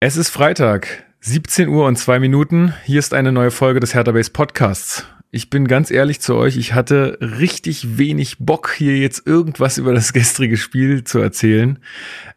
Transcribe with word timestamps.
Es 0.00 0.16
ist 0.16 0.28
Freitag, 0.28 1.02
17 1.22 1.68
Uhr 1.68 1.84
und 1.86 1.96
zwei 1.96 2.20
Minuten. 2.20 2.72
Hier 2.84 3.00
ist 3.00 3.12
eine 3.14 3.32
neue 3.32 3.50
Folge 3.50 3.80
des 3.80 3.94
Hertha 3.94 4.12
Base 4.12 4.30
Podcasts. 4.30 5.04
Ich 5.32 5.50
bin 5.50 5.66
ganz 5.66 5.90
ehrlich 5.90 6.20
zu 6.20 6.36
euch, 6.36 6.56
ich 6.56 6.72
hatte 6.72 7.18
richtig 7.20 7.98
wenig 7.98 8.36
Bock, 8.38 8.72
hier 8.78 8.96
jetzt 8.96 9.26
irgendwas 9.26 9.76
über 9.76 9.92
das 9.92 10.12
gestrige 10.12 10.56
Spiel 10.56 11.02
zu 11.02 11.18
erzählen. 11.18 11.80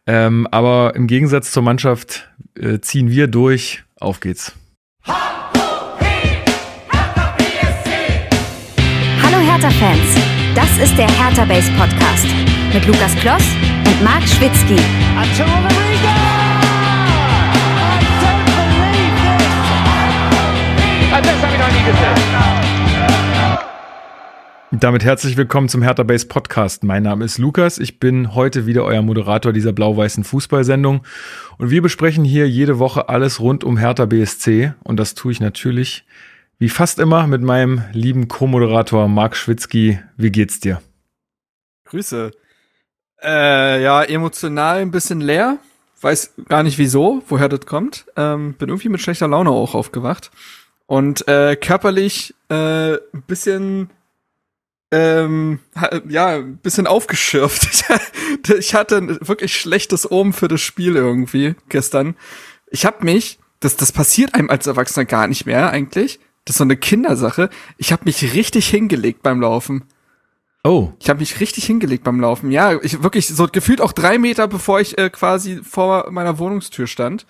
Ähm, 0.07 0.47
aber 0.49 0.95
im 0.95 1.05
Gegensatz 1.05 1.51
zur 1.51 1.61
Mannschaft 1.61 2.31
äh, 2.57 2.79
ziehen 2.79 3.11
wir 3.11 3.27
durch. 3.27 3.83
Auf 3.99 4.21
geht's. 4.21 4.53
Hallo 5.05 5.21
Hertha-Fans, 9.21 10.15
das 10.55 10.79
ist 10.79 10.97
der 10.97 11.11
Hertha 11.11 11.45
Base 11.45 11.71
Podcast 11.77 12.25
mit 12.73 12.87
Lukas 12.87 13.15
Kloss 13.17 13.43
und 13.85 14.03
Marc 14.03 14.23
Schwitzky. 14.23 14.81
Damit 24.73 25.03
herzlich 25.03 25.37
willkommen 25.37 25.69
zum 25.69 25.81
Hertha 25.81 26.03
Base 26.03 26.25
Podcast. 26.25 26.83
Mein 26.83 27.03
Name 27.03 27.25
ist 27.25 27.37
Lukas. 27.37 27.77
Ich 27.77 27.99
bin 27.99 28.33
heute 28.33 28.65
wieder 28.65 28.83
euer 28.83 29.01
Moderator 29.01 29.53
dieser 29.53 29.73
blau-weißen 29.73 30.23
Fußballsendung. 30.23 31.03
Und 31.57 31.69
wir 31.69 31.81
besprechen 31.81 32.23
hier 32.23 32.49
jede 32.49 32.79
Woche 32.79 33.09
alles 33.09 33.39
rund 33.39 33.63
um 33.63 33.77
Hertha 33.77 34.05
BSC. 34.05 34.73
Und 34.83 34.97
das 34.97 35.13
tue 35.13 35.33
ich 35.33 35.39
natürlich 35.39 36.05
wie 36.57 36.69
fast 36.69 36.99
immer 36.99 37.27
mit 37.27 37.41
meinem 37.41 37.83
lieben 37.91 38.27
Co-Moderator 38.27 39.07
Marc 39.07 39.35
Schwitzky. 39.35 39.99
Wie 40.17 40.31
geht's 40.31 40.59
dir? 40.59 40.81
Grüße. 41.85 42.31
Äh, 43.21 43.83
ja, 43.83 44.03
emotional 44.03 44.79
ein 44.79 44.91
bisschen 44.91 45.21
leer. 45.21 45.59
Weiß 46.01 46.33
gar 46.47 46.63
nicht 46.63 46.77
wieso, 46.77 47.21
woher 47.27 47.49
das 47.49 47.65
kommt. 47.65 48.05
Ähm, 48.15 48.53
bin 48.53 48.69
irgendwie 48.69 48.89
mit 48.89 49.01
schlechter 49.01 49.27
Laune 49.27 49.51
auch 49.51 49.75
aufgewacht. 49.75 50.31
Und 50.91 51.25
äh, 51.29 51.55
körperlich 51.55 52.35
äh, 52.49 52.95
ein 52.95 53.23
bisschen 53.25 53.91
ähm, 54.91 55.59
ja, 56.09 56.35
ein 56.35 56.57
bisschen 56.57 56.85
aufgeschürft. 56.85 57.85
ich 58.59 58.75
hatte 58.75 58.97
ein 58.97 59.17
wirklich 59.25 59.55
schlechtes 59.55 60.11
Omen 60.11 60.33
für 60.33 60.49
das 60.49 60.59
Spiel 60.59 60.97
irgendwie 60.97 61.55
gestern. 61.69 62.17
Ich 62.71 62.85
habe 62.85 63.05
mich, 63.05 63.39
das, 63.61 63.77
das 63.77 63.93
passiert 63.93 64.33
einem 64.33 64.49
als 64.49 64.67
Erwachsener 64.67 65.05
gar 65.05 65.27
nicht 65.27 65.45
mehr 65.45 65.69
eigentlich. 65.69 66.19
Das 66.43 66.55
ist 66.55 66.57
so 66.57 66.65
eine 66.65 66.75
Kindersache. 66.75 67.49
Ich 67.77 67.93
habe 67.93 68.03
mich 68.03 68.33
richtig 68.33 68.67
hingelegt 68.67 69.23
beim 69.23 69.39
Laufen. 69.39 69.85
Oh. 70.65 70.91
Ich 70.99 71.09
habe 71.09 71.21
mich 71.21 71.39
richtig 71.39 71.63
hingelegt 71.63 72.03
beim 72.03 72.19
Laufen. 72.19 72.51
Ja, 72.51 72.77
ich 72.81 73.01
wirklich 73.01 73.29
so 73.29 73.47
gefühlt 73.47 73.79
auch 73.79 73.93
drei 73.93 74.17
Meter, 74.17 74.49
bevor 74.49 74.81
ich 74.81 74.97
äh, 74.97 75.09
quasi 75.09 75.61
vor 75.63 76.11
meiner 76.11 76.37
Wohnungstür 76.37 76.87
stand. 76.87 77.25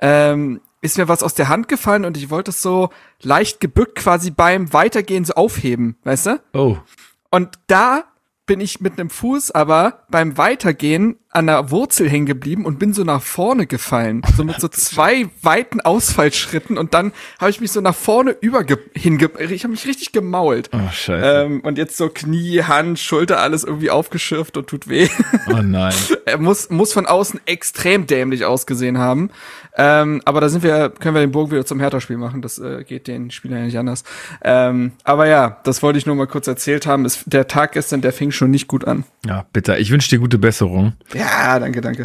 Ähm, 0.00 0.60
ist 0.84 0.98
mir 0.98 1.08
was 1.08 1.22
aus 1.22 1.34
der 1.34 1.48
Hand 1.48 1.68
gefallen 1.68 2.04
und 2.04 2.16
ich 2.16 2.30
wollte 2.30 2.50
es 2.50 2.60
so 2.60 2.90
leicht 3.22 3.58
gebückt 3.60 3.96
quasi 3.96 4.30
beim 4.30 4.72
Weitergehen 4.72 5.24
so 5.24 5.34
aufheben, 5.34 5.96
weißt 6.04 6.26
du? 6.26 6.40
Oh. 6.52 6.76
Und 7.30 7.58
da 7.66 8.04
bin 8.46 8.60
ich 8.60 8.80
mit 8.80 8.98
einem 8.98 9.08
Fuß 9.08 9.52
aber 9.52 10.04
beim 10.10 10.36
Weitergehen 10.36 11.16
an 11.30 11.46
der 11.46 11.70
Wurzel 11.70 12.08
hängen 12.08 12.26
geblieben 12.26 12.66
und 12.66 12.78
bin 12.78 12.92
so 12.92 13.02
nach 13.02 13.22
vorne 13.22 13.66
gefallen. 13.66 14.22
So 14.36 14.44
mit 14.44 14.60
so 14.60 14.68
zwei 14.70 15.30
weiten 15.42 15.80
Ausfallschritten 15.80 16.76
und 16.76 16.92
dann 16.92 17.12
habe 17.40 17.50
ich 17.50 17.60
mich 17.60 17.72
so 17.72 17.80
nach 17.80 17.94
vorne 17.94 18.36
über 18.40 18.64
hinge 18.94 19.30
ich 19.38 19.64
habe 19.64 19.72
mich 19.72 19.86
richtig 19.86 20.12
gemault. 20.12 20.70
Oh, 20.72 20.90
scheiße. 20.92 21.44
Ähm, 21.46 21.60
und 21.60 21.78
jetzt 21.78 21.96
so 21.96 22.10
Knie, 22.10 22.62
Hand, 22.62 22.98
Schulter, 22.98 23.40
alles 23.40 23.64
irgendwie 23.64 23.90
aufgeschürft 23.90 24.58
und 24.58 24.68
tut 24.68 24.88
weh. 24.88 25.08
Oh 25.50 25.62
nein. 25.62 25.94
er 26.26 26.38
muss, 26.38 26.68
muss 26.68 26.92
von 26.92 27.06
außen 27.06 27.40
extrem 27.46 28.06
dämlich 28.06 28.44
ausgesehen 28.44 28.98
haben. 28.98 29.30
Ähm, 29.76 30.22
aber 30.24 30.40
da 30.40 30.48
sind 30.48 30.62
wir, 30.62 30.90
können 30.90 31.14
wir 31.14 31.20
den 31.20 31.32
Bogen 31.32 31.50
wieder 31.50 31.66
zum 31.66 31.80
Hertha-Spiel 31.80 32.16
machen. 32.16 32.42
Das 32.42 32.58
äh, 32.58 32.84
geht 32.84 33.08
den 33.08 33.30
Spielern 33.30 33.58
ja 33.58 33.64
nicht 33.64 33.78
anders. 33.78 34.04
Ähm, 34.42 34.92
aber 35.02 35.26
ja, 35.26 35.58
das 35.64 35.82
wollte 35.82 35.98
ich 35.98 36.06
nur 36.06 36.14
mal 36.14 36.26
kurz 36.26 36.46
erzählt 36.46 36.86
haben. 36.86 37.04
Es, 37.04 37.24
der 37.24 37.48
Tag 37.48 37.72
gestern, 37.72 38.00
der 38.00 38.12
fing 38.12 38.30
schon 38.30 38.50
nicht 38.50 38.68
gut 38.68 38.86
an. 38.86 39.04
Ja, 39.26 39.46
bitte. 39.52 39.76
Ich 39.76 39.90
wünsche 39.90 40.08
dir 40.08 40.18
gute 40.18 40.38
Besserung. 40.38 40.92
Ja, 41.12 41.58
danke, 41.58 41.80
danke. 41.80 42.04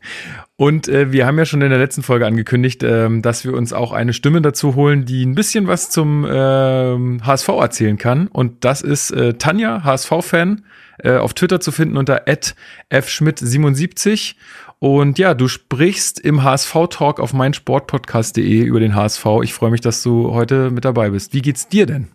Und 0.56 0.88
äh, 0.88 1.10
wir 1.10 1.26
haben 1.26 1.38
ja 1.38 1.46
schon 1.46 1.62
in 1.62 1.70
der 1.70 1.78
letzten 1.78 2.02
Folge 2.02 2.26
angekündigt, 2.26 2.82
ähm, 2.82 3.22
dass 3.22 3.46
wir 3.46 3.54
uns 3.54 3.72
auch 3.72 3.92
eine 3.92 4.12
Stimme 4.12 4.42
dazu 4.42 4.74
holen, 4.74 5.06
die 5.06 5.24
ein 5.24 5.34
bisschen 5.34 5.66
was 5.66 5.88
zum 5.88 6.26
ähm, 6.30 7.24
HSV 7.24 7.48
erzählen 7.48 7.96
kann. 7.96 8.26
Und 8.26 8.64
das 8.64 8.82
ist 8.82 9.10
äh, 9.10 9.34
Tanja, 9.34 9.84
HSV-Fan, 9.84 10.64
äh, 10.98 11.16
auf 11.16 11.32
Twitter 11.32 11.60
zu 11.60 11.72
finden 11.72 11.96
unter 11.96 12.26
fschmidt77. 12.26 14.34
Und 14.80 15.18
ja, 15.18 15.34
du 15.34 15.46
sprichst 15.46 16.18
im 16.18 16.42
HSV-Talk 16.42 17.20
auf 17.20 17.34
meinsportpodcast.de 17.34 18.62
über 18.62 18.80
den 18.80 18.94
HSV. 18.94 19.26
Ich 19.42 19.52
freue 19.52 19.70
mich, 19.70 19.82
dass 19.82 20.02
du 20.02 20.32
heute 20.32 20.70
mit 20.70 20.86
dabei 20.86 21.10
bist. 21.10 21.34
Wie 21.34 21.42
geht's 21.42 21.68
dir 21.68 21.84
denn? 21.84 22.08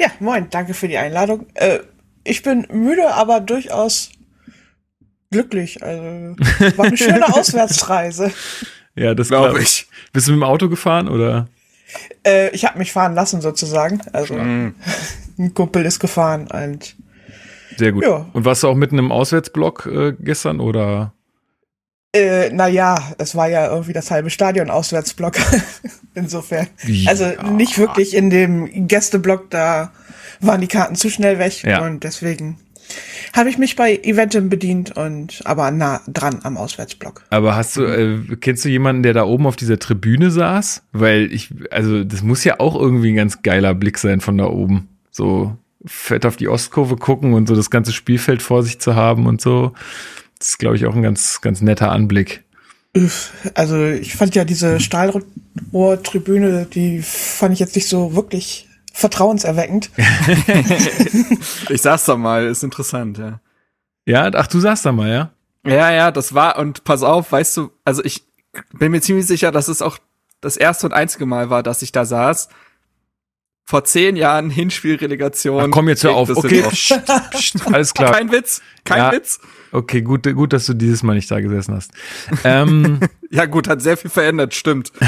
Ja, 0.00 0.08
moin, 0.18 0.48
danke 0.50 0.74
für 0.74 0.88
die 0.88 0.98
Einladung. 0.98 1.46
Äh, 1.54 1.78
ich 2.24 2.42
bin 2.42 2.66
müde, 2.72 3.14
aber 3.14 3.38
durchaus 3.40 4.10
glücklich. 5.30 5.80
Also 5.80 6.02
war 6.76 6.86
eine 6.86 6.96
schöne 6.96 7.28
Auswärtsreise. 7.34 8.32
Ja, 8.96 9.14
das 9.14 9.28
glaube 9.28 9.62
ich. 9.62 9.86
Bist 10.12 10.26
du 10.26 10.32
mit 10.32 10.40
dem 10.40 10.44
Auto 10.44 10.68
gefahren 10.68 11.08
oder? 11.08 11.46
Äh, 12.26 12.50
ich 12.50 12.64
habe 12.64 12.78
mich 12.78 12.90
fahren 12.90 13.14
lassen 13.14 13.40
sozusagen. 13.40 14.00
Also 14.12 14.34
mm. 14.34 14.74
ein 15.38 15.54
Kumpel 15.54 15.86
ist 15.86 16.00
gefahren 16.00 16.48
und 16.50 16.96
sehr 17.76 17.92
gut. 17.92 18.02
Ja. 18.02 18.26
Und 18.32 18.44
warst 18.44 18.64
du 18.64 18.68
auch 18.68 18.74
mitten 18.74 18.98
im 18.98 19.12
Auswärtsblock 19.12 19.86
äh, 19.86 20.16
gestern 20.18 20.58
oder? 20.58 21.14
Äh, 22.12 22.50
naja, 22.50 22.96
es 23.18 23.36
war 23.36 23.48
ja 23.48 23.70
irgendwie 23.70 23.92
das 23.92 24.10
halbe 24.10 24.30
Stadion 24.30 24.70
Auswärtsblock. 24.70 25.34
Insofern. 26.14 26.66
Ja. 26.84 27.10
Also 27.10 27.26
nicht 27.52 27.78
wirklich 27.78 28.14
in 28.14 28.30
dem 28.30 28.88
Gästeblock, 28.88 29.50
da 29.50 29.92
waren 30.40 30.60
die 30.60 30.66
Karten 30.66 30.96
zu 30.96 31.08
schnell 31.08 31.38
weg 31.38 31.62
ja. 31.62 31.84
und 31.84 32.02
deswegen 32.02 32.58
habe 33.32 33.48
ich 33.48 33.58
mich 33.58 33.76
bei 33.76 33.96
Eventim 34.02 34.48
bedient 34.48 34.96
und 34.96 35.42
aber 35.44 35.70
nah 35.70 36.00
dran 36.08 36.40
am 36.42 36.56
Auswärtsblock. 36.56 37.22
Aber 37.30 37.54
hast 37.54 37.76
du, 37.76 37.84
äh, 37.84 38.36
kennst 38.40 38.64
du 38.64 38.68
jemanden, 38.68 39.04
der 39.04 39.12
da 39.12 39.24
oben 39.24 39.46
auf 39.46 39.54
dieser 39.54 39.78
Tribüne 39.78 40.32
saß? 40.32 40.82
Weil 40.92 41.32
ich, 41.32 41.50
also 41.70 42.02
das 42.02 42.22
muss 42.22 42.42
ja 42.42 42.58
auch 42.58 42.74
irgendwie 42.74 43.12
ein 43.12 43.16
ganz 43.16 43.42
geiler 43.42 43.74
Blick 43.74 43.98
sein 43.98 44.20
von 44.20 44.36
da 44.38 44.46
oben. 44.46 44.88
So 45.12 45.56
fett 45.86 46.26
auf 46.26 46.36
die 46.36 46.48
Ostkurve 46.48 46.96
gucken 46.96 47.32
und 47.32 47.46
so 47.46 47.54
das 47.54 47.70
ganze 47.70 47.92
Spielfeld 47.92 48.42
vor 48.42 48.62
sich 48.62 48.80
zu 48.80 48.96
haben 48.96 49.26
und 49.26 49.40
so. 49.40 49.72
Das 50.40 50.48
ist, 50.48 50.58
glaube 50.58 50.74
ich, 50.76 50.86
auch 50.86 50.94
ein 50.94 51.02
ganz, 51.02 51.40
ganz 51.42 51.60
netter 51.60 51.92
Anblick. 51.92 52.42
Also 53.54 53.86
ich 53.86 54.16
fand 54.16 54.34
ja 54.34 54.44
diese 54.44 54.80
Stahlrohrtribüne, 54.80 56.66
die 56.66 57.02
fand 57.02 57.52
ich 57.52 57.60
jetzt 57.60 57.76
nicht 57.76 57.88
so 57.88 58.16
wirklich 58.16 58.68
vertrauenserweckend. 58.92 59.90
ich 61.68 61.82
sag's 61.82 62.06
doch 62.06 62.16
mal, 62.16 62.46
ist 62.46 62.64
interessant, 62.64 63.18
ja. 63.18 63.40
Ja, 64.06 64.30
ach, 64.34 64.46
du 64.46 64.58
sagst 64.60 64.86
da 64.86 64.92
mal, 64.92 65.10
ja? 65.10 65.30
Ja, 65.64 65.92
ja, 65.92 66.10
das 66.10 66.34
war, 66.34 66.58
und 66.58 66.84
pass 66.84 67.02
auf, 67.02 67.30
weißt 67.30 67.58
du, 67.58 67.70
also 67.84 68.02
ich 68.02 68.24
bin 68.72 68.90
mir 68.90 69.02
ziemlich 69.02 69.26
sicher, 69.26 69.52
dass 69.52 69.68
es 69.68 69.82
auch 69.82 69.98
das 70.40 70.56
erste 70.56 70.86
und 70.86 70.94
einzige 70.94 71.26
Mal 71.26 71.50
war, 71.50 71.62
dass 71.62 71.82
ich 71.82 71.92
da 71.92 72.06
saß. 72.06 72.48
Vor 73.70 73.84
zehn 73.84 74.16
Jahren 74.16 74.50
Hinspielrelegation. 74.50 75.62
Ach, 75.62 75.68
komm 75.70 75.88
jetzt 75.88 76.02
hör 76.02 76.16
auf, 76.16 76.28
okay. 76.28 76.64
alles 77.72 77.94
klar. 77.94 78.10
Kein 78.10 78.32
Witz, 78.32 78.62
kein 78.82 78.98
ja. 78.98 79.12
Witz. 79.12 79.38
Okay, 79.70 80.02
gut, 80.02 80.24
gut, 80.34 80.52
dass 80.52 80.66
du 80.66 80.74
dieses 80.74 81.04
Mal 81.04 81.14
nicht 81.14 81.30
da 81.30 81.38
gesessen 81.38 81.76
hast. 81.76 81.92
Ähm, 82.42 82.98
ja, 83.30 83.46
gut, 83.46 83.68
hat 83.68 83.80
sehr 83.80 83.96
viel 83.96 84.10
verändert, 84.10 84.54
stimmt. 84.54 84.90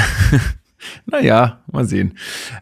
Naja, 1.05 1.61
mal 1.71 1.85
sehen. 1.85 2.17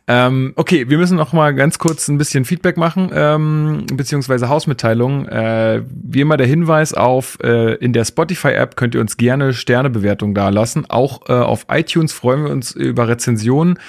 Ähm, 0.08 0.54
okay, 0.56 0.90
wir 0.90 0.98
müssen 0.98 1.18
noch 1.18 1.34
mal 1.34 1.54
ganz 1.54 1.80
kurz 1.80 2.08
ein 2.08 2.18
bisschen 2.18 2.46
Feedback 2.46 2.78
machen, 2.78 3.10
ähm, 3.14 3.86
beziehungsweise 3.94 4.50
Hausmitteilungen. 4.50 5.28
Äh, 5.28 5.84
wie 5.88 6.22
immer 6.22 6.38
der 6.38 6.48
Hinweis 6.48 6.94
auf, 6.94 7.40
äh, 7.42 7.76
in 7.76 7.94
der 7.94 8.06
Spotify-App 8.06 8.76
könnt 8.76 8.96
ihr 8.96 9.02
uns 9.02 9.18
gerne 9.18 9.54
Sternebewertungen 9.54 10.36
dalassen. 10.36 10.90
Auch 10.90 11.30
äh, 11.30 11.34
auf 11.34 11.66
iTunes 11.70 12.14
freuen 12.14 12.44
wir 12.44 12.52
uns 12.52 12.72
über 12.72 13.08
Rezensionen. 13.08 13.80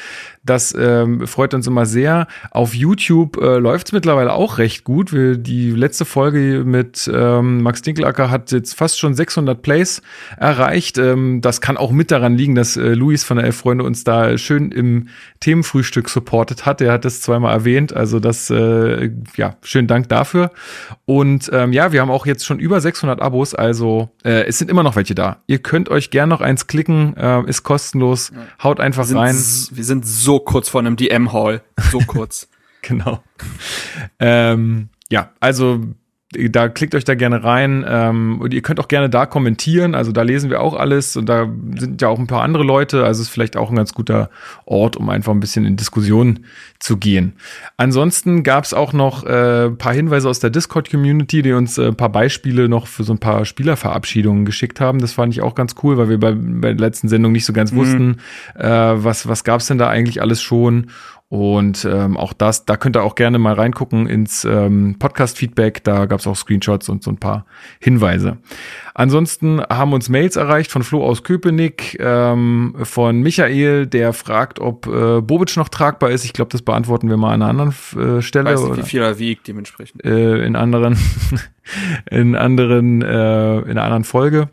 Das 0.44 0.74
ähm, 0.76 1.24
freut 1.28 1.54
uns 1.54 1.68
immer 1.68 1.86
sehr. 1.86 2.26
Auf 2.50 2.74
YouTube 2.74 3.36
äh, 3.36 3.58
läuft 3.58 3.88
es 3.88 3.92
mittlerweile 3.92 4.32
auch 4.32 4.58
recht 4.58 4.82
gut. 4.82 5.12
Wir, 5.12 5.36
die 5.36 5.70
letzte 5.70 6.04
Folge 6.04 6.64
mit 6.64 7.08
ähm, 7.12 7.62
Max 7.62 7.80
Dinkelacker 7.82 8.28
hat 8.28 8.50
jetzt 8.50 8.74
fast 8.74 8.98
schon 8.98 9.14
600 9.14 9.62
Plays 9.62 10.02
erreicht. 10.36 10.98
Ähm, 10.98 11.42
das 11.42 11.60
kann 11.60 11.76
auch 11.76 11.92
mit 11.92 12.10
daran 12.10 12.36
liegen, 12.36 12.56
dass 12.56 12.76
äh, 12.76 12.94
Luis 12.94 13.22
von 13.22 13.36
der 13.36 13.46
Elf 13.46 13.56
Freunde 13.56 13.84
uns 13.84 14.02
da 14.02 14.36
schön 14.36 14.72
im 14.72 15.08
Themenfrühstück 15.38 16.08
supportet 16.08 16.66
hat. 16.66 16.80
Er 16.80 16.92
hat 16.92 17.04
das 17.04 17.20
zweimal 17.20 17.54
erwähnt. 17.54 17.94
Also 17.94 18.18
das, 18.18 18.50
äh, 18.50 19.10
ja, 19.36 19.54
schönen 19.62 19.86
Dank 19.86 20.08
dafür. 20.08 20.50
Und 21.04 21.50
ähm, 21.52 21.72
ja, 21.72 21.92
wir 21.92 22.00
haben 22.00 22.10
auch 22.10 22.26
jetzt 22.26 22.44
schon 22.44 22.58
über 22.58 22.80
600 22.80 23.22
Abos. 23.22 23.54
Also 23.54 24.10
äh, 24.24 24.44
es 24.48 24.58
sind 24.58 24.72
immer 24.72 24.82
noch 24.82 24.96
welche 24.96 25.14
da. 25.14 25.42
Ihr 25.46 25.58
könnt 25.60 25.88
euch 25.88 26.10
gern 26.10 26.28
noch 26.28 26.40
eins 26.40 26.66
klicken. 26.66 27.16
Äh, 27.16 27.48
ist 27.48 27.62
kostenlos. 27.62 28.32
Haut 28.60 28.80
einfach 28.80 29.08
wir 29.08 29.16
rein. 29.16 29.36
Wir 29.36 29.84
sind 29.84 30.04
so 30.04 30.31
so 30.32 30.40
kurz 30.40 30.70
vor 30.70 30.80
einem 30.80 30.96
DM-Haul. 30.96 31.60
So 31.90 31.98
kurz. 31.98 32.48
genau. 32.80 33.22
ähm, 34.18 34.88
ja, 35.10 35.30
also 35.40 35.80
da 36.50 36.68
klickt 36.68 36.94
euch 36.94 37.04
da 37.04 37.14
gerne 37.14 37.44
rein 37.44 37.84
ähm, 37.86 38.40
und 38.40 38.54
ihr 38.54 38.62
könnt 38.62 38.80
auch 38.80 38.88
gerne 38.88 39.10
da 39.10 39.26
kommentieren. 39.26 39.94
Also 39.94 40.12
da 40.12 40.22
lesen 40.22 40.50
wir 40.50 40.60
auch 40.60 40.74
alles 40.74 41.16
und 41.16 41.28
da 41.28 41.48
sind 41.78 42.00
ja 42.00 42.08
auch 42.08 42.18
ein 42.18 42.26
paar 42.26 42.42
andere 42.42 42.64
Leute. 42.64 43.04
Also 43.04 43.22
ist 43.22 43.28
vielleicht 43.28 43.56
auch 43.56 43.70
ein 43.70 43.76
ganz 43.76 43.94
guter 43.94 44.30
Ort, 44.64 44.96
um 44.96 45.08
einfach 45.08 45.32
ein 45.32 45.40
bisschen 45.40 45.64
in 45.64 45.76
Diskussion 45.76 46.40
zu 46.78 46.96
gehen. 46.96 47.34
Ansonsten 47.76 48.42
gab 48.42 48.64
es 48.64 48.74
auch 48.74 48.92
noch 48.92 49.24
äh, 49.24 49.70
paar 49.70 49.94
Hinweise 49.94 50.28
aus 50.28 50.40
der 50.40 50.50
Discord-Community, 50.50 51.42
die 51.42 51.52
uns 51.52 51.78
äh, 51.78 51.92
paar 51.92 52.10
Beispiele 52.10 52.68
noch 52.68 52.86
für 52.86 53.04
so 53.04 53.12
ein 53.12 53.18
paar 53.18 53.44
Spielerverabschiedungen 53.44 54.44
geschickt 54.44 54.80
haben. 54.80 54.98
Das 54.98 55.12
fand 55.12 55.32
ich 55.34 55.42
auch 55.42 55.54
ganz 55.54 55.74
cool, 55.82 55.98
weil 55.98 56.08
wir 56.08 56.18
bei, 56.18 56.32
bei 56.32 56.72
der 56.72 56.80
letzten 56.80 57.08
Sendung 57.08 57.32
nicht 57.32 57.44
so 57.44 57.52
ganz 57.52 57.72
mhm. 57.72 57.76
wussten, 57.76 58.16
äh, 58.56 58.68
was, 58.68 59.28
was 59.28 59.44
gab 59.44 59.60
es 59.60 59.66
denn 59.66 59.78
da 59.78 59.88
eigentlich 59.88 60.20
alles 60.20 60.42
schon. 60.42 60.88
Und 61.32 61.88
ähm, 61.90 62.18
auch 62.18 62.34
das, 62.34 62.66
da 62.66 62.76
könnt 62.76 62.94
ihr 62.94 63.02
auch 63.02 63.14
gerne 63.14 63.38
mal 63.38 63.54
reingucken 63.54 64.06
ins 64.06 64.44
ähm, 64.44 64.96
Podcast-Feedback. 64.98 65.82
Da 65.82 66.04
gab 66.04 66.20
es 66.20 66.26
auch 66.26 66.36
Screenshots 66.36 66.90
und 66.90 67.02
so 67.02 67.10
ein 67.10 67.16
paar 67.16 67.46
Hinweise. 67.80 68.36
Ansonsten 68.92 69.62
haben 69.62 69.94
uns 69.94 70.10
Mails 70.10 70.36
erreicht 70.36 70.70
von 70.70 70.82
Flo 70.82 71.02
aus 71.02 71.24
Köpenick, 71.24 71.96
ähm, 72.00 72.74
von 72.82 73.22
Michael, 73.22 73.86
der 73.86 74.12
fragt, 74.12 74.60
ob 74.60 74.86
äh, 74.86 75.22
Bobic 75.22 75.56
noch 75.56 75.70
tragbar 75.70 76.10
ist. 76.10 76.26
Ich 76.26 76.34
glaube, 76.34 76.50
das 76.50 76.60
beantworten 76.60 77.08
wir 77.08 77.16
mal 77.16 77.32
an 77.32 77.40
einer 77.40 77.48
anderen 77.48 77.70
äh, 78.18 78.20
Stelle. 78.20 78.52
Ich 78.52 78.60
weiß 78.60 78.68
nicht, 78.68 78.76
wie 78.76 78.90
viel 78.90 79.00
er 79.00 79.18
wiegt 79.18 79.48
dementsprechend. 79.48 80.04
Äh, 80.04 80.44
in 80.44 80.54
anderen, 80.54 80.98
in 82.10 82.36
anderen, 82.36 83.00
äh, 83.00 83.60
in 83.60 83.70
einer 83.70 83.84
anderen 83.84 84.04
Folge. 84.04 84.50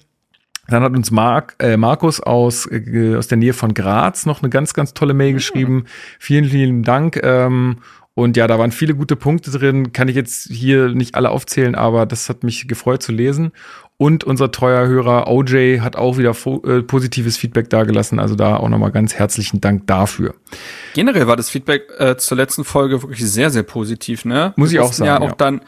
Dann 0.69 0.83
hat 0.83 0.95
uns 0.95 1.11
Mark, 1.11 1.55
äh, 1.59 1.77
Markus 1.77 2.19
aus, 2.19 2.67
äh, 2.71 3.15
aus 3.15 3.27
der 3.27 3.37
Nähe 3.37 3.53
von 3.53 3.73
Graz 3.73 4.25
noch 4.25 4.41
eine 4.41 4.49
ganz, 4.49 4.73
ganz 4.73 4.93
tolle 4.93 5.13
Mail 5.13 5.33
geschrieben. 5.33 5.85
Vielen, 6.19 6.45
vielen 6.45 6.83
Dank. 6.83 7.19
Ähm, 7.23 7.77
und 8.19 8.35
ja, 8.35 8.47
da 8.47 8.59
waren 8.59 8.71
viele 8.71 8.95
gute 8.95 9.15
Punkte 9.15 9.49
drin. 9.49 9.93
Kann 9.93 10.09
ich 10.09 10.15
jetzt 10.15 10.49
hier 10.51 10.89
nicht 10.89 11.15
alle 11.15 11.29
aufzählen, 11.29 11.73
aber 11.73 12.05
das 12.05 12.27
hat 12.27 12.43
mich 12.43 12.67
gefreut 12.67 13.01
zu 13.01 13.13
lesen. 13.13 13.51
Und 13.95 14.23
unser 14.23 14.51
treuer 14.51 14.87
Hörer 14.87 15.27
OJ 15.27 15.79
hat 15.79 15.95
auch 15.95 16.17
wieder 16.17 16.31
äh, 16.31 16.81
positives 16.81 17.37
Feedback 17.37 17.69
dagelassen. 17.69 18.19
Also 18.19 18.35
da 18.35 18.57
auch 18.57 18.69
nochmal 18.69 18.91
ganz 18.91 19.15
herzlichen 19.15 19.61
Dank 19.61 19.87
dafür. 19.87 20.35
Generell 20.93 21.27
war 21.27 21.35
das 21.35 21.49
Feedback 21.49 21.83
äh, 21.97 22.17
zur 22.17 22.37
letzten 22.37 22.63
Folge 22.63 23.01
wirklich 23.01 23.25
sehr, 23.25 23.49
sehr 23.49 23.63
positiv, 23.63 24.25
ne? 24.25 24.53
Muss 24.55 24.71
ich 24.71 24.79
auch 24.79 24.93
sagen. 24.93 25.07
Ja, 25.07 25.19
auch 25.19 25.29
ja. 25.29 25.35
dann, 25.37 25.61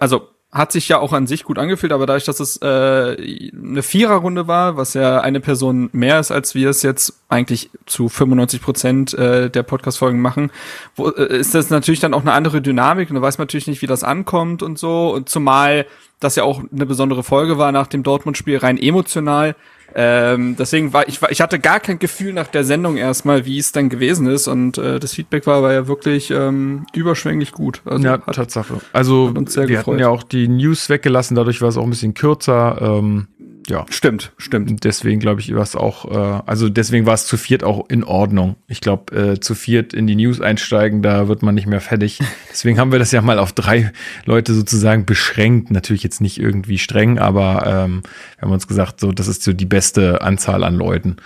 also 0.00 0.28
hat 0.54 0.70
sich 0.70 0.88
ja 0.88 1.00
auch 1.00 1.12
an 1.12 1.26
sich 1.26 1.42
gut 1.42 1.58
angefühlt, 1.58 1.92
aber 1.92 2.06
dadurch, 2.06 2.24
dass 2.24 2.38
es 2.38 2.62
äh, 2.62 2.64
eine 2.64 3.82
Viererrunde 3.82 4.46
war, 4.46 4.76
was 4.76 4.94
ja 4.94 5.20
eine 5.20 5.40
Person 5.40 5.90
mehr 5.92 6.20
ist, 6.20 6.30
als 6.30 6.54
wir 6.54 6.70
es 6.70 6.82
jetzt 6.82 7.20
eigentlich 7.28 7.70
zu 7.86 8.08
95 8.08 8.62
Prozent 8.62 9.14
äh, 9.14 9.50
der 9.50 9.64
Podcast-Folgen 9.64 10.20
machen, 10.20 10.52
wo, 10.94 11.08
äh, 11.08 11.36
ist 11.36 11.56
das 11.56 11.70
natürlich 11.70 11.98
dann 11.98 12.14
auch 12.14 12.20
eine 12.20 12.32
andere 12.32 12.62
Dynamik 12.62 13.10
und 13.10 13.16
da 13.16 13.22
weiß 13.22 13.36
man 13.38 13.46
natürlich 13.46 13.66
nicht, 13.66 13.82
wie 13.82 13.88
das 13.88 14.04
ankommt 14.04 14.62
und 14.62 14.78
so. 14.78 15.12
Und 15.12 15.28
zumal 15.28 15.86
das 16.20 16.36
ja 16.36 16.44
auch 16.44 16.62
eine 16.72 16.86
besondere 16.86 17.24
Folge 17.24 17.58
war 17.58 17.72
nach 17.72 17.88
dem 17.88 18.04
Dortmund-Spiel, 18.04 18.58
rein 18.58 18.78
emotional. 18.78 19.56
Ähm, 19.94 20.56
deswegen 20.58 20.92
war 20.92 21.08
ich, 21.08 21.22
war, 21.22 21.30
ich 21.30 21.40
hatte 21.40 21.58
gar 21.58 21.80
kein 21.80 21.98
Gefühl 21.98 22.32
nach 22.32 22.48
der 22.48 22.64
Sendung 22.64 22.96
erstmal, 22.96 23.46
wie 23.46 23.58
es 23.58 23.72
dann 23.72 23.88
gewesen 23.88 24.26
ist. 24.26 24.48
Und 24.48 24.78
äh, 24.78 24.98
das 24.98 25.14
Feedback 25.14 25.46
war 25.46 25.58
aber 25.58 25.72
ja 25.72 25.86
wirklich 25.86 26.30
ähm, 26.30 26.86
überschwänglich 26.94 27.52
gut. 27.52 27.80
Also 27.84 28.04
ja, 28.04 28.12
hat, 28.12 28.34
Tatsache. 28.34 28.80
Also 28.92 29.34
wir 29.34 29.42
gefreut. 29.44 29.86
hatten 29.86 29.98
ja 29.98 30.08
auch 30.08 30.22
die 30.22 30.48
News 30.48 30.88
weggelassen, 30.88 31.36
dadurch 31.36 31.60
war 31.60 31.68
es 31.68 31.76
auch 31.76 31.84
ein 31.84 31.90
bisschen 31.90 32.14
kürzer. 32.14 32.78
Ähm, 32.80 33.28
ja. 33.68 33.86
Stimmt, 33.88 34.32
stimmt. 34.36 34.84
Deswegen 34.84 35.20
glaube 35.20 35.40
ich, 35.40 35.54
war 35.54 35.62
es 35.62 35.74
auch, 35.74 36.10
äh, 36.10 36.42
also 36.46 36.68
deswegen 36.68 37.06
war 37.06 37.14
es 37.14 37.26
zu 37.26 37.36
viert 37.36 37.64
auch 37.64 37.88
in 37.88 38.04
Ordnung. 38.04 38.56
Ich 38.68 38.80
glaube, 38.80 39.14
äh, 39.16 39.40
zu 39.40 39.54
viert 39.54 39.94
in 39.94 40.06
die 40.06 40.16
News 40.16 40.40
einsteigen, 40.40 41.00
da 41.00 41.28
wird 41.28 41.42
man 41.42 41.54
nicht 41.54 41.66
mehr 41.66 41.80
fertig. 41.80 42.18
Deswegen 42.50 42.78
haben 42.78 42.92
wir 42.92 42.98
das 42.98 43.10
ja 43.10 43.22
mal 43.22 43.38
auf 43.38 43.52
drei 43.52 43.92
Leute 44.26 44.54
sozusagen 44.54 45.06
beschränkt. 45.06 45.70
Natürlich 45.70 46.02
jetzt 46.02 46.20
nicht 46.20 46.38
irgendwie 46.38 46.78
streng, 46.78 47.18
aber 47.18 47.64
ähm, 47.66 48.02
wir 48.36 48.42
haben 48.42 48.52
uns 48.52 48.68
gesagt, 48.68 49.00
so, 49.00 49.12
das 49.12 49.28
ist 49.28 49.42
so 49.42 49.52
die 49.52 49.66
beste 49.66 50.20
Anzahl 50.20 50.62
an 50.62 50.74
Leuten, 50.74 51.16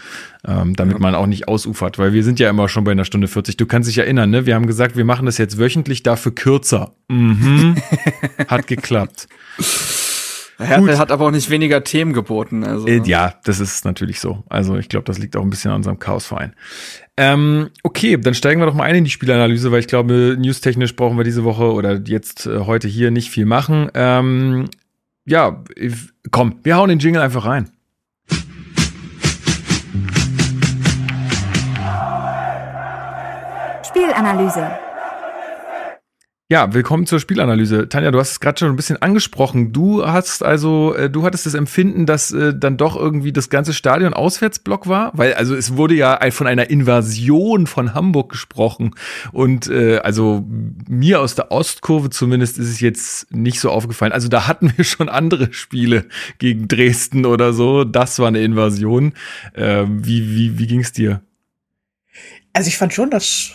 ähm, 0.46 0.74
damit 0.76 0.94
ja. 0.94 1.00
man 1.00 1.14
auch 1.14 1.26
nicht 1.26 1.48
ausufert, 1.48 1.98
weil 1.98 2.12
wir 2.12 2.22
sind 2.22 2.38
ja 2.38 2.48
immer 2.48 2.68
schon 2.68 2.84
bei 2.84 2.92
einer 2.92 3.04
Stunde 3.04 3.26
40. 3.26 3.56
Du 3.56 3.66
kannst 3.66 3.88
dich 3.88 3.98
erinnern, 3.98 4.30
ne? 4.30 4.46
Wir 4.46 4.54
haben 4.54 4.66
gesagt, 4.66 4.96
wir 4.96 5.04
machen 5.04 5.26
das 5.26 5.38
jetzt 5.38 5.58
wöchentlich, 5.58 6.02
dafür 6.02 6.34
kürzer. 6.34 6.92
Mhm. 7.08 7.76
Hat 8.48 8.66
geklappt. 8.68 9.28
Hertel 10.58 10.98
hat 10.98 11.12
aber 11.12 11.26
auch 11.26 11.30
nicht 11.30 11.50
weniger 11.50 11.84
Themen 11.84 12.12
geboten. 12.12 12.64
Also. 12.64 12.86
Äh, 12.86 13.02
ja, 13.04 13.34
das 13.44 13.60
ist 13.60 13.84
natürlich 13.84 14.18
so. 14.18 14.42
Also 14.48 14.76
ich 14.76 14.88
glaube, 14.88 15.04
das 15.04 15.18
liegt 15.18 15.36
auch 15.36 15.42
ein 15.42 15.50
bisschen 15.50 15.70
an 15.70 15.78
unserem 15.78 15.98
Chaosverein. 15.98 16.54
Ähm, 17.16 17.70
okay, 17.82 18.16
dann 18.16 18.34
steigen 18.34 18.60
wir 18.60 18.66
doch 18.66 18.74
mal 18.74 18.84
ein 18.84 18.96
in 18.96 19.04
die 19.04 19.10
Spielanalyse, 19.10 19.70
weil 19.70 19.80
ich 19.80 19.86
glaube, 19.86 20.36
newstechnisch 20.38 20.96
brauchen 20.96 21.16
wir 21.16 21.24
diese 21.24 21.44
Woche 21.44 21.72
oder 21.72 22.00
jetzt 22.04 22.46
äh, 22.46 22.60
heute 22.60 22.88
hier 22.88 23.10
nicht 23.10 23.30
viel 23.30 23.46
machen. 23.46 23.90
Ähm, 23.94 24.68
ja, 25.24 25.62
komm, 26.30 26.60
wir 26.62 26.76
hauen 26.76 26.88
den 26.88 26.98
Jingle 26.98 27.22
einfach 27.22 27.44
rein. 27.44 27.70
Spielanalyse. 33.84 34.87
Ja, 36.50 36.72
willkommen 36.72 37.04
zur 37.04 37.20
Spielanalyse. 37.20 37.90
Tanja, 37.90 38.10
du 38.10 38.18
hast 38.18 38.30
es 38.30 38.40
gerade 38.40 38.58
schon 38.58 38.70
ein 38.70 38.76
bisschen 38.76 38.96
angesprochen. 39.02 39.70
Du 39.74 40.06
hast 40.06 40.42
also, 40.42 40.94
äh, 40.94 41.10
du 41.10 41.22
hattest 41.26 41.44
das 41.44 41.52
Empfinden, 41.52 42.06
dass 42.06 42.30
äh, 42.30 42.54
dann 42.56 42.78
doch 42.78 42.96
irgendwie 42.96 43.34
das 43.34 43.50
ganze 43.50 43.74
Stadion 43.74 44.14
Auswärtsblock 44.14 44.88
war, 44.88 45.12
weil 45.12 45.34
also 45.34 45.54
es 45.54 45.76
wurde 45.76 45.94
ja 45.94 46.18
von 46.30 46.46
einer 46.46 46.70
Invasion 46.70 47.66
von 47.66 47.92
Hamburg 47.92 48.30
gesprochen 48.30 48.94
und 49.30 49.68
äh, 49.68 49.98
also 49.98 50.42
mir 50.88 51.20
aus 51.20 51.34
der 51.34 51.52
Ostkurve 51.52 52.08
zumindest 52.08 52.56
ist 52.56 52.70
es 52.70 52.80
jetzt 52.80 53.30
nicht 53.30 53.60
so 53.60 53.68
aufgefallen. 53.68 54.12
Also 54.12 54.28
da 54.28 54.48
hatten 54.48 54.72
wir 54.74 54.86
schon 54.86 55.10
andere 55.10 55.52
Spiele 55.52 56.06
gegen 56.38 56.66
Dresden 56.66 57.26
oder 57.26 57.52
so. 57.52 57.84
Das 57.84 58.18
war 58.20 58.28
eine 58.28 58.40
Invasion. 58.40 59.12
Äh, 59.52 59.84
wie 59.86 60.34
wie 60.34 60.58
wie 60.58 60.66
ging's 60.66 60.92
dir? 60.92 61.20
Also 62.54 62.68
ich 62.68 62.78
fand 62.78 62.94
schon, 62.94 63.10
dass 63.10 63.50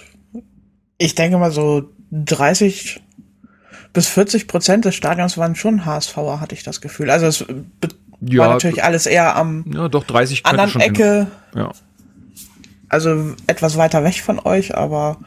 ich 1.00 1.16
denke 1.16 1.40
mal 1.40 1.52
so 1.52 1.90
30 2.14 3.02
bis 3.92 4.08
40 4.08 4.48
Prozent 4.48 4.86
des 4.86 4.96
Stadions 4.96 5.38
waren 5.38 5.56
schon 5.56 5.86
HSVer, 5.86 6.40
hatte 6.40 6.56
ich 6.56 6.64
das 6.64 6.82
Gefühl. 6.82 7.10
Also 7.10 7.28
es 7.28 7.46
ja, 8.22 8.40
war 8.40 8.50
natürlich 8.50 8.84
alles 8.84 9.06
eher 9.06 9.36
am 9.36 9.66
ja, 9.74 9.90
doch 9.90 10.04
30 10.04 10.46
anderen 10.46 10.82
Ecke. 10.82 11.28
Ja. 11.56 11.72
Also 12.90 13.34
etwas 13.48 13.78
weiter 13.78 14.04
weg 14.04 14.22
von 14.22 14.40
euch, 14.40 14.76
aber 14.78 15.18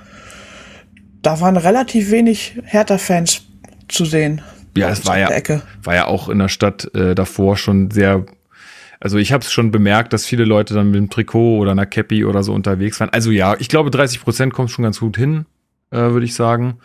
da 1.23 1.41
waren 1.41 1.57
relativ 1.57 2.11
wenig 2.11 2.61
Hertha-Fans 2.65 3.43
zu 3.89 4.05
sehen. 4.05 4.43
Ja, 4.77 4.91
es 4.91 5.05
war 5.07 5.19
ja, 5.19 5.31
war 5.83 5.95
ja 5.95 6.07
auch 6.07 6.29
in 6.29 6.39
der 6.39 6.49
Stadt 6.49 6.95
äh, 6.95 7.15
davor 7.15 7.57
schon 7.57 7.91
sehr 7.91 8.27
also 8.99 9.19
ich 9.19 9.31
habe 9.31 9.45
es 9.45 9.53
schon 9.53 9.71
bemerkt, 9.71 10.15
dass 10.15 10.25
viele 10.25 10.45
Leute 10.45 10.73
dann 10.73 10.87
mit 10.87 10.97
dem 10.97 11.11
Trikot 11.11 11.59
oder 11.59 11.73
einer 11.73 11.85
Cappy 11.85 12.25
oder 12.25 12.43
so 12.43 12.55
unterwegs 12.55 12.99
waren. 12.99 13.11
Also 13.11 13.31
ja, 13.31 13.55
ich 13.59 13.69
glaube 13.69 13.91
30 13.91 14.23
Prozent 14.23 14.55
kommt 14.55 14.71
schon 14.71 14.85
ganz 14.85 15.01
gut 15.01 15.19
hin 15.19 15.45
äh, 15.91 15.99
würde 15.99 16.25
ich 16.27 16.35
sagen. 16.35 16.79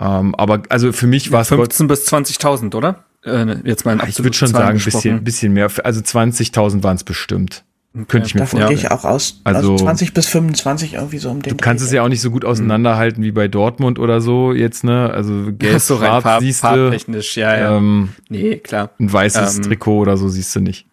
Ähm, 0.00 0.34
aber 0.34 0.62
also 0.68 0.92
für 0.92 1.06
mich 1.06 1.30
war 1.32 1.42
es 1.42 1.48
15 1.48 1.86
bis 1.86 2.06
20.000, 2.12 2.74
oder? 2.74 3.04
Äh, 3.24 3.56
jetzt 3.64 3.84
mal 3.84 3.98
Ich 4.08 4.18
würde 4.22 4.36
schon 4.36 4.48
sagen, 4.48 4.78
ein 4.78 4.84
bisschen, 4.84 5.22
bisschen 5.24 5.52
mehr. 5.52 5.70
Also 5.84 6.00
20.000 6.00 6.82
waren 6.82 6.96
es 6.96 7.04
bestimmt. 7.04 7.64
Okay. 7.94 8.04
Könnte 8.08 8.26
ich 8.26 8.34
mir 8.34 8.40
Davon 8.40 8.60
vorstellen. 8.60 8.80
gehe 8.80 8.86
ich 8.86 8.90
auch 8.90 9.04
aus. 9.04 9.42
Also, 9.44 9.72
also 9.72 9.84
20 9.84 10.14
bis 10.14 10.26
25 10.26 10.94
irgendwie 10.94 11.18
so 11.18 11.30
um 11.30 11.42
den 11.42 11.50
Du 11.50 11.56
kannst 11.62 11.82
Dreh. 11.84 11.88
es 11.88 11.92
ja 11.92 12.02
auch 12.02 12.08
nicht 12.08 12.22
so 12.22 12.30
gut 12.30 12.44
auseinanderhalten 12.44 13.22
wie 13.22 13.32
bei 13.32 13.48
Dortmund 13.48 13.98
oder 13.98 14.22
so 14.22 14.54
jetzt, 14.54 14.82
ne? 14.82 15.10
Also 15.10 15.52
gelb, 15.58 15.78
so 15.78 15.98
Farb, 15.98 16.40
siehst 16.40 16.64
du. 16.64 16.96
ja, 17.34 17.56
ja. 17.58 17.76
Ähm, 17.76 18.08
nee, 18.30 18.56
klar. 18.56 18.90
Ein 18.98 19.12
weißes 19.12 19.58
ähm, 19.58 19.62
Trikot 19.64 19.98
oder 19.98 20.16
so 20.16 20.28
siehst 20.28 20.56
du 20.56 20.60
nicht 20.60 20.86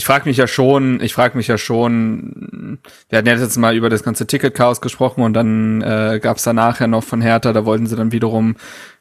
ich 0.00 0.06
frage 0.06 0.26
mich 0.26 0.38
ja 0.38 0.46
schon, 0.46 0.98
ich 1.02 1.12
frage 1.12 1.36
mich 1.36 1.46
ja 1.46 1.58
schon, 1.58 2.78
wir 3.10 3.18
hatten 3.18 3.28
ja 3.28 3.34
jetzt 3.34 3.58
mal 3.58 3.76
über 3.76 3.90
das 3.90 4.02
ganze 4.02 4.26
Ticket-Chaos 4.26 4.80
gesprochen 4.80 5.22
und 5.22 5.34
dann 5.34 5.82
äh, 5.82 6.20
gab 6.22 6.38
es 6.38 6.42
danach 6.42 6.80
ja 6.80 6.86
noch 6.86 7.04
von 7.04 7.20
Hertha, 7.20 7.52
da 7.52 7.66
wollten 7.66 7.84
sie 7.86 7.96
dann 7.96 8.10
wiederum, 8.10 8.56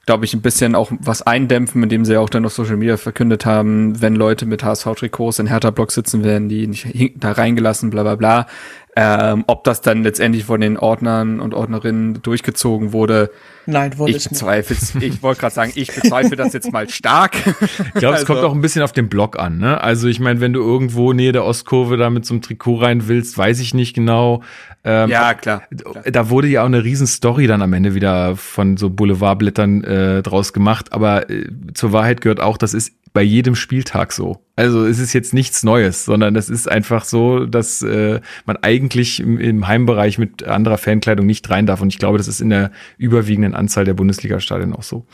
glaube 0.06 0.26
ich, 0.26 0.34
ein 0.34 0.42
bisschen 0.42 0.76
auch 0.76 0.92
was 1.00 1.22
eindämpfen, 1.22 1.84
indem 1.84 2.04
sie 2.04 2.18
auch 2.18 2.30
dann 2.30 2.46
auf 2.46 2.54
Social 2.54 2.78
Media 2.78 2.98
verkündet 2.98 3.46
haben, 3.46 4.02
wenn 4.02 4.16
Leute 4.16 4.46
mit 4.46 4.64
HSV-Trikots 4.64 5.40
in 5.40 5.48
Hertha-Block 5.48 5.92
sitzen, 5.92 6.24
werden 6.24 6.50
die 6.50 6.66
nicht 6.68 6.88
da 7.18 7.32
reingelassen, 7.34 7.90
bla 7.90 8.04
bla 8.04 8.16
bla. 8.16 8.48
Ähm, 8.96 9.44
ob 9.48 9.64
das 9.64 9.82
dann 9.82 10.04
letztendlich 10.04 10.46
von 10.46 10.60
den 10.60 10.78
Ordnern 10.78 11.40
und 11.40 11.54
Ordnerinnen 11.54 12.22
durchgezogen 12.22 12.92
wurde, 12.92 13.30
Nein, 13.66 13.98
wurde 13.98 14.12
ich 14.12 14.28
bezweifle 14.28 14.76
Ich 15.00 15.22
wollte 15.22 15.42
gerade 15.42 15.54
sagen, 15.54 15.72
ich 15.76 15.88
bezweifle 15.96 16.36
das 16.36 16.54
jetzt 16.54 16.72
mal 16.72 16.90
stark. 16.90 17.36
Ich 17.62 17.78
glaube, 17.94 18.16
also. 18.16 18.22
es 18.24 18.26
kommt 18.26 18.40
auch 18.40 18.54
ein 18.54 18.62
bisschen 18.62 18.82
auf 18.82 18.92
den 18.92 19.08
Block 19.08 19.38
an. 19.38 19.60
Ne? 19.60 19.80
Also 19.80 20.08
ich 20.08 20.20
meine, 20.20 20.42
wenn 20.42 20.54
du 20.54 20.60
irgendwo 20.60 21.14
nähe 21.14 21.32
der 21.32 21.46
Ostkurve 21.46 21.98
da 21.98 22.10
mit 22.10 22.26
so 22.26 22.34
einem 22.34 22.42
Trikot 22.42 22.78
rein 22.78 23.08
willst, 23.08 23.38
weiß 23.38 23.60
ich 23.60 23.74
nicht 23.74 23.94
genau. 23.94 24.42
Ähm, 24.90 25.10
ja, 25.12 25.36
klar, 25.36 25.62
klar, 25.70 26.04
Da 26.12 26.30
wurde 26.32 26.48
ja 26.48 26.64
auch 26.64 26.66
eine 26.66 26.84
riesen 26.84 27.06
Story 27.06 27.46
dann 27.46 27.62
am 27.62 27.74
Ende 27.74 27.94
wieder 27.94 28.36
von 28.36 28.76
so 28.76 28.90
Boulevardblättern 28.90 29.84
äh, 29.84 30.24
draus 30.24 30.52
gemacht. 30.52 30.94
Aber 30.94 31.30
äh, 31.30 31.46
zur 31.76 31.94
Wahrheit 31.94 32.22
gehört 32.22 32.40
auch, 32.40 32.58
das 32.58 32.74
ist 32.74 32.94
bei 33.14 33.22
jedem 33.22 33.56
Spieltag 33.56 34.14
so. 34.14 34.44
Also 34.56 34.86
es 34.86 34.98
ist 34.98 35.14
jetzt 35.14 35.32
nichts 35.32 35.62
Neues, 35.62 36.06
sondern 36.06 36.36
es 36.36 36.50
ist 36.50 36.68
einfach 36.68 37.06
so, 37.06 37.46
dass 37.46 37.84
äh, 37.84 38.20
man 38.46 38.58
eigentlich 38.58 39.20
im, 39.20 39.40
im 39.40 39.68
Heimbereich 39.68 40.18
mit 40.18 40.44
anderer 40.44 40.80
Fankleidung 40.80 41.28
nicht 41.28 41.48
rein 41.52 41.68
darf. 41.68 41.82
Und 41.82 41.90
ich 41.90 42.00
glaube, 42.00 42.18
das 42.18 42.28
ist 42.28 42.42
in 42.42 42.50
der 42.50 42.72
überwiegenden 42.98 43.54
Anzahl 43.54 43.86
der 43.86 43.94
Bundesliga-Stadien 43.94 44.74
auch 44.74 44.84
so. 44.84 45.06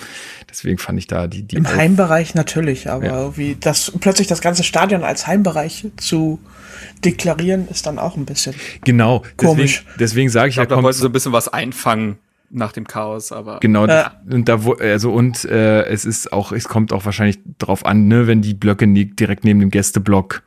Deswegen 0.50 0.78
fand 0.78 1.00
ich 1.00 1.08
da 1.08 1.28
die. 1.28 1.44
die 1.44 1.58
Im 1.58 1.68
Heimbereich 1.68 2.34
natürlich, 2.34 2.90
aber 2.90 3.06
ja. 3.06 3.38
wie 3.38 3.58
das 3.60 3.92
plötzlich 4.00 4.28
das 4.28 4.40
ganze 4.40 4.64
Stadion 4.64 5.04
als 5.04 5.28
Heimbereich 5.28 5.88
zu 5.98 6.40
deklarieren, 7.04 7.68
ist 7.68 7.86
dann 7.86 8.00
auch 8.00 8.18
ein 8.18 8.26
bisschen 8.26 8.56
genau 8.84 9.24
komisch. 9.38 9.84
Deswegen, 9.84 10.00
deswegen 10.00 10.30
sage 10.30 10.50
ich, 10.50 10.54
ich 10.54 10.56
glaub, 10.56 10.70
ja, 10.70 10.76
da 10.78 10.84
wollten 10.84 11.00
so 11.00 11.08
ein 11.08 11.12
bisschen 11.12 11.34
was 11.34 11.48
einfangen 11.48 12.18
nach 12.50 12.72
dem 12.72 12.88
Chaos, 12.88 13.32
aber 13.32 13.60
genau 13.60 13.88
ja. 13.88 14.14
und 14.30 14.48
da 14.48 14.60
also 14.80 15.12
und 15.12 15.46
äh, 15.46 15.84
es 15.86 16.06
ist 16.06 16.32
auch 16.32 16.52
es 16.52 16.66
kommt 16.66 16.94
auch 16.94 17.06
wahrscheinlich 17.06 17.40
drauf 17.58 17.86
an, 17.86 18.08
ne, 18.08 18.28
wenn 18.28 18.42
die 18.42 18.54
Blöcke 18.54 18.88
direkt 18.88 19.44
neben 19.44 19.60
dem 19.60 19.72
Gästeblock, 19.72 20.44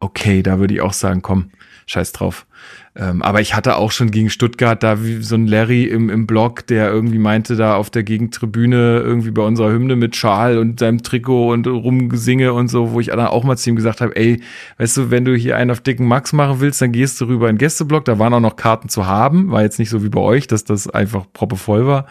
okay, 0.00 0.42
da 0.42 0.58
würde 0.58 0.74
ich 0.74 0.80
auch 0.80 0.92
sagen, 0.92 1.22
komm, 1.22 1.50
scheiß 1.86 2.12
drauf. 2.12 2.46
Ähm, 2.94 3.22
aber 3.22 3.40
ich 3.40 3.54
hatte 3.54 3.76
auch 3.76 3.90
schon 3.90 4.10
gegen 4.10 4.28
Stuttgart 4.28 4.82
da 4.82 5.02
wie 5.02 5.22
so 5.22 5.34
ein 5.34 5.46
Larry 5.46 5.84
im, 5.84 6.10
im 6.10 6.26
Blog, 6.26 6.66
der 6.66 6.90
irgendwie 6.90 7.18
meinte, 7.18 7.56
da 7.56 7.76
auf 7.76 7.88
der 7.88 8.02
Gegentribüne 8.02 9.00
irgendwie 9.00 9.30
bei 9.30 9.40
unserer 9.42 9.72
Hymne 9.72 9.96
mit 9.96 10.14
Schal 10.14 10.58
und 10.58 10.78
seinem 10.78 11.02
Trikot 11.02 11.52
und 11.52 11.66
rumgesinge 11.66 12.52
und 12.52 12.68
so, 12.68 12.92
wo 12.92 13.00
ich 13.00 13.06
dann 13.06 13.20
auch 13.20 13.44
mal 13.44 13.56
zu 13.56 13.70
ihm 13.70 13.76
gesagt 13.76 14.02
habe, 14.02 14.14
ey, 14.14 14.42
weißt 14.76 14.98
du, 14.98 15.10
wenn 15.10 15.24
du 15.24 15.34
hier 15.34 15.56
einen 15.56 15.70
auf 15.70 15.80
dicken 15.80 16.06
Max 16.06 16.34
machen 16.34 16.60
willst, 16.60 16.82
dann 16.82 16.92
gehst 16.92 17.18
du 17.20 17.24
rüber 17.24 17.48
in 17.48 17.54
den 17.54 17.60
Gästeblock. 17.60 18.04
Da 18.04 18.18
waren 18.18 18.34
auch 18.34 18.40
noch 18.40 18.56
Karten 18.56 18.90
zu 18.90 19.06
haben. 19.06 19.50
War 19.50 19.62
jetzt 19.62 19.78
nicht 19.78 19.88
so 19.88 20.04
wie 20.04 20.10
bei 20.10 20.20
euch, 20.20 20.46
dass 20.46 20.64
das 20.64 20.86
einfach 20.86 21.24
proppevoll 21.32 21.86
war. 21.86 22.06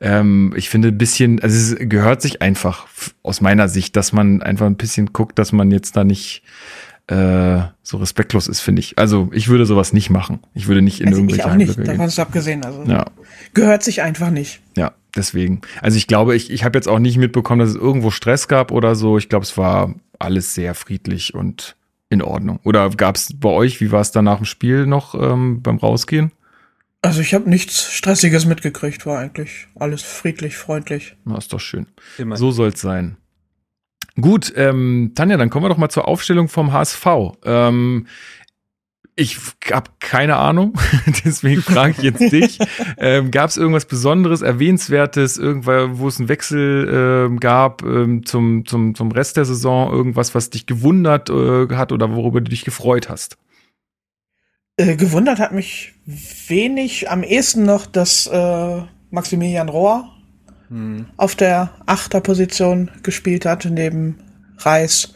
Ähm, 0.00 0.54
ich 0.56 0.70
finde 0.70 0.88
ein 0.88 0.98
bisschen, 0.98 1.40
also 1.40 1.74
es 1.74 1.88
gehört 1.88 2.22
sich 2.22 2.40
einfach 2.40 2.86
aus 3.22 3.42
meiner 3.42 3.68
Sicht, 3.68 3.96
dass 3.96 4.14
man 4.14 4.40
einfach 4.40 4.64
ein 4.66 4.76
bisschen 4.76 5.12
guckt, 5.12 5.38
dass 5.38 5.52
man 5.52 5.70
jetzt 5.70 5.94
da 5.94 6.04
nicht 6.04 6.42
äh, 7.08 7.62
so 7.82 7.96
respektlos 7.96 8.48
ist, 8.48 8.60
finde 8.60 8.80
ich. 8.80 8.98
Also 8.98 9.28
ich 9.32 9.48
würde 9.48 9.66
sowas 9.66 9.92
nicht 9.92 10.10
machen. 10.10 10.40
Ich 10.54 10.68
würde 10.68 10.82
nicht 10.82 11.00
in 11.00 11.08
also 11.08 11.20
irgendwelche 11.20 11.42
ich 11.42 11.50
auch 11.50 11.56
nicht, 11.56 11.78
davon 11.78 12.06
ist 12.06 12.18
abgesehen. 12.18 12.64
Also 12.64 12.84
ja. 12.84 13.06
gehört 13.54 13.82
sich 13.82 14.02
einfach 14.02 14.30
nicht. 14.30 14.60
Ja, 14.76 14.92
deswegen. 15.16 15.62
Also 15.80 15.96
ich 15.96 16.06
glaube, 16.06 16.36
ich, 16.36 16.50
ich 16.50 16.64
habe 16.64 16.78
jetzt 16.78 16.88
auch 16.88 16.98
nicht 16.98 17.16
mitbekommen, 17.16 17.60
dass 17.60 17.70
es 17.70 17.76
irgendwo 17.76 18.10
Stress 18.10 18.48
gab 18.48 18.70
oder 18.70 18.94
so. 18.94 19.18
Ich 19.18 19.28
glaube, 19.28 19.44
es 19.44 19.58
war 19.58 19.94
alles 20.18 20.54
sehr 20.54 20.74
friedlich 20.74 21.34
und 21.34 21.76
in 22.08 22.22
Ordnung. 22.22 22.60
Oder 22.64 22.88
gab 22.90 23.16
es 23.16 23.32
bei 23.34 23.48
euch, 23.48 23.80
wie 23.80 23.90
war 23.90 24.00
es 24.00 24.12
da 24.12 24.22
nach 24.22 24.36
dem 24.36 24.44
Spiel 24.44 24.86
noch 24.86 25.14
ähm, 25.14 25.62
beim 25.62 25.78
Rausgehen? 25.78 26.30
Also 27.00 27.20
ich 27.20 27.34
habe 27.34 27.50
nichts 27.50 27.92
Stressiges 27.92 28.44
mitgekriegt, 28.44 29.06
war 29.06 29.18
eigentlich 29.18 29.66
alles 29.74 30.02
friedlich, 30.02 30.56
freundlich. 30.56 31.16
Na, 31.24 31.36
ist 31.36 31.52
doch 31.52 31.58
schön. 31.58 31.86
Immer. 32.16 32.36
So 32.36 32.52
soll's 32.52 32.80
sein. 32.80 33.16
Gut, 34.20 34.52
ähm, 34.56 35.12
Tanja, 35.14 35.36
dann 35.36 35.50
kommen 35.50 35.64
wir 35.64 35.70
doch 35.70 35.78
mal 35.78 35.88
zur 35.88 36.06
Aufstellung 36.06 36.48
vom 36.48 36.72
HSV. 36.72 37.06
Ähm, 37.44 38.06
ich 39.14 39.38
habe 39.70 39.90
keine 40.00 40.36
Ahnung, 40.36 40.74
deswegen 41.24 41.62
frage 41.62 41.94
ich 41.98 42.02
jetzt 42.02 42.32
dich. 42.32 42.58
Ähm, 42.98 43.30
gab 43.30 43.50
es 43.50 43.56
irgendwas 43.56 43.84
Besonderes, 43.84 44.40
Erwähnenswertes, 44.42 45.36
irgendwo, 45.36 45.98
wo 45.98 46.08
es 46.08 46.18
einen 46.18 46.28
Wechsel 46.28 47.28
ähm, 47.28 47.40
gab 47.40 47.82
ähm, 47.82 48.24
zum, 48.24 48.64
zum, 48.64 48.94
zum 48.94 49.12
Rest 49.12 49.36
der 49.36 49.44
Saison, 49.44 49.92
irgendwas, 49.92 50.34
was 50.34 50.50
dich 50.50 50.66
gewundert 50.66 51.28
äh, 51.28 51.68
hat 51.74 51.92
oder 51.92 52.14
worüber 52.14 52.40
du 52.40 52.50
dich 52.50 52.64
gefreut 52.64 53.08
hast? 53.08 53.36
Äh, 54.76 54.96
gewundert 54.96 55.38
hat 55.38 55.52
mich 55.52 55.92
wenig, 56.06 57.10
am 57.10 57.22
ehesten 57.22 57.64
noch, 57.64 57.86
dass 57.86 58.26
äh, 58.26 58.82
Maximilian 59.10 59.68
Rohr 59.68 60.11
auf 61.16 61.36
der 61.36 61.70
Achterposition 61.86 62.90
gespielt 63.02 63.44
hat, 63.46 63.64
neben 63.66 64.18
Reis. 64.58 65.14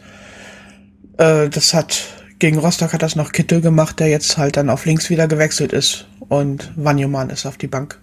Äh, 1.17 1.49
das 1.49 1.73
hat 1.73 2.03
gegen 2.39 2.59
Rostock 2.59 2.93
hat 2.93 3.01
das 3.01 3.15
noch 3.15 3.31
Kittel 3.31 3.61
gemacht, 3.61 3.99
der 3.99 4.09
jetzt 4.09 4.37
halt 4.37 4.57
dann 4.57 4.69
auf 4.69 4.85
links 4.85 5.09
wieder 5.09 5.27
gewechselt 5.27 5.73
ist 5.73 6.07
und 6.29 6.71
Wanyoman 6.75 7.29
ist 7.29 7.45
auf 7.45 7.57
die 7.57 7.67
Bank 7.67 7.99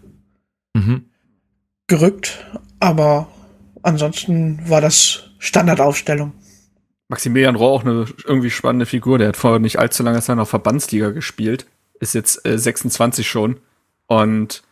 mhm. 0.75 1.05
gerückt. 1.87 2.45
Aber 2.81 3.29
ansonsten 3.83 4.69
war 4.69 4.81
das 4.81 5.31
Standardaufstellung. 5.39 6.33
Maximilian 7.09 7.55
Rohr 7.55 7.71
auch 7.71 7.85
eine 7.85 8.07
irgendwie 8.25 8.51
spannende 8.51 8.87
Figur. 8.87 9.19
Der 9.19 9.29
hat 9.29 9.37
vor 9.37 9.59
nicht 9.59 9.79
allzu 9.79 10.03
langer 10.03 10.23
Zeit 10.23 10.37
noch 10.37 10.49
Verbandsliga 10.49 11.11
gespielt. 11.11 11.67
Ist 12.01 12.15
jetzt 12.15 12.45
äh, 12.47 12.59
26 12.59 13.29
schon. 13.29 13.61
Und 14.07 14.63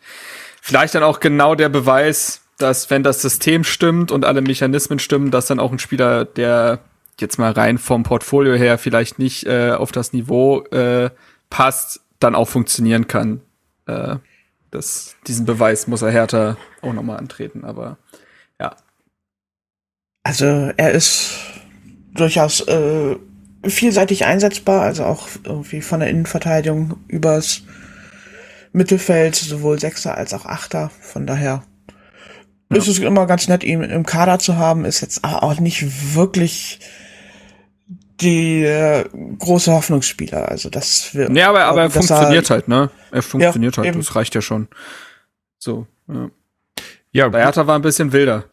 vielleicht 0.61 0.95
dann 0.95 1.03
auch 1.03 1.21
genau 1.21 1.55
der 1.55 1.69
Beweis, 1.69 2.42
dass 2.63 2.91
wenn 2.91 3.03
das 3.03 3.21
System 3.21 3.65
stimmt 3.65 4.13
und 4.13 4.25
alle 4.25 4.41
Mechanismen 4.41 4.99
stimmen, 4.99 5.31
dass 5.31 5.47
dann 5.47 5.61
auch 5.61 5.73
ein 5.73 5.79
Spieler, 5.79 6.25
der 6.25 6.81
jetzt 7.21 7.39
mal 7.39 7.53
rein 7.53 7.79
vom 7.79 8.05
Portfolio 8.05 8.55
her 8.55 8.79
vielleicht 8.79 9.19
nicht 9.19 9.47
äh, 9.47 9.73
auf 9.73 9.93
das 9.93 10.13
Niveau 10.13 10.63
äh, 10.67 11.11
passt, 11.51 12.01
dann 12.21 12.35
auch 12.35 12.49
funktionieren 12.49 13.09
kann. 13.09 13.41
Äh, 13.87 14.17
das, 14.71 15.17
diesen 15.27 15.45
Beweis 15.45 15.87
muss 15.87 16.03
er 16.03 16.11
härter 16.11 16.57
auch 16.81 16.93
nochmal 16.93 17.19
antreten, 17.19 17.65
aber 17.65 17.99
ja. 18.59 18.77
Also 20.23 20.47
er 20.77 20.93
ist 20.93 21.33
durchaus 22.15 22.61
äh, 22.69 23.17
vielseitig 23.65 24.25
einsetzbar, 24.25 24.83
also 24.83 25.05
auch 25.05 25.29
irgendwie 25.45 25.83
von 25.83 26.01
der 26.01 26.09
Innenverteidigung 26.09 26.97
übers 27.09 27.63
Mittelfeld, 28.73 29.35
sowohl 29.35 29.79
Sechser 29.79 30.17
als 30.17 30.33
auch 30.33 30.47
Achter. 30.47 30.91
Von 31.01 31.27
daher 31.27 31.65
ja. 32.73 32.83
ist 32.83 32.89
es 32.89 32.99
immer 32.99 33.27
ganz 33.27 33.49
nett, 33.49 33.65
ihn 33.65 33.83
im 33.83 34.07
Kader 34.07 34.39
zu 34.39 34.57
haben, 34.57 34.85
ist 34.85 35.01
jetzt 35.01 35.25
auch 35.25 35.59
nicht 35.61 36.15
wirklich 36.15 36.81
die 38.21 38.65
äh, 38.65 39.05
große 39.39 39.73
Hoffnungsspieler. 39.73 40.49
Also 40.49 40.71
das 40.71 41.15
wird. 41.15 41.35
Ja, 41.37 41.49
aber, 41.49 41.65
aber 41.65 41.83
er 41.83 41.91
funktioniert 41.91 42.51
er, 42.51 42.55
halt, 42.55 42.69
ne? 42.69 42.91
Er 43.11 43.23
funktioniert 43.23 43.77
ja, 43.77 43.83
halt, 43.83 43.89
eben. 43.89 44.01
das 44.01 44.15
reicht 44.15 44.35
ja 44.35 44.41
schon. 44.41 44.69
So, 45.59 45.87
ja. 46.09 46.31
Ja, 47.15 47.29
Bei 47.29 47.43
Hertha 47.43 47.67
war 47.67 47.77
ein 47.77 47.83
bisschen 47.83 48.13
wilder. 48.13 48.45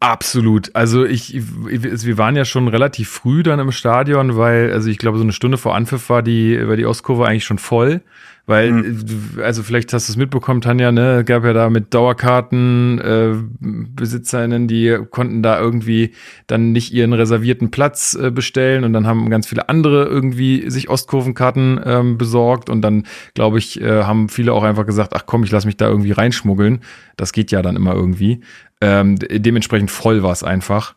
Absolut. 0.00 0.74
Also 0.74 1.04
ich, 1.04 1.34
wir 1.36 2.16
waren 2.16 2.34
ja 2.34 2.46
schon 2.46 2.66
relativ 2.68 3.10
früh 3.10 3.42
dann 3.42 3.60
im 3.60 3.72
Stadion, 3.72 4.36
weil, 4.38 4.72
also 4.72 4.88
ich 4.88 4.96
glaube, 4.96 5.18
so 5.18 5.24
eine 5.24 5.34
Stunde 5.34 5.58
vor 5.58 5.74
Anpfiff 5.74 6.08
war 6.08 6.22
die, 6.22 6.66
war 6.66 6.76
die 6.76 6.86
Ostkurve 6.86 7.26
eigentlich 7.26 7.44
schon 7.44 7.58
voll. 7.58 8.00
Weil, 8.46 8.70
mhm. 8.70 9.40
also 9.42 9.64
vielleicht 9.64 9.92
hast 9.92 10.08
du 10.08 10.12
es 10.12 10.16
mitbekommen, 10.16 10.60
Tanja, 10.60 10.92
ne, 10.92 11.24
gab 11.24 11.44
ja 11.44 11.52
da 11.52 11.68
mit 11.68 11.92
Dauerkarten 11.92 13.00
äh, 13.00 13.34
BesitzerInnen, 13.58 14.68
die 14.68 14.98
konnten 15.10 15.42
da 15.42 15.58
irgendwie 15.58 16.12
dann 16.46 16.70
nicht 16.70 16.92
ihren 16.92 17.12
reservierten 17.12 17.72
Platz 17.72 18.14
äh, 18.14 18.30
bestellen 18.30 18.84
und 18.84 18.92
dann 18.92 19.06
haben 19.06 19.28
ganz 19.30 19.48
viele 19.48 19.68
andere 19.68 20.04
irgendwie 20.04 20.70
sich 20.70 20.88
Ostkurvenkarten 20.88 21.80
ähm, 21.84 22.18
besorgt 22.18 22.70
und 22.70 22.82
dann, 22.82 23.04
glaube 23.34 23.58
ich, 23.58 23.80
äh, 23.80 24.04
haben 24.04 24.28
viele 24.28 24.52
auch 24.52 24.62
einfach 24.62 24.86
gesagt, 24.86 25.12
ach 25.14 25.24
komm, 25.26 25.42
ich 25.42 25.50
lass 25.50 25.66
mich 25.66 25.76
da 25.76 25.88
irgendwie 25.88 26.12
reinschmuggeln. 26.12 26.82
Das 27.16 27.32
geht 27.32 27.50
ja 27.50 27.62
dann 27.62 27.74
immer 27.74 27.94
irgendwie. 27.94 28.42
Ähm, 28.80 29.16
dementsprechend 29.18 29.90
voll 29.90 30.22
war 30.22 30.32
es 30.32 30.44
einfach. 30.44 30.94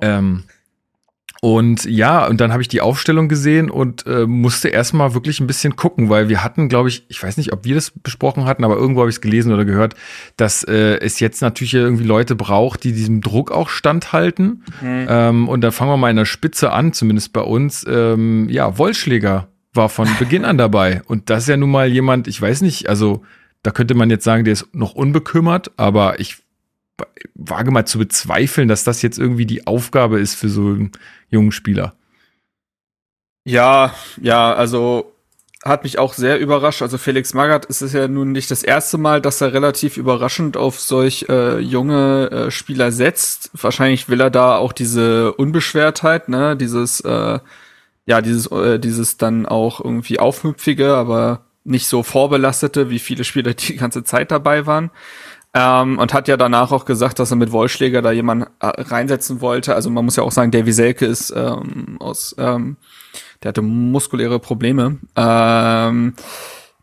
Ähm, 0.00 0.44
und 1.44 1.84
ja, 1.84 2.26
und 2.26 2.40
dann 2.40 2.52
habe 2.52 2.62
ich 2.62 2.68
die 2.68 2.80
Aufstellung 2.80 3.28
gesehen 3.28 3.68
und 3.68 4.06
äh, 4.06 4.24
musste 4.24 4.70
erstmal 4.70 5.12
wirklich 5.12 5.40
ein 5.40 5.46
bisschen 5.46 5.76
gucken, 5.76 6.08
weil 6.08 6.30
wir 6.30 6.42
hatten, 6.42 6.70
glaube 6.70 6.88
ich, 6.88 7.04
ich 7.08 7.22
weiß 7.22 7.36
nicht, 7.36 7.52
ob 7.52 7.66
wir 7.66 7.74
das 7.74 7.90
besprochen 7.90 8.46
hatten, 8.46 8.64
aber 8.64 8.76
irgendwo 8.76 9.00
habe 9.00 9.10
ich 9.10 9.16
es 9.16 9.20
gelesen 9.20 9.52
oder 9.52 9.66
gehört, 9.66 9.94
dass 10.38 10.64
äh, 10.64 10.96
es 11.00 11.20
jetzt 11.20 11.42
natürlich 11.42 11.74
irgendwie 11.74 12.04
Leute 12.04 12.34
braucht, 12.34 12.82
die 12.82 12.92
diesem 12.92 13.20
Druck 13.20 13.52
auch 13.52 13.68
standhalten. 13.68 14.64
Mhm. 14.80 15.06
Ähm, 15.06 15.48
und 15.50 15.60
da 15.60 15.70
fangen 15.70 15.90
wir 15.90 15.98
mal 15.98 16.08
in 16.08 16.16
der 16.16 16.24
Spitze 16.24 16.72
an, 16.72 16.94
zumindest 16.94 17.34
bei 17.34 17.42
uns. 17.42 17.84
Ähm, 17.86 18.48
ja, 18.48 18.78
Wollschläger 18.78 19.48
war 19.74 19.90
von 19.90 20.08
Beginn 20.18 20.46
an 20.46 20.56
dabei. 20.56 21.02
Und 21.08 21.28
das 21.28 21.42
ist 21.42 21.48
ja 21.50 21.58
nun 21.58 21.70
mal 21.70 21.88
jemand, 21.88 22.26
ich 22.26 22.40
weiß 22.40 22.62
nicht, 22.62 22.88
also 22.88 23.22
da 23.62 23.70
könnte 23.70 23.94
man 23.94 24.08
jetzt 24.08 24.24
sagen, 24.24 24.44
der 24.44 24.54
ist 24.54 24.74
noch 24.74 24.94
unbekümmert, 24.94 25.72
aber 25.76 26.20
ich 26.20 26.38
wage 27.34 27.70
mal 27.70 27.86
zu 27.86 27.98
bezweifeln, 27.98 28.68
dass 28.68 28.84
das 28.84 29.02
jetzt 29.02 29.18
irgendwie 29.18 29.46
die 29.46 29.66
Aufgabe 29.66 30.20
ist 30.20 30.34
für 30.34 30.48
so 30.48 30.68
einen 30.68 30.92
jungen 31.30 31.52
Spieler. 31.52 31.94
Ja, 33.44 33.94
ja, 34.20 34.54
also 34.54 35.12
hat 35.64 35.82
mich 35.82 35.98
auch 35.98 36.12
sehr 36.12 36.38
überrascht. 36.38 36.82
Also 36.82 36.98
Felix 36.98 37.32
Magath 37.32 37.64
ist 37.64 37.80
es 37.80 37.94
ja 37.94 38.06
nun 38.06 38.32
nicht 38.32 38.50
das 38.50 38.62
erste 38.62 38.98
Mal, 38.98 39.20
dass 39.22 39.40
er 39.40 39.54
relativ 39.54 39.96
überraschend 39.96 40.56
auf 40.56 40.78
solch 40.78 41.26
äh, 41.28 41.58
junge 41.58 42.30
äh, 42.30 42.50
Spieler 42.50 42.92
setzt. 42.92 43.50
Wahrscheinlich 43.54 44.08
will 44.08 44.20
er 44.20 44.30
da 44.30 44.56
auch 44.56 44.72
diese 44.72 45.32
Unbeschwertheit, 45.32 46.28
ne, 46.28 46.56
dieses 46.56 47.00
äh, 47.00 47.38
ja, 48.06 48.20
dieses 48.20 48.46
äh, 48.48 48.78
dieses 48.78 49.16
dann 49.16 49.46
auch 49.46 49.82
irgendwie 49.82 50.18
aufmüpfige, 50.18 50.94
aber 50.94 51.46
nicht 51.64 51.86
so 51.86 52.02
vorbelastete, 52.02 52.90
wie 52.90 52.98
viele 52.98 53.24
Spieler 53.24 53.54
die 53.54 53.76
ganze 53.76 54.04
Zeit 54.04 54.30
dabei 54.30 54.66
waren. 54.66 54.90
Ähm, 55.56 55.98
und 55.98 56.12
hat 56.12 56.26
ja 56.26 56.36
danach 56.36 56.72
auch 56.72 56.84
gesagt, 56.84 57.20
dass 57.20 57.30
er 57.30 57.36
mit 57.36 57.52
Wollschläger 57.52 58.02
da 58.02 58.10
jemanden 58.10 58.46
äh, 58.58 58.66
reinsetzen 58.66 59.40
wollte. 59.40 59.74
Also 59.74 59.88
man 59.88 60.04
muss 60.04 60.16
ja 60.16 60.24
auch 60.24 60.32
sagen, 60.32 60.50
Davy 60.50 60.72
Selke 60.72 61.06
ist 61.06 61.32
ähm, 61.34 61.96
aus, 62.00 62.34
ähm, 62.38 62.76
der 63.42 63.50
hatte 63.50 63.62
muskuläre 63.62 64.40
Probleme. 64.40 64.98
Ähm, 65.14 66.14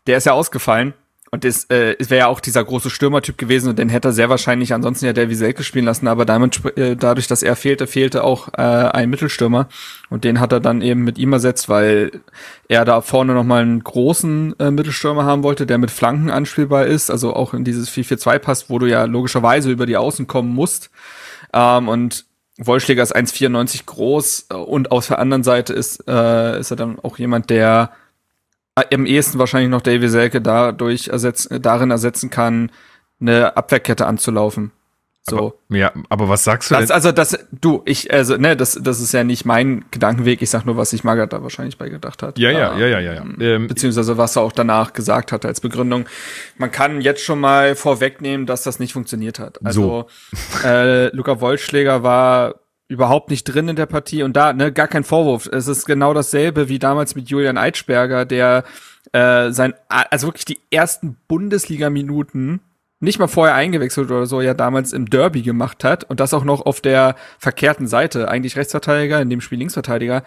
der 0.06 0.16
ist 0.16 0.24
ja 0.24 0.32
ausgefallen. 0.32 0.94
Und 1.34 1.44
das 1.44 1.64
äh, 1.70 1.96
wäre 1.98 2.18
ja 2.18 2.26
auch 2.26 2.40
dieser 2.40 2.62
große 2.62 2.90
Stürmertyp 2.90 3.38
gewesen 3.38 3.70
und 3.70 3.78
den 3.78 3.88
hätte 3.88 4.08
er 4.08 4.12
sehr 4.12 4.28
wahrscheinlich 4.28 4.74
ansonsten 4.74 5.06
ja 5.06 5.14
Davy 5.14 5.34
Selke 5.34 5.64
spielen 5.64 5.86
lassen, 5.86 6.06
aber 6.06 6.26
damit, 6.26 6.60
äh, 6.76 6.94
dadurch, 6.94 7.26
dass 7.26 7.42
er 7.42 7.56
fehlte, 7.56 7.86
fehlte 7.86 8.22
auch 8.22 8.48
äh, 8.48 8.60
ein 8.60 9.08
Mittelstürmer 9.08 9.66
und 10.10 10.24
den 10.24 10.40
hat 10.40 10.52
er 10.52 10.60
dann 10.60 10.82
eben 10.82 11.04
mit 11.04 11.16
ihm 11.16 11.32
ersetzt, 11.32 11.70
weil 11.70 12.20
er 12.68 12.84
da 12.84 13.00
vorne 13.00 13.32
nochmal 13.32 13.62
einen 13.62 13.82
großen 13.82 14.60
äh, 14.60 14.70
Mittelstürmer 14.70 15.24
haben 15.24 15.42
wollte, 15.42 15.64
der 15.64 15.78
mit 15.78 15.90
Flanken 15.90 16.28
anspielbar 16.28 16.84
ist, 16.84 17.10
also 17.10 17.34
auch 17.34 17.54
in 17.54 17.64
dieses 17.64 17.90
4-4-2 17.90 18.38
passt, 18.38 18.68
wo 18.68 18.78
du 18.78 18.84
ja 18.84 19.04
logischerweise 19.04 19.70
über 19.70 19.86
die 19.86 19.96
Außen 19.96 20.26
kommen 20.26 20.54
musst. 20.54 20.90
Ähm, 21.54 21.88
und 21.88 22.26
Wollschläger 22.58 23.02
ist 23.02 23.16
1,94 23.16 23.86
groß 23.86 24.46
äh, 24.50 24.54
und 24.54 24.92
auf 24.92 25.06
der 25.06 25.18
anderen 25.18 25.44
Seite 25.44 25.72
ist, 25.72 26.06
äh, 26.06 26.60
ist 26.60 26.70
er 26.72 26.76
dann 26.76 26.98
auch 27.00 27.16
jemand, 27.16 27.48
der 27.48 27.90
am 28.74 29.06
ehesten 29.06 29.38
wahrscheinlich 29.38 29.70
noch 29.70 29.82
Davy 29.82 30.08
Selke 30.08 30.40
dadurch 30.40 31.08
ersetzen, 31.08 31.60
darin 31.60 31.90
ersetzen 31.90 32.30
kann, 32.30 32.70
eine 33.20 33.56
Abwehrkette 33.56 34.06
anzulaufen. 34.06 34.72
So. 35.24 35.36
Aber, 35.68 35.78
ja, 35.78 35.92
aber 36.08 36.28
was 36.28 36.42
sagst 36.42 36.70
du 36.70 36.74
das? 36.74 36.90
Also 36.90 37.12
das, 37.12 37.38
du, 37.52 37.82
ich, 37.84 38.12
also, 38.12 38.36
ne, 38.38 38.56
das, 38.56 38.76
das 38.82 39.00
ist 39.00 39.12
ja 39.12 39.22
nicht 39.22 39.44
mein 39.44 39.84
Gedankenweg. 39.92 40.42
Ich 40.42 40.50
sag 40.50 40.66
nur, 40.66 40.76
was 40.76 40.90
sich 40.90 41.04
Margaret 41.04 41.32
da 41.32 41.44
wahrscheinlich 41.44 41.78
bei 41.78 41.88
gedacht 41.88 42.24
hat. 42.24 42.40
Ja, 42.40 42.50
ja, 42.50 42.76
ja, 42.76 42.86
ja, 42.88 42.98
ja. 42.98 43.12
ja. 43.12 43.24
Ähm, 43.38 43.68
beziehungsweise 43.68 44.18
was 44.18 44.34
er 44.34 44.42
auch 44.42 44.50
danach 44.50 44.94
gesagt 44.94 45.30
hat 45.30 45.44
als 45.44 45.60
Begründung. 45.60 46.06
Man 46.58 46.72
kann 46.72 47.00
jetzt 47.00 47.22
schon 47.22 47.38
mal 47.38 47.76
vorwegnehmen, 47.76 48.46
dass 48.46 48.64
das 48.64 48.80
nicht 48.80 48.94
funktioniert 48.94 49.38
hat. 49.38 49.64
Also, 49.64 50.08
so. 50.32 50.66
äh, 50.66 51.14
Luca 51.14 51.40
Wollschläger 51.40 52.02
war 52.02 52.56
überhaupt 52.92 53.30
nicht 53.30 53.44
drin 53.44 53.68
in 53.68 53.76
der 53.76 53.86
Partie 53.86 54.22
und 54.22 54.36
da, 54.36 54.52
ne, 54.52 54.72
gar 54.72 54.88
kein 54.88 55.04
Vorwurf. 55.04 55.48
Es 55.50 55.66
ist 55.66 55.86
genau 55.86 56.14
dasselbe 56.14 56.68
wie 56.68 56.78
damals 56.78 57.14
mit 57.14 57.28
Julian 57.28 57.58
Eitschberger, 57.58 58.24
der 58.24 58.64
äh, 59.12 59.50
sein, 59.50 59.74
also 59.88 60.28
wirklich 60.28 60.44
die 60.44 60.60
ersten 60.70 61.16
Bundesliga-Minuten 61.28 62.60
nicht 63.00 63.18
mal 63.18 63.26
vorher 63.26 63.56
eingewechselt 63.56 64.10
oder 64.10 64.26
so, 64.26 64.40
ja 64.40 64.54
damals 64.54 64.92
im 64.92 65.10
Derby 65.10 65.42
gemacht 65.42 65.82
hat 65.82 66.04
und 66.04 66.20
das 66.20 66.32
auch 66.32 66.44
noch 66.44 66.64
auf 66.64 66.80
der 66.80 67.16
verkehrten 67.38 67.88
Seite, 67.88 68.28
eigentlich 68.28 68.56
Rechtsverteidiger, 68.56 69.20
in 69.20 69.28
dem 69.28 69.40
Spiel 69.40 69.58
Linksverteidiger. 69.58 70.22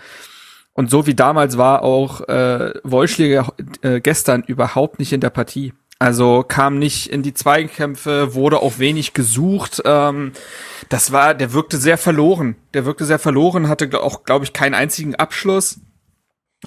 Und 0.73 0.89
so 0.89 1.07
wie 1.07 1.15
damals 1.15 1.57
war 1.57 1.83
auch 1.83 2.27
äh, 2.27 2.73
Wollschläger 2.83 3.53
äh, 3.81 4.01
gestern 4.01 4.43
überhaupt 4.43 4.99
nicht 4.99 5.13
in 5.13 5.21
der 5.21 5.29
Partie. 5.29 5.73
Also 5.97 6.43
kam 6.45 6.77
nicht 6.77 7.09
in 7.09 7.23
die 7.23 7.33
Zweikämpfe, 7.33 8.33
wurde 8.33 8.61
auch 8.61 8.79
wenig 8.79 9.13
gesucht. 9.13 9.81
Ähm, 9.85 10.33
das 10.89 11.11
war, 11.11 11.33
der 11.33 11.53
wirkte 11.53 11.77
sehr 11.77 11.97
verloren. 11.97 12.55
Der 12.73 12.85
wirkte 12.85 13.05
sehr 13.05 13.19
verloren, 13.19 13.69
hatte 13.69 14.01
auch, 14.01 14.23
glaube 14.23 14.43
ich, 14.45 14.51
keinen 14.51 14.73
einzigen 14.73 15.15
Abschluss 15.15 15.79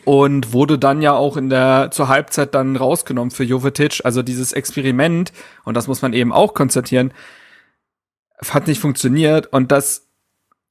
und 0.04 0.52
wurde 0.52 0.78
dann 0.78 1.02
ja 1.02 1.12
auch 1.12 1.36
in 1.36 1.50
der 1.50 1.90
zur 1.90 2.08
Halbzeit 2.08 2.54
dann 2.54 2.76
rausgenommen 2.76 3.30
für 3.30 3.44
Jovetic. 3.44 4.00
Also 4.04 4.22
dieses 4.22 4.52
Experiment 4.52 5.32
und 5.64 5.76
das 5.76 5.88
muss 5.88 6.02
man 6.02 6.14
eben 6.14 6.32
auch 6.32 6.54
konstatieren, 6.54 7.12
hat 8.48 8.66
nicht 8.66 8.80
funktioniert 8.80 9.46
und 9.52 9.72
das 9.72 10.06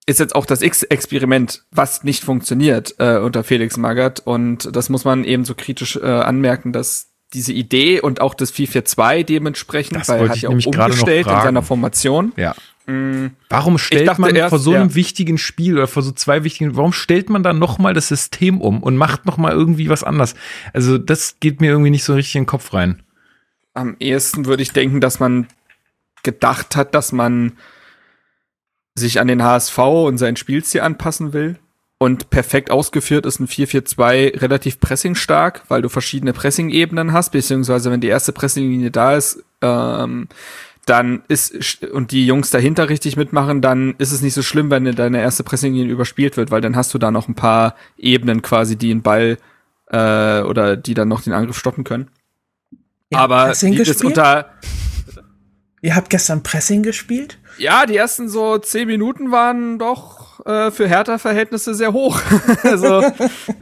ist 0.05 0.19
jetzt 0.19 0.35
auch 0.35 0.45
das 0.45 0.61
X-Experiment, 0.61 1.65
was 1.69 2.03
nicht 2.03 2.23
funktioniert 2.23 2.95
äh, 2.97 3.17
unter 3.17 3.43
Felix 3.43 3.75
Magath 3.75 4.21
und 4.25 4.73
das 4.75 4.89
muss 4.89 5.03
man 5.03 5.25
eben 5.25 5.43
so 5.43 5.53
kritisch 5.53 5.97
äh, 5.97 6.05
anmerken, 6.05 6.71
dass 6.71 7.11
diese 7.37 7.53
Idee 7.53 8.01
und 8.01 8.19
auch 8.19 8.33
das 8.33 8.51
442 8.51 9.25
dementsprechend, 9.25 9.99
das 9.99 10.09
weil 10.09 10.21
er 10.21 10.29
hat 10.29 10.37
ja 10.37 10.49
auch 10.49 10.53
umgestellt 10.53 11.27
in 11.27 11.33
seiner 11.33 11.61
Formation. 11.61 12.33
Ja. 12.35 12.55
Mm. 12.87 13.27
Warum 13.49 13.77
stellt 13.77 14.17
man 14.17 14.35
erst, 14.35 14.49
vor 14.49 14.59
so 14.59 14.73
einem 14.73 14.89
ja. 14.89 14.95
wichtigen 14.95 15.37
Spiel 15.37 15.75
oder 15.75 15.87
vor 15.87 16.01
so 16.01 16.11
zwei 16.11 16.43
wichtigen, 16.43 16.75
warum 16.75 16.93
stellt 16.93 17.29
man 17.29 17.43
dann 17.43 17.59
nochmal 17.59 17.93
das 17.93 18.07
System 18.07 18.59
um 18.59 18.81
und 18.81 18.97
macht 18.97 19.25
nochmal 19.25 19.51
irgendwie 19.51 19.89
was 19.89 20.03
anders? 20.03 20.35
Also 20.73 20.97
das 20.97 21.39
geht 21.39 21.61
mir 21.61 21.69
irgendwie 21.69 21.91
nicht 21.91 22.03
so 22.03 22.15
richtig 22.15 22.35
in 22.35 22.41
den 22.43 22.47
Kopf 22.47 22.73
rein. 22.73 23.03
Am 23.73 23.95
ehesten 23.99 24.45
würde 24.45 24.63
ich 24.63 24.71
denken, 24.71 24.99
dass 24.99 25.19
man 25.19 25.47
gedacht 26.23 26.75
hat, 26.75 26.95
dass 26.95 27.11
man 27.11 27.53
sich 28.95 29.19
an 29.19 29.27
den 29.27 29.43
HSV 29.43 29.77
und 29.77 30.17
sein 30.17 30.35
Spielstil 30.35 30.81
anpassen 30.81 31.33
will. 31.33 31.59
Und 31.99 32.29
perfekt 32.29 32.69
ausgeführt 32.69 33.25
ist 33.25 33.39
ein 33.39 33.47
4-4-2 33.47 34.39
relativ 34.41 34.79
pressingstark, 34.79 35.63
weil 35.67 35.81
du 35.81 35.89
verschiedene 35.89 36.31
Pressing-Ebenen 36.31 37.11
hast, 37.11 37.31
beziehungsweise 37.31 37.89
wenn 37.89 38.01
die 38.01 38.07
erste 38.07 38.33
Pressinglinie 38.33 38.91
da 38.91 39.15
ist, 39.15 39.43
ähm, 39.61 40.27
dann 40.85 41.23
ist 41.27 41.83
und 41.85 42.11
die 42.11 42.25
Jungs 42.25 42.49
dahinter 42.49 42.89
richtig 42.89 43.17
mitmachen, 43.17 43.61
dann 43.61 43.95
ist 43.97 44.11
es 44.11 44.21
nicht 44.21 44.35
so 44.35 44.41
schlimm, 44.41 44.69
wenn 44.69 44.85
deine 44.95 45.21
erste 45.21 45.43
Pressinglinie 45.43 45.91
überspielt 45.91 46.37
wird, 46.37 46.51
weil 46.51 46.61
dann 46.61 46.75
hast 46.75 46.93
du 46.93 46.97
da 46.97 47.11
noch 47.11 47.27
ein 47.27 47.35
paar 47.35 47.75
Ebenen 47.97 48.41
quasi, 48.41 48.77
die 48.77 48.89
den 48.89 49.01
Ball 49.01 49.37
äh, 49.87 50.41
oder 50.41 50.77
die 50.77 50.93
dann 50.93 51.07
noch 51.07 51.21
den 51.21 51.33
Angriff 51.33 51.57
stoppen 51.57 51.83
können. 51.83 52.09
Ja, 53.11 53.19
Aber 53.19 53.49
gespielt? 53.49 54.03
unter 54.03 54.51
Ihr 55.81 55.95
habt 55.95 56.09
gestern 56.09 56.41
Pressing 56.41 56.81
gespielt? 56.81 57.37
Ja, 57.59 57.85
die 57.85 57.95
ersten 57.95 58.29
so 58.29 58.57
zehn 58.57 58.87
Minuten 58.87 59.31
waren 59.31 59.77
doch 59.77 60.43
äh, 60.45 60.71
für 60.71 60.87
Hertha-Verhältnisse 60.87 61.75
sehr 61.75 61.93
hoch. 61.93 62.19
also 62.63 63.03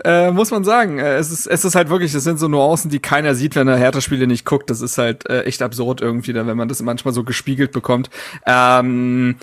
äh, 0.03 0.31
muss 0.31 0.51
man 0.51 0.63
sagen, 0.63 0.99
äh, 0.99 1.15
es 1.15 1.29
ist 1.29 1.45
es 1.45 1.65
ist 1.65 1.75
halt 1.75 1.89
wirklich, 1.89 2.13
es 2.13 2.23
sind 2.23 2.39
so 2.39 2.47
Nuancen, 2.47 2.89
die 2.89 2.99
keiner 2.99 3.35
sieht, 3.35 3.55
wenn 3.55 3.67
er 3.67 3.77
Hertha-Spiele 3.77 4.27
nicht 4.27 4.45
guckt. 4.45 4.69
Das 4.69 4.81
ist 4.81 4.97
halt 4.97 5.29
äh, 5.29 5.43
echt 5.43 5.61
absurd 5.61 5.99
irgendwie, 5.99 6.33
wenn 6.33 6.57
man 6.57 6.69
das 6.69 6.81
manchmal 6.81 7.13
so 7.13 7.25
gespiegelt 7.25 7.73
bekommt. 7.73 8.09
Ähm, 8.45 9.35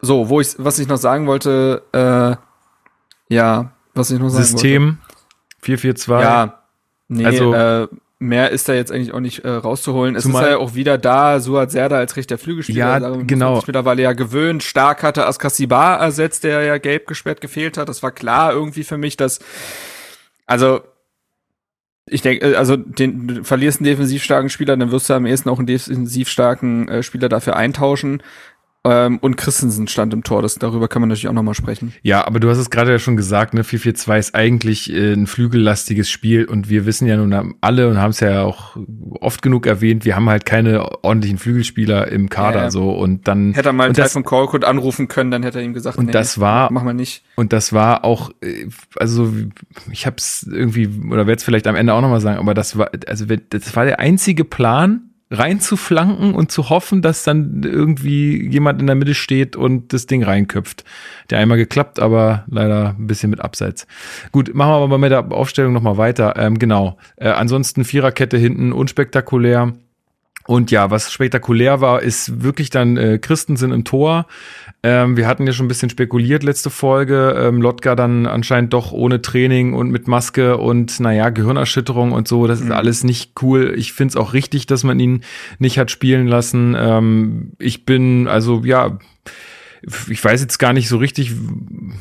so, 0.00 0.28
wo 0.28 0.40
ich 0.40 0.54
was 0.58 0.78
ich 0.80 0.88
noch 0.88 0.96
sagen 0.96 1.28
wollte, 1.28 1.82
äh, 1.92 3.32
ja, 3.32 3.72
was 3.94 4.10
ich 4.10 4.18
noch 4.18 4.30
sagen 4.30 4.44
System 4.44 4.82
wollte. 4.82 4.96
System 4.96 4.98
442. 5.60 6.24
Ja, 6.24 6.62
nee, 7.08 7.24
also 7.24 7.54
äh, 7.54 7.88
mehr 8.20 8.50
ist 8.50 8.68
da 8.68 8.74
jetzt 8.74 8.92
eigentlich 8.92 9.12
auch 9.12 9.20
nicht 9.20 9.44
äh, 9.44 9.48
rauszuholen. 9.48 10.14
Es 10.14 10.24
Zumal 10.24 10.44
ist 10.44 10.50
ja 10.50 10.58
auch 10.58 10.74
wieder 10.74 10.98
da, 10.98 11.40
Suat 11.40 11.72
Serda 11.72 11.96
als 11.96 12.16
rechter 12.16 12.38
Flügelspieler. 12.38 13.00
Ja, 13.00 13.16
genau. 13.22 13.62
Mittlerweile 13.66 14.02
ja 14.02 14.12
gewöhnt. 14.12 14.62
Stark 14.62 15.02
hatte 15.02 15.26
Askasibar 15.26 15.98
ersetzt, 15.98 16.44
der 16.44 16.62
ja 16.62 16.78
gelb 16.78 17.06
gesperrt 17.06 17.40
gefehlt 17.40 17.78
hat. 17.78 17.88
Das 17.88 18.02
war 18.02 18.12
klar 18.12 18.52
irgendwie 18.52 18.84
für 18.84 18.98
mich, 18.98 19.16
dass, 19.16 19.40
also, 20.46 20.82
ich 22.06 22.20
denke, 22.20 22.52
äh, 22.52 22.56
also 22.56 22.76
den, 22.76 23.26
du 23.26 23.44
verlierst 23.44 23.80
einen 23.80 23.86
defensiv 23.86 24.22
starken 24.22 24.50
Spieler, 24.50 24.76
dann 24.76 24.92
wirst 24.92 25.08
du 25.08 25.14
am 25.14 25.24
ehesten 25.24 25.48
auch 25.48 25.58
einen 25.58 25.66
defensiv 25.66 26.28
starken 26.28 26.88
äh, 26.88 27.02
Spieler 27.02 27.30
dafür 27.30 27.56
eintauschen. 27.56 28.22
Ähm, 28.82 29.18
und 29.18 29.36
Christensen 29.36 29.88
stand 29.88 30.14
im 30.14 30.24
Tor. 30.24 30.40
Das, 30.40 30.54
darüber 30.54 30.88
kann 30.88 31.02
man 31.02 31.10
natürlich 31.10 31.28
auch 31.28 31.34
nochmal 31.34 31.54
sprechen. 31.54 31.92
Ja, 32.02 32.26
aber 32.26 32.40
du 32.40 32.48
hast 32.48 32.56
es 32.56 32.70
gerade 32.70 32.90
ja 32.92 32.98
schon 32.98 33.16
gesagt, 33.16 33.52
ne? 33.52 33.62
4-4-2 33.62 34.18
ist 34.18 34.34
eigentlich 34.34 34.90
äh, 34.90 35.12
ein 35.12 35.26
flügellastiges 35.26 36.08
Spiel 36.08 36.46
und 36.46 36.70
wir 36.70 36.86
wissen 36.86 37.06
ja 37.06 37.18
nun 37.18 37.54
alle 37.60 37.88
und 37.88 37.98
haben 37.98 38.10
es 38.10 38.20
ja 38.20 38.42
auch 38.42 38.78
oft 39.20 39.42
genug 39.42 39.66
erwähnt, 39.66 40.06
wir 40.06 40.16
haben 40.16 40.30
halt 40.30 40.46
keine 40.46 41.04
ordentlichen 41.04 41.36
Flügelspieler 41.36 42.08
im 42.08 42.30
Kader 42.30 42.62
ja, 42.62 42.70
so 42.70 42.90
und 42.90 43.28
dann 43.28 43.52
hätte 43.52 43.68
er 43.68 43.72
mal 43.74 43.92
das, 43.92 44.14
von 44.14 44.24
Korkut 44.24 44.64
anrufen 44.64 45.08
können, 45.08 45.30
dann 45.30 45.42
hätte 45.42 45.58
er 45.58 45.64
ihm 45.64 45.74
gesagt, 45.74 45.98
und 45.98 46.06
nee, 46.06 46.12
das 46.12 46.40
war 46.40 46.72
mach 46.72 46.82
mal 46.82 46.94
nicht. 46.94 47.22
Und 47.36 47.52
das 47.52 47.74
war 47.74 48.04
auch 48.04 48.30
äh, 48.40 48.66
also 48.96 49.30
ich 49.90 50.06
habe 50.06 50.16
es 50.16 50.48
irgendwie 50.50 50.88
oder 51.10 51.26
werde 51.26 51.38
es 51.38 51.44
vielleicht 51.44 51.66
am 51.66 51.76
Ende 51.76 51.92
auch 51.92 52.00
nochmal 52.00 52.22
sagen, 52.22 52.38
aber 52.38 52.54
das 52.54 52.78
war 52.78 52.90
also 53.06 53.26
das 53.26 53.76
war 53.76 53.84
der 53.84 54.00
einzige 54.00 54.44
Plan 54.44 55.09
reinzuflanken 55.30 56.34
und 56.34 56.50
zu 56.50 56.70
hoffen, 56.70 57.02
dass 57.02 57.22
dann 57.22 57.62
irgendwie 57.62 58.48
jemand 58.48 58.80
in 58.80 58.86
der 58.86 58.96
Mitte 58.96 59.14
steht 59.14 59.54
und 59.54 59.92
das 59.92 60.06
Ding 60.06 60.24
reinköpft. 60.24 60.84
Der 61.30 61.38
einmal 61.38 61.56
geklappt, 61.56 62.00
aber 62.00 62.44
leider 62.48 62.96
ein 62.98 63.06
bisschen 63.06 63.30
mit 63.30 63.40
Abseits. 63.40 63.86
Gut, 64.32 64.54
machen 64.54 64.70
wir 64.70 64.76
aber 64.76 64.98
mit 64.98 65.12
der 65.12 65.30
Aufstellung 65.30 65.72
nochmal 65.72 65.96
weiter. 65.96 66.34
Ähm, 66.36 66.58
genau. 66.58 66.98
Äh, 67.16 67.28
ansonsten 67.28 67.84
Viererkette 67.84 68.36
hinten, 68.36 68.72
unspektakulär. 68.72 69.72
Und 70.50 70.72
ja, 70.72 70.90
was 70.90 71.12
spektakulär 71.12 71.80
war, 71.80 72.02
ist 72.02 72.42
wirklich 72.42 72.70
dann 72.70 72.96
äh, 72.96 73.18
Christensen 73.18 73.70
im 73.70 73.84
Tor. 73.84 74.26
Ähm, 74.82 75.16
wir 75.16 75.28
hatten 75.28 75.46
ja 75.46 75.52
schon 75.52 75.66
ein 75.66 75.68
bisschen 75.68 75.90
spekuliert 75.90 76.42
letzte 76.42 76.70
Folge. 76.70 77.36
Ähm, 77.38 77.62
Lotka 77.62 77.94
dann 77.94 78.26
anscheinend 78.26 78.72
doch 78.72 78.90
ohne 78.90 79.22
Training 79.22 79.74
und 79.74 79.92
mit 79.92 80.08
Maske 80.08 80.56
und 80.56 80.98
naja, 80.98 81.30
Gehirnerschütterung 81.30 82.10
und 82.10 82.26
so. 82.26 82.48
Das 82.48 82.58
ist 82.58 82.66
mhm. 82.66 82.72
alles 82.72 83.04
nicht 83.04 83.40
cool. 83.42 83.74
Ich 83.76 83.92
finde 83.92 84.10
es 84.10 84.16
auch 84.16 84.32
richtig, 84.32 84.66
dass 84.66 84.82
man 84.82 84.98
ihn 84.98 85.22
nicht 85.60 85.78
hat 85.78 85.92
spielen 85.92 86.26
lassen. 86.26 86.74
Ähm, 86.76 87.52
ich 87.60 87.86
bin, 87.86 88.26
also 88.26 88.64
ja, 88.64 88.98
ich 90.08 90.24
weiß 90.24 90.40
jetzt 90.40 90.58
gar 90.58 90.72
nicht 90.72 90.88
so 90.88 90.96
richtig, 90.96 91.30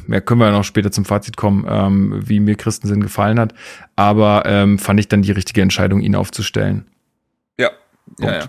ja, 0.08 0.22
können 0.22 0.40
wir 0.40 0.50
noch 0.50 0.64
später 0.64 0.92
zum 0.92 1.06
Fazit 1.06 1.38
kommen, 1.38 1.68
ähm, 1.70 2.20
wie 2.26 2.40
mir 2.40 2.56
Christensen 2.56 3.02
gefallen 3.02 3.40
hat. 3.40 3.54
Aber 3.96 4.42
ähm, 4.48 4.80
fand 4.80 5.00
ich 5.00 5.08
dann 5.08 5.22
die 5.22 5.34
richtige 5.34 5.62
Entscheidung, 5.62 6.02
ihn 6.02 6.16
aufzustellen. 6.16 6.88
Ja, 8.20 8.32
ja, 8.32 8.40
ja. 8.40 8.46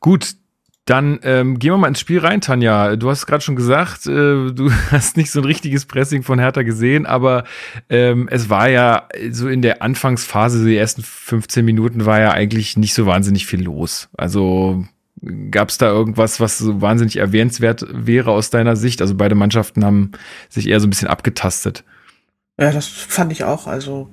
Gut, 0.00 0.34
dann 0.84 1.20
ähm, 1.22 1.60
gehen 1.60 1.72
wir 1.72 1.78
mal 1.78 1.88
ins 1.88 2.00
Spiel 2.00 2.18
rein, 2.18 2.40
Tanja. 2.40 2.96
Du 2.96 3.08
hast 3.08 3.26
gerade 3.26 3.42
schon 3.42 3.54
gesagt, 3.54 4.06
äh, 4.06 4.50
du 4.50 4.70
hast 4.90 5.16
nicht 5.16 5.30
so 5.30 5.40
ein 5.40 5.44
richtiges 5.44 5.86
Pressing 5.86 6.22
von 6.24 6.40
Hertha 6.40 6.62
gesehen, 6.62 7.06
aber 7.06 7.44
ähm, 7.88 8.28
es 8.30 8.50
war 8.50 8.68
ja 8.68 9.08
so 9.30 9.48
in 9.48 9.62
der 9.62 9.82
Anfangsphase, 9.82 10.64
die 10.64 10.76
ersten 10.76 11.02
15 11.02 11.64
Minuten 11.64 12.04
war 12.04 12.18
ja 12.18 12.32
eigentlich 12.32 12.76
nicht 12.76 12.94
so 12.94 13.06
wahnsinnig 13.06 13.46
viel 13.46 13.62
los. 13.62 14.08
Also 14.16 14.84
gab 15.52 15.68
es 15.68 15.78
da 15.78 15.86
irgendwas, 15.86 16.40
was 16.40 16.58
so 16.58 16.80
wahnsinnig 16.80 17.16
erwähnenswert 17.16 17.86
wäre 17.88 18.32
aus 18.32 18.50
deiner 18.50 18.74
Sicht? 18.74 19.00
Also 19.00 19.14
beide 19.14 19.36
Mannschaften 19.36 19.84
haben 19.84 20.10
sich 20.48 20.68
eher 20.68 20.80
so 20.80 20.88
ein 20.88 20.90
bisschen 20.90 21.08
abgetastet. 21.08 21.84
Ja, 22.58 22.72
das 22.72 22.88
fand 22.88 23.30
ich 23.30 23.44
auch. 23.44 23.68
Also 23.68 24.10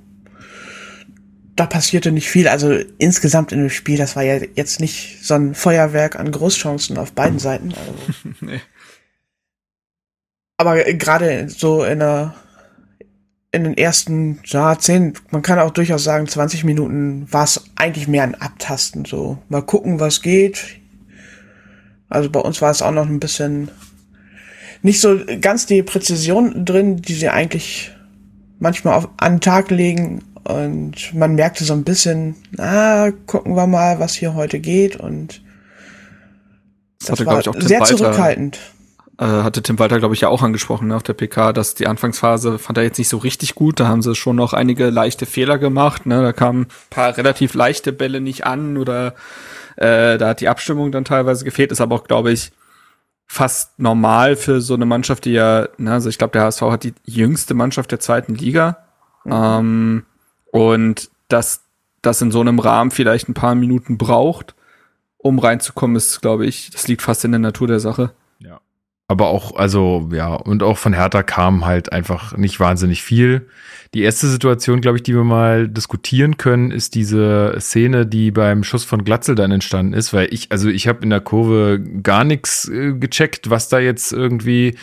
da 1.56 1.66
passierte 1.66 2.12
nicht 2.12 2.28
viel. 2.28 2.48
Also 2.48 2.72
insgesamt 2.98 3.52
in 3.52 3.60
dem 3.60 3.70
Spiel, 3.70 3.98
das 3.98 4.16
war 4.16 4.22
ja 4.22 4.40
jetzt 4.54 4.80
nicht 4.80 5.24
so 5.24 5.34
ein 5.34 5.54
Feuerwerk 5.54 6.18
an 6.18 6.30
Großchancen 6.30 6.96
auf 6.98 7.12
beiden 7.12 7.38
Seiten. 7.38 7.72
Also. 7.74 8.34
nee. 8.40 8.60
Aber 10.56 10.76
gerade 10.84 11.48
so 11.48 11.84
in 11.84 12.00
der 12.00 12.34
in 13.52 13.64
den 13.64 13.76
ersten 13.76 14.40
ja, 14.44 14.78
zehn, 14.78 15.14
man 15.30 15.42
kann 15.42 15.58
auch 15.58 15.72
durchaus 15.72 16.04
sagen, 16.04 16.28
20 16.28 16.62
Minuten 16.64 17.26
war 17.32 17.44
es 17.44 17.64
eigentlich 17.74 18.06
mehr 18.06 18.22
ein 18.22 18.40
Abtasten. 18.40 19.04
So 19.04 19.38
mal 19.48 19.62
gucken, 19.62 19.98
was 19.98 20.22
geht. 20.22 20.80
Also 22.08 22.30
bei 22.30 22.40
uns 22.40 22.62
war 22.62 22.70
es 22.70 22.82
auch 22.82 22.92
noch 22.92 23.06
ein 23.06 23.20
bisschen 23.20 23.70
nicht 24.82 25.00
so 25.00 25.20
ganz 25.40 25.66
die 25.66 25.82
Präzision 25.82 26.64
drin, 26.64 27.02
die 27.02 27.14
sie 27.14 27.28
eigentlich 27.28 27.92
manchmal 28.58 28.94
auf, 28.94 29.08
an 29.16 29.34
den 29.34 29.40
Tag 29.40 29.70
legen. 29.70 30.22
Und 30.44 31.14
man 31.14 31.34
merkte 31.34 31.64
so 31.64 31.74
ein 31.74 31.84
bisschen, 31.84 32.36
ah, 32.58 33.10
gucken 33.26 33.54
wir 33.54 33.66
mal, 33.66 34.00
was 34.00 34.14
hier 34.14 34.34
heute 34.34 34.58
geht. 34.58 34.96
Und 34.96 35.42
das, 37.00 37.18
das 37.18 37.26
war 37.26 37.42
sehr 37.42 37.80
Walter, 37.80 37.96
zurückhaltend. 37.96 38.58
Äh, 39.18 39.24
hatte 39.24 39.62
Tim 39.62 39.78
Walter, 39.78 39.98
glaube 39.98 40.14
ich, 40.14 40.22
ja 40.22 40.28
auch 40.28 40.42
angesprochen 40.42 40.88
ne, 40.88 40.96
auf 40.96 41.02
der 41.02 41.12
PK, 41.12 41.52
dass 41.52 41.74
die 41.74 41.86
Anfangsphase 41.86 42.58
fand 42.58 42.78
er 42.78 42.84
jetzt 42.84 42.98
nicht 42.98 43.10
so 43.10 43.18
richtig 43.18 43.54
gut. 43.54 43.78
Da 43.78 43.86
haben 43.86 44.00
sie 44.00 44.14
schon 44.14 44.36
noch 44.36 44.54
einige 44.54 44.88
leichte 44.88 45.26
Fehler 45.26 45.58
gemacht. 45.58 46.06
Ne? 46.06 46.22
Da 46.22 46.32
kamen 46.32 46.62
ein 46.62 46.68
paar 46.88 47.16
relativ 47.16 47.52
leichte 47.52 47.92
Bälle 47.92 48.22
nicht 48.22 48.46
an 48.46 48.78
oder 48.78 49.14
äh, 49.76 50.16
da 50.16 50.28
hat 50.28 50.40
die 50.40 50.48
Abstimmung 50.48 50.90
dann 50.90 51.04
teilweise 51.04 51.44
gefehlt. 51.44 51.70
Ist 51.70 51.82
aber 51.82 51.96
auch, 51.96 52.04
glaube 52.04 52.32
ich, 52.32 52.52
fast 53.26 53.78
normal 53.78 54.36
für 54.36 54.62
so 54.62 54.74
eine 54.74 54.86
Mannschaft, 54.86 55.26
die 55.26 55.32
ja, 55.32 55.68
ne, 55.76 55.92
also 55.92 56.08
ich 56.08 56.16
glaube, 56.16 56.32
der 56.32 56.42
HSV 56.42 56.62
hat 56.62 56.84
die 56.84 56.94
jüngste 57.04 57.54
Mannschaft 57.54 57.92
der 57.92 58.00
zweiten 58.00 58.34
Liga. 58.34 58.78
Mhm. 59.24 59.32
Ähm, 59.32 60.02
und 60.52 61.10
dass 61.28 61.62
das 62.02 62.22
in 62.22 62.30
so 62.30 62.40
einem 62.40 62.58
Rahmen 62.58 62.90
vielleicht 62.90 63.28
ein 63.28 63.34
paar 63.34 63.54
Minuten 63.54 63.98
braucht, 63.98 64.54
um 65.18 65.38
reinzukommen, 65.38 65.96
ist, 65.96 66.20
glaube 66.20 66.46
ich, 66.46 66.70
das 66.70 66.88
liegt 66.88 67.02
fast 67.02 67.24
in 67.24 67.32
der 67.32 67.38
Natur 67.38 67.66
der 67.66 67.80
Sache. 67.80 68.12
Ja. 68.38 68.60
Aber 69.06 69.28
auch, 69.28 69.56
also, 69.56 70.08
ja, 70.12 70.34
und 70.34 70.62
auch 70.62 70.78
von 70.78 70.94
Hertha 70.94 71.22
kam 71.22 71.66
halt 71.66 71.92
einfach 71.92 72.36
nicht 72.36 72.58
wahnsinnig 72.58 73.02
viel. 73.02 73.48
Die 73.92 74.02
erste 74.02 74.28
Situation, 74.28 74.80
glaube 74.80 74.98
ich, 74.98 75.02
die 75.02 75.14
wir 75.14 75.24
mal 75.24 75.68
diskutieren 75.68 76.36
können, 76.36 76.70
ist 76.70 76.94
diese 76.94 77.56
Szene, 77.58 78.06
die 78.06 78.30
beim 78.30 78.62
Schuss 78.62 78.84
von 78.84 79.04
Glatzel 79.04 79.34
dann 79.34 79.50
entstanden 79.50 79.94
ist, 79.94 80.12
weil 80.12 80.32
ich, 80.32 80.52
also 80.52 80.68
ich 80.68 80.86
habe 80.86 81.02
in 81.02 81.10
der 81.10 81.20
Kurve 81.20 81.80
gar 82.02 82.22
nichts 82.22 82.68
äh, 82.68 82.92
gecheckt, 82.92 83.50
was 83.50 83.68
da 83.68 83.80
jetzt 83.80 84.12
irgendwie 84.12 84.76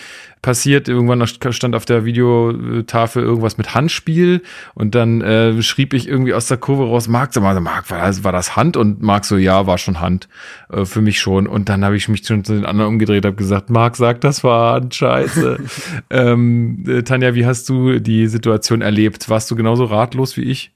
passiert. 0.48 0.88
Irgendwann 0.88 1.28
stand 1.28 1.76
auf 1.76 1.84
der 1.84 2.06
Videotafel 2.06 3.22
irgendwas 3.22 3.58
mit 3.58 3.76
Handspiel 3.76 4.44
und 4.76 4.96
dann 4.96 5.20
äh, 5.20 5.62
schrieb 5.62 5.94
ich 5.94 6.08
irgendwie 6.08 6.34
aus 6.34 6.48
der 6.48 6.56
Kurve 6.56 6.86
raus, 6.86 7.10
Marc, 7.10 7.34
sag 7.34 7.44
mal, 7.44 7.60
Marc, 7.60 7.92
war 7.92 8.08
das, 8.08 8.24
war 8.24 8.32
das 8.32 8.56
Hand? 8.56 8.78
Und 8.78 9.02
Marc 9.02 9.26
so, 9.26 9.36
ja, 9.36 9.68
war 9.68 9.78
schon 9.78 10.00
Hand. 10.00 10.30
Äh, 10.72 10.86
für 10.86 11.02
mich 11.02 11.20
schon. 11.20 11.48
Und 11.48 11.68
dann 11.68 11.84
habe 11.84 11.98
ich 11.98 12.08
mich 12.08 12.26
schon 12.26 12.46
zu 12.46 12.54
den 12.54 12.66
anderen 12.66 12.92
umgedreht, 12.92 13.26
habe 13.26 13.36
gesagt, 13.36 13.70
Marc 13.70 13.98
sagt, 13.98 14.24
das 14.24 14.42
war 14.46 14.76
Hand, 14.76 14.96
scheiße. 14.96 15.58
ähm, 16.12 16.86
äh, 16.88 17.04
Tanja, 17.04 17.36
wie 17.36 17.46
hast 17.46 17.68
du 17.68 18.00
die 18.00 18.28
Situation 18.28 18.80
erlebt? 18.80 19.30
Warst 19.30 19.52
du 19.52 19.58
genauso 19.58 19.84
ratlos 19.84 20.38
wie 20.38 20.44
ich? 20.44 20.72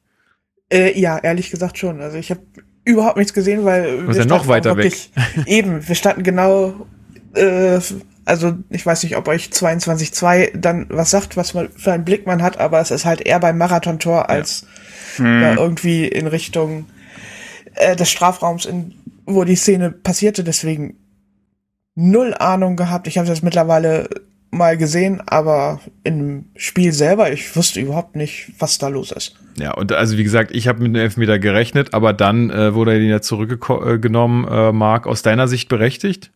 Äh, 0.70 1.00
ja, 1.00 1.18
ehrlich 1.18 1.50
gesagt 1.50 1.78
schon. 1.78 2.02
Also 2.02 2.18
ich 2.18 2.30
habe 2.30 2.42
überhaupt 2.84 3.16
nichts 3.16 3.34
gesehen, 3.34 3.64
weil 3.64 4.06
wir 4.06 4.16
ja 4.18 4.26
noch 4.26 4.50
weiter 4.50 4.76
wirklich, 4.76 5.12
weg. 5.16 5.48
eben, 5.48 5.88
wir 5.88 5.96
standen 5.96 6.24
genau 6.24 6.88
äh, 7.36 7.80
also 8.26 8.54
ich 8.70 8.86
weiß 8.86 9.04
nicht, 9.04 9.18
ob 9.18 9.28
euch 9.28 9.48
22.2 9.48 10.58
dann 10.58 10.86
was 10.90 11.10
sagt, 11.10 11.38
was 11.38 11.54
man 11.54 11.70
für 11.76 11.92
einen 11.92 12.06
Blick 12.06 12.28
man 12.28 12.42
hat, 12.42 12.60
aber 12.60 12.80
es 12.80 12.92
ist 12.92 13.06
halt 13.06 13.22
eher 13.22 13.40
beim 13.40 13.58
Marathontor 13.58 14.30
als 14.30 14.66
ja. 15.18 15.26
Hm. 15.26 15.58
irgendwie 15.58 16.08
in 16.08 16.28
Richtung 16.28 16.86
äh, 17.76 17.96
des 17.96 18.10
Strafraums, 18.10 18.66
in, 18.66 18.94
wo 19.26 19.44
die 19.44 19.56
Szene 19.56 19.92
passierte. 19.92 20.44
Deswegen 20.44 20.96
null 21.96 22.34
Ahnung 22.38 22.76
gehabt. 22.76 23.08
Ich 23.08 23.18
habe 23.18 23.28
das 23.28 23.42
mittlerweile 23.42 24.10
mal 24.52 24.78
gesehen, 24.78 25.22
aber 25.26 25.80
im 26.04 26.46
Spiel 26.56 26.92
selber, 26.92 27.32
ich 27.32 27.56
wusste 27.56 27.80
überhaupt 27.80 28.16
nicht, 28.16 28.52
was 28.60 28.78
da 28.78 28.90
los 28.90 29.12
ist. 29.12 29.36
Ja, 29.58 29.74
und 29.74 29.94
also 29.94 30.18
wie 30.18 30.24
gesagt, 30.24 30.52
ich 30.54 30.68
habe 30.68 30.80
mit 30.80 30.90
einem 30.90 31.04
Elfmeter 31.04 31.40
gerechnet, 31.40 31.94
aber 31.94 32.14
dann 32.14 32.50
äh, 32.50 32.74
wurde 32.74 32.94
er 32.94 33.00
ja 33.00 33.22
zurückgenommen. 33.22 34.46
Äh, 34.48 34.72
Marc, 34.74 35.08
aus 35.08 35.22
deiner 35.22 35.48
Sicht 35.48 35.70
berechtigt? 35.70 36.32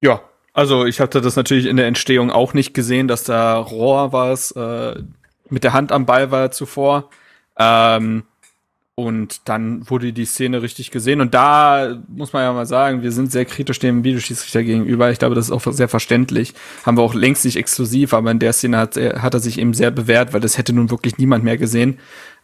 Ja, 0.00 0.22
also 0.52 0.84
ich 0.84 1.00
hatte 1.00 1.20
das 1.20 1.36
natürlich 1.36 1.66
in 1.66 1.76
der 1.76 1.86
Entstehung 1.86 2.30
auch 2.30 2.54
nicht 2.54 2.74
gesehen, 2.74 3.08
dass 3.08 3.24
da 3.24 3.56
Rohr 3.58 4.12
war 4.12 4.32
es, 4.32 4.50
äh, 4.52 5.02
mit 5.48 5.64
der 5.64 5.72
Hand 5.72 5.92
am 5.92 6.06
Ball 6.06 6.30
war 6.30 6.50
zuvor. 6.50 7.10
Ähm, 7.58 8.24
und 8.94 9.48
dann 9.48 9.88
wurde 9.88 10.12
die 10.12 10.26
Szene 10.26 10.60
richtig 10.60 10.90
gesehen. 10.90 11.22
Und 11.22 11.32
da 11.32 12.02
muss 12.08 12.34
man 12.34 12.42
ja 12.42 12.52
mal 12.52 12.66
sagen, 12.66 13.02
wir 13.02 13.12
sind 13.12 13.32
sehr 13.32 13.46
kritisch 13.46 13.78
dem 13.78 14.04
Videoschiedsrichter 14.04 14.62
gegenüber. 14.62 15.10
Ich 15.10 15.18
glaube, 15.18 15.34
das 15.34 15.46
ist 15.46 15.52
auch 15.52 15.72
sehr 15.72 15.88
verständlich. 15.88 16.52
Haben 16.84 16.98
wir 16.98 17.02
auch 17.02 17.14
längst 17.14 17.44
nicht 17.46 17.56
exklusiv, 17.56 18.12
aber 18.12 18.30
in 18.30 18.38
der 18.38 18.52
Szene 18.52 18.76
hat, 18.76 18.96
hat 18.96 19.32
er 19.32 19.40
sich 19.40 19.58
eben 19.58 19.72
sehr 19.72 19.90
bewährt, 19.90 20.34
weil 20.34 20.40
das 20.40 20.58
hätte 20.58 20.74
nun 20.74 20.90
wirklich 20.90 21.16
niemand 21.16 21.44
mehr 21.44 21.56
gesehen. 21.56 21.98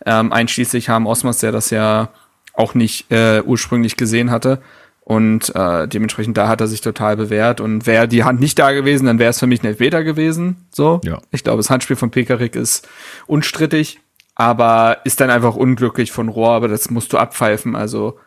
Ähm, 0.06 0.32
einschließlich 0.32 0.88
haben 0.88 1.06
Osmas, 1.06 1.38
der 1.40 1.52
das 1.52 1.68
ja 1.68 2.08
auch 2.54 2.72
nicht 2.72 3.10
äh, 3.12 3.42
ursprünglich 3.44 3.96
gesehen 3.98 4.30
hatte. 4.30 4.62
Und 5.08 5.54
äh, 5.54 5.86
dementsprechend 5.86 6.36
da 6.36 6.48
hat 6.48 6.60
er 6.60 6.66
sich 6.66 6.80
total 6.80 7.16
bewährt. 7.16 7.60
Und 7.60 7.86
wäre 7.86 8.08
die 8.08 8.24
Hand 8.24 8.40
nicht 8.40 8.58
da 8.58 8.72
gewesen, 8.72 9.06
dann 9.06 9.20
wäre 9.20 9.30
es 9.30 9.38
für 9.38 9.46
mich 9.46 9.62
ein 9.62 9.66
Elfmeter 9.66 10.02
gewesen. 10.02 10.66
So. 10.72 11.00
Ja. 11.04 11.20
Ich 11.30 11.44
glaube, 11.44 11.58
das 11.58 11.70
Handspiel 11.70 11.94
von 11.94 12.10
Pekarik 12.10 12.56
ist 12.56 12.88
unstrittig, 13.28 14.00
aber 14.34 14.98
ist 15.04 15.20
dann 15.20 15.30
einfach 15.30 15.54
unglücklich 15.54 16.10
von 16.10 16.28
Rohr, 16.28 16.50
aber 16.50 16.66
das 16.66 16.90
musst 16.90 17.12
du 17.12 17.18
abpfeifen. 17.18 17.76
Also 17.76 18.18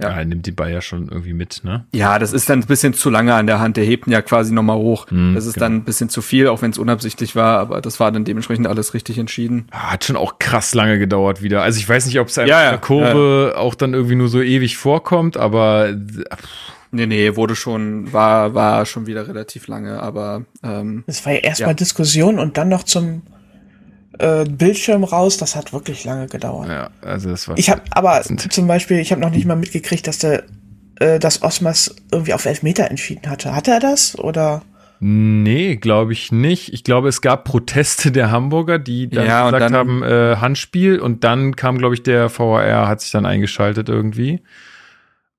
ja. 0.00 0.10
ja, 0.10 0.16
er 0.18 0.24
nimmt 0.24 0.44
die 0.46 0.52
Ball 0.52 0.72
ja 0.72 0.80
schon 0.80 1.08
irgendwie 1.08 1.34
mit, 1.34 1.62
ne? 1.62 1.86
Ja, 1.92 2.18
das 2.18 2.32
ist 2.32 2.50
dann 2.50 2.60
ein 2.60 2.66
bisschen 2.66 2.94
zu 2.94 3.10
lange 3.10 3.34
an 3.34 3.46
der 3.46 3.60
Hand. 3.60 3.76
Der 3.76 3.84
hebt 3.84 4.08
ihn 4.08 4.12
ja 4.12 4.22
quasi 4.22 4.52
nochmal 4.52 4.76
hoch. 4.76 5.06
Mhm, 5.10 5.34
das 5.34 5.46
ist 5.46 5.54
genau. 5.54 5.66
dann 5.66 5.76
ein 5.76 5.84
bisschen 5.84 6.08
zu 6.08 6.20
viel, 6.20 6.48
auch 6.48 6.62
wenn 6.62 6.72
es 6.72 6.78
unabsichtlich 6.78 7.36
war, 7.36 7.60
aber 7.60 7.80
das 7.80 8.00
war 8.00 8.10
dann 8.10 8.24
dementsprechend 8.24 8.66
alles 8.66 8.92
richtig 8.94 9.18
entschieden. 9.18 9.68
Hat 9.70 10.04
schon 10.04 10.16
auch 10.16 10.40
krass 10.40 10.74
lange 10.74 10.98
gedauert 10.98 11.42
wieder. 11.42 11.62
Also 11.62 11.78
ich 11.78 11.88
weiß 11.88 12.06
nicht, 12.06 12.18
ob 12.18 12.26
es 12.26 12.34
ja, 12.36 12.44
ja, 12.46 12.70
der 12.70 12.78
Kurve 12.78 13.52
ja. 13.54 13.60
auch 13.60 13.76
dann 13.76 13.94
irgendwie 13.94 14.16
nur 14.16 14.28
so 14.28 14.42
ewig 14.42 14.76
vorkommt, 14.76 15.36
aber 15.36 15.94
pff. 15.94 16.38
Nee, 16.90 17.06
nee, 17.06 17.34
wurde 17.34 17.56
schon, 17.56 18.12
war, 18.12 18.54
war 18.54 18.86
schon 18.86 19.08
wieder 19.08 19.26
relativ 19.26 19.66
lange, 19.66 20.00
aber 20.00 20.44
ähm, 20.62 21.02
Es 21.08 21.26
war 21.26 21.32
ja 21.32 21.40
erstmal 21.40 21.70
ja. 21.70 21.74
Diskussion 21.74 22.38
und 22.38 22.56
dann 22.56 22.68
noch 22.68 22.84
zum 22.84 23.22
äh, 24.18 24.44
Bildschirm 24.44 25.04
raus. 25.04 25.36
Das 25.36 25.56
hat 25.56 25.72
wirklich 25.72 26.04
lange 26.04 26.26
gedauert. 26.26 26.68
Ja, 26.68 26.90
also 27.02 27.30
das 27.30 27.48
war. 27.48 27.58
Ich 27.58 27.70
habe 27.70 27.82
aber 27.90 28.22
zum 28.22 28.66
Beispiel, 28.66 28.98
ich 28.98 29.12
habe 29.12 29.20
noch 29.20 29.30
nicht 29.30 29.46
mal 29.46 29.56
mitgekriegt, 29.56 30.06
dass 30.06 30.18
der, 30.18 30.44
äh, 31.00 31.18
dass 31.18 31.42
Osmas 31.42 31.94
irgendwie 32.10 32.34
auf 32.34 32.44
Elfmeter 32.44 32.90
entschieden 32.90 33.28
hatte. 33.30 33.54
Hatte 33.54 33.72
er 33.72 33.80
das 33.80 34.18
oder? 34.18 34.62
Nee, 35.00 35.76
glaube 35.76 36.12
ich 36.12 36.32
nicht. 36.32 36.72
Ich 36.72 36.84
glaube, 36.84 37.08
es 37.08 37.20
gab 37.20 37.44
Proteste 37.44 38.10
der 38.10 38.30
Hamburger, 38.30 38.78
die 38.78 39.08
dann 39.08 39.26
ja, 39.26 39.50
gesagt 39.50 39.62
dann, 39.62 39.74
haben, 39.74 40.02
äh, 40.02 40.36
Handspiel 40.36 40.98
und 40.98 41.24
dann 41.24 41.56
kam, 41.56 41.78
glaube 41.78 41.94
ich, 41.94 42.02
der 42.02 42.30
VAR, 42.30 42.88
hat 42.88 43.00
sich 43.00 43.10
dann 43.10 43.26
eingeschaltet 43.26 43.88
irgendwie. 43.88 44.40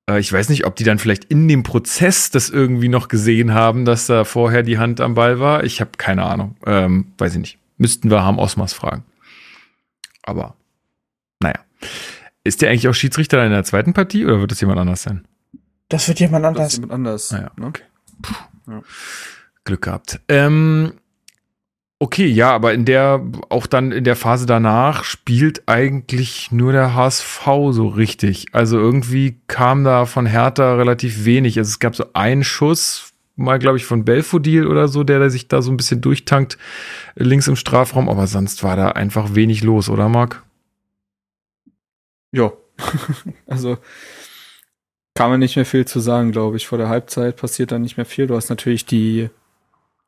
Äh, 0.08 0.20
ich 0.20 0.32
weiß 0.32 0.48
nicht, 0.50 0.66
ob 0.66 0.76
die 0.76 0.84
dann 0.84 0.98
vielleicht 0.98 1.24
in 1.24 1.48
dem 1.48 1.62
Prozess 1.62 2.30
das 2.30 2.48
irgendwie 2.50 2.88
noch 2.88 3.08
gesehen 3.08 3.54
haben, 3.54 3.84
dass 3.84 4.06
da 4.06 4.24
vorher 4.24 4.62
die 4.62 4.78
Hand 4.78 5.00
am 5.00 5.14
Ball 5.14 5.40
war. 5.40 5.64
Ich 5.64 5.80
habe 5.80 5.90
keine 5.98 6.22
Ahnung. 6.24 6.56
Ähm, 6.66 7.12
weiß 7.18 7.32
ich 7.32 7.40
nicht. 7.40 7.58
Müssten 7.76 8.10
wir 8.10 8.22
Harm 8.22 8.38
Osmas 8.38 8.72
fragen. 8.72 9.04
Aber, 10.22 10.56
naja. 11.40 11.60
Ist 12.44 12.62
der 12.62 12.70
eigentlich 12.70 12.88
auch 12.88 12.94
Schiedsrichter 12.94 13.44
in 13.44 13.50
der 13.50 13.64
zweiten 13.64 13.92
Partie 13.92 14.24
oder 14.24 14.40
wird 14.40 14.50
das 14.52 14.60
jemand 14.60 14.78
anders 14.78 15.02
sein? 15.02 15.26
Das 15.88 16.08
wird 16.08 16.20
jemand 16.20 16.44
anders. 16.44 16.66
Das 16.68 16.74
jemand 16.76 16.92
anders. 16.92 17.32
Ah 17.32 17.50
okay. 17.60 17.82
Ja. 18.68 18.82
Glück 19.64 19.82
gehabt. 19.82 20.20
Ähm, 20.28 20.94
okay, 21.98 22.26
ja, 22.26 22.52
aber 22.52 22.72
in 22.72 22.84
der, 22.84 23.24
auch 23.48 23.66
dann 23.66 23.92
in 23.92 24.04
der 24.04 24.16
Phase 24.16 24.46
danach 24.46 25.04
spielt 25.04 25.68
eigentlich 25.68 26.52
nur 26.52 26.72
der 26.72 26.94
HSV 26.94 27.46
so 27.70 27.88
richtig. 27.88 28.46
Also 28.52 28.78
irgendwie 28.78 29.40
kam 29.48 29.84
da 29.84 30.06
von 30.06 30.26
Hertha 30.26 30.74
relativ 30.74 31.24
wenig. 31.24 31.58
Also 31.58 31.68
es 31.68 31.78
gab 31.78 31.94
so 31.94 32.06
einen 32.14 32.44
Schuss 32.44 33.12
mal, 33.36 33.58
glaube 33.58 33.76
ich, 33.76 33.84
von 33.84 34.04
Belfodil 34.04 34.66
oder 34.66 34.88
so, 34.88 35.04
der, 35.04 35.18
der 35.18 35.30
sich 35.30 35.48
da 35.48 35.62
so 35.62 35.70
ein 35.70 35.76
bisschen 35.76 36.00
durchtankt 36.00 36.58
links 37.14 37.46
im 37.46 37.56
Strafraum, 37.56 38.08
aber 38.08 38.26
sonst 38.26 38.62
war 38.62 38.76
da 38.76 38.88
einfach 38.88 39.34
wenig 39.34 39.62
los, 39.62 39.88
oder 39.88 40.08
Marc? 40.08 40.42
Ja, 42.32 42.52
also 43.46 43.78
kann 45.14 45.30
man 45.30 45.40
nicht 45.40 45.56
mehr 45.56 45.64
viel 45.64 45.86
zu 45.86 46.00
sagen, 46.00 46.32
glaube 46.32 46.56
ich. 46.56 46.66
Vor 46.66 46.78
der 46.78 46.88
Halbzeit 46.88 47.36
passiert 47.36 47.72
dann 47.72 47.82
nicht 47.82 47.96
mehr 47.96 48.04
viel. 48.04 48.26
Du 48.26 48.36
hast 48.36 48.50
natürlich 48.50 48.84
die 48.84 49.30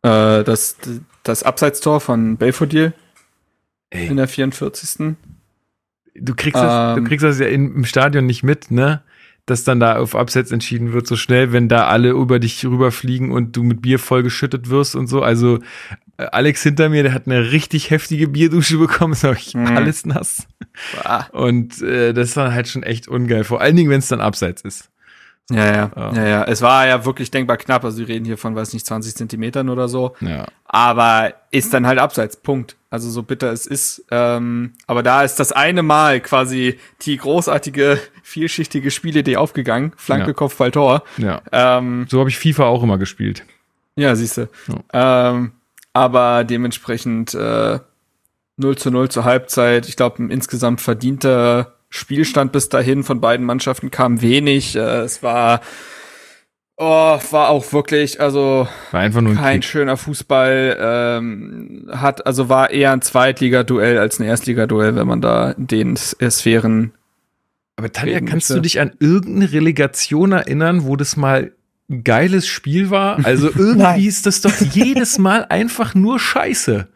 äh, 0.02 0.44
das, 0.44 0.76
das 1.22 1.42
Abseitstor 1.42 2.00
von 2.00 2.36
Belfodil 2.36 2.92
in 3.90 4.16
der 4.16 4.28
44. 4.28 5.16
Du 6.14 6.34
kriegst, 6.34 6.60
das, 6.60 6.94
du 6.94 7.00
ähm. 7.00 7.06
kriegst 7.06 7.24
das 7.24 7.38
ja 7.38 7.46
im 7.46 7.84
Stadion 7.84 8.26
nicht 8.26 8.42
mit, 8.42 8.70
ne? 8.70 9.02
Dass 9.50 9.64
dann 9.64 9.80
da 9.80 9.96
auf 9.96 10.14
Abseits 10.14 10.52
entschieden 10.52 10.92
wird, 10.92 11.06
so 11.06 11.16
schnell, 11.16 11.52
wenn 11.52 11.68
da 11.68 11.86
alle 11.86 12.10
über 12.10 12.38
dich 12.38 12.64
rüberfliegen 12.64 13.30
und 13.30 13.56
du 13.56 13.62
mit 13.62 13.82
Bier 13.82 13.98
vollgeschüttet 13.98 14.70
wirst 14.70 14.96
und 14.96 15.06
so. 15.06 15.22
Also 15.22 15.58
Äh, 16.18 16.26
Alex 16.32 16.62
hinter 16.62 16.88
mir, 16.88 17.02
der 17.02 17.14
hat 17.14 17.26
eine 17.26 17.52
richtig 17.52 17.90
heftige 17.90 18.28
Bierdusche 18.28 18.76
bekommen, 18.76 19.12
ist 19.14 19.24
auch 19.24 19.54
mhm. 19.54 19.66
alles 19.66 20.04
nass. 20.04 20.46
Und 21.32 21.80
äh, 21.80 22.12
das 22.12 22.36
war 22.36 22.52
halt 22.52 22.68
schon 22.68 22.82
echt 22.82 23.08
ungeil, 23.08 23.44
vor 23.44 23.60
allen 23.60 23.76
Dingen, 23.76 23.90
wenn 23.90 24.00
es 24.00 24.08
dann 24.08 24.20
abseits 24.20 24.62
ist. 24.62 24.90
Ja, 25.50 25.64
ja, 25.64 25.90
ja, 25.96 26.12
ja, 26.12 26.26
ja. 26.26 26.44
Es 26.44 26.60
war 26.60 26.86
ja 26.86 27.06
wirklich 27.06 27.30
denkbar 27.30 27.56
knapp. 27.56 27.82
Also 27.82 27.98
wir 27.98 28.08
reden 28.08 28.26
hier 28.26 28.36
von, 28.36 28.54
weiß 28.54 28.74
nicht, 28.74 28.84
20 28.84 29.14
Zentimetern 29.16 29.70
oder 29.70 29.88
so. 29.88 30.14
Ja. 30.20 30.46
Aber 30.66 31.32
ist 31.50 31.72
dann 31.72 31.86
halt 31.86 31.98
abseits. 31.98 32.36
Punkt. 32.36 32.76
Also 32.90 33.08
so 33.08 33.22
bitter 33.22 33.50
es 33.50 33.66
ist. 33.66 34.04
Ähm, 34.10 34.74
aber 34.86 35.02
da 35.02 35.22
ist 35.22 35.36
das 35.36 35.52
eine 35.52 35.82
Mal 35.82 36.20
quasi 36.20 36.78
die 37.02 37.16
großartige, 37.16 37.98
vielschichtige 38.22 38.90
Spielidee 38.90 39.38
aufgegangen. 39.38 39.92
Flanke, 39.96 40.28
ja. 40.28 40.32
Kopfball, 40.34 40.70
Tor. 40.70 41.02
Ja. 41.16 41.40
Ähm, 41.50 42.06
so 42.10 42.20
habe 42.20 42.28
ich 42.28 42.38
FIFA 42.38 42.64
auch 42.64 42.82
immer 42.82 42.98
gespielt. 42.98 43.44
Ja, 43.96 44.14
siehste. 44.16 44.50
Ja. 44.92 45.30
Ähm, 45.30 45.52
aber 45.94 46.44
dementsprechend 46.44 47.32
äh, 47.34 47.78
0 48.58 48.76
zu 48.76 48.90
0 48.90 49.08
zur 49.08 49.24
Halbzeit. 49.24 49.88
Ich 49.88 49.96
glaube, 49.96 50.22
ein 50.22 50.30
insgesamt 50.30 50.82
verdienter 50.82 51.77
Spielstand 51.90 52.52
bis 52.52 52.68
dahin 52.68 53.02
von 53.02 53.20
beiden 53.20 53.46
Mannschaften 53.46 53.90
kam 53.90 54.20
wenig. 54.20 54.76
Äh, 54.76 55.00
es 55.00 55.22
war 55.22 55.60
Oh, 56.80 57.18
war 57.32 57.48
auch 57.48 57.72
wirklich, 57.72 58.20
also 58.20 58.68
war 58.92 59.00
einfach 59.00 59.20
nur 59.20 59.32
ein 59.32 59.36
kein 59.38 59.60
Krieg. 59.60 59.64
schöner 59.64 59.96
Fußball. 59.96 60.76
Ähm, 60.80 61.90
hat, 61.90 62.24
also 62.24 62.48
war 62.48 62.70
eher 62.70 62.92
ein 62.92 63.02
Zweitligaduell 63.02 63.98
als 63.98 64.20
ein 64.20 64.22
Erstligaduell, 64.22 64.94
wenn 64.94 65.08
man 65.08 65.20
da 65.20 65.54
den 65.56 65.96
Sphären. 65.96 66.92
Aber 67.74 67.90
Tanja, 67.90 68.20
kannst 68.20 68.50
du 68.50 68.60
dich 68.60 68.78
an 68.78 68.92
irgendeine 69.00 69.52
Relegation 69.52 70.30
erinnern, 70.30 70.84
wo 70.84 70.94
das 70.94 71.16
mal 71.16 71.52
ein 71.90 72.04
geiles 72.04 72.46
Spiel 72.46 72.90
war? 72.90 73.24
Also 73.24 73.50
irgendwie 73.56 74.06
ist 74.06 74.26
das 74.26 74.40
doch 74.40 74.54
jedes 74.60 75.18
Mal 75.18 75.46
einfach 75.48 75.96
nur 75.96 76.20
Scheiße. 76.20 76.86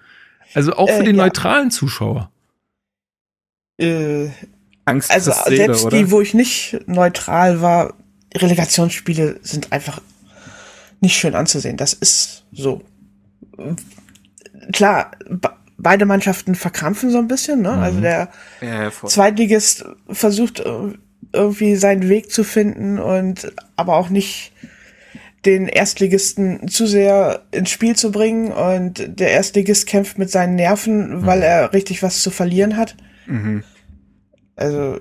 Also 0.55 0.74
auch 0.74 0.90
für 0.90 1.02
äh, 1.02 1.07
den 1.07 1.16
ja. 1.16 1.24
neutralen 1.24 1.72
Zuschauer. 1.72 2.31
Äh, 3.78 4.28
Angst 4.85 5.11
also 5.11 5.33
Seele, 5.33 5.57
selbst 5.57 5.85
oder? 5.85 5.97
die, 5.97 6.11
wo 6.11 6.21
ich 6.21 6.35
nicht 6.35 6.81
neutral 6.87 7.61
war, 7.61 7.95
Relegationsspiele 8.35 9.40
sind 9.42 9.73
einfach 9.73 10.01
nicht 11.01 11.16
schön 11.16 11.35
anzusehen. 11.35 11.77
Das 11.77 11.92
ist 11.92 12.45
so. 12.53 12.83
Klar, 14.73 15.11
beide 15.77 16.07
Mannschaften 16.07 16.55
verkrampfen 16.55 17.11
so 17.11 17.18
ein 17.18 17.29
bisschen. 17.29 17.62
Ne? 17.62 17.71
Also 17.71 17.79
mhm. 17.79 17.83
Also 17.83 18.01
der 18.01 18.29
ja, 18.61 18.90
Zweitligist 19.07 19.85
versucht 20.09 20.62
irgendwie 21.33 21.77
seinen 21.77 22.09
Weg 22.09 22.31
zu 22.31 22.45
finden 22.45 22.99
und 22.99 23.53
aber 23.77 23.97
auch 23.97 24.09
nicht 24.09 24.53
den 25.45 25.66
Erstligisten 25.66 26.68
zu 26.68 26.87
sehr 26.87 27.42
ins 27.51 27.71
Spiel 27.71 27.97
zu 27.97 28.12
bringen 28.12 28.53
und 28.53 29.18
der 29.18 29.33
Erstligist 29.33 29.87
kämpft 29.87 30.18
mit 30.18 30.31
seinen 30.31 30.55
Nerven, 30.55 31.27
weil 31.27 31.38
mhm. 31.38 31.45
er 31.45 31.73
richtig 31.73 32.03
was 32.03 32.23
zu 32.23 32.31
verlieren 32.31 32.77
hat. 32.77 32.97
Mhm. 33.27 33.64
Also 34.62 35.01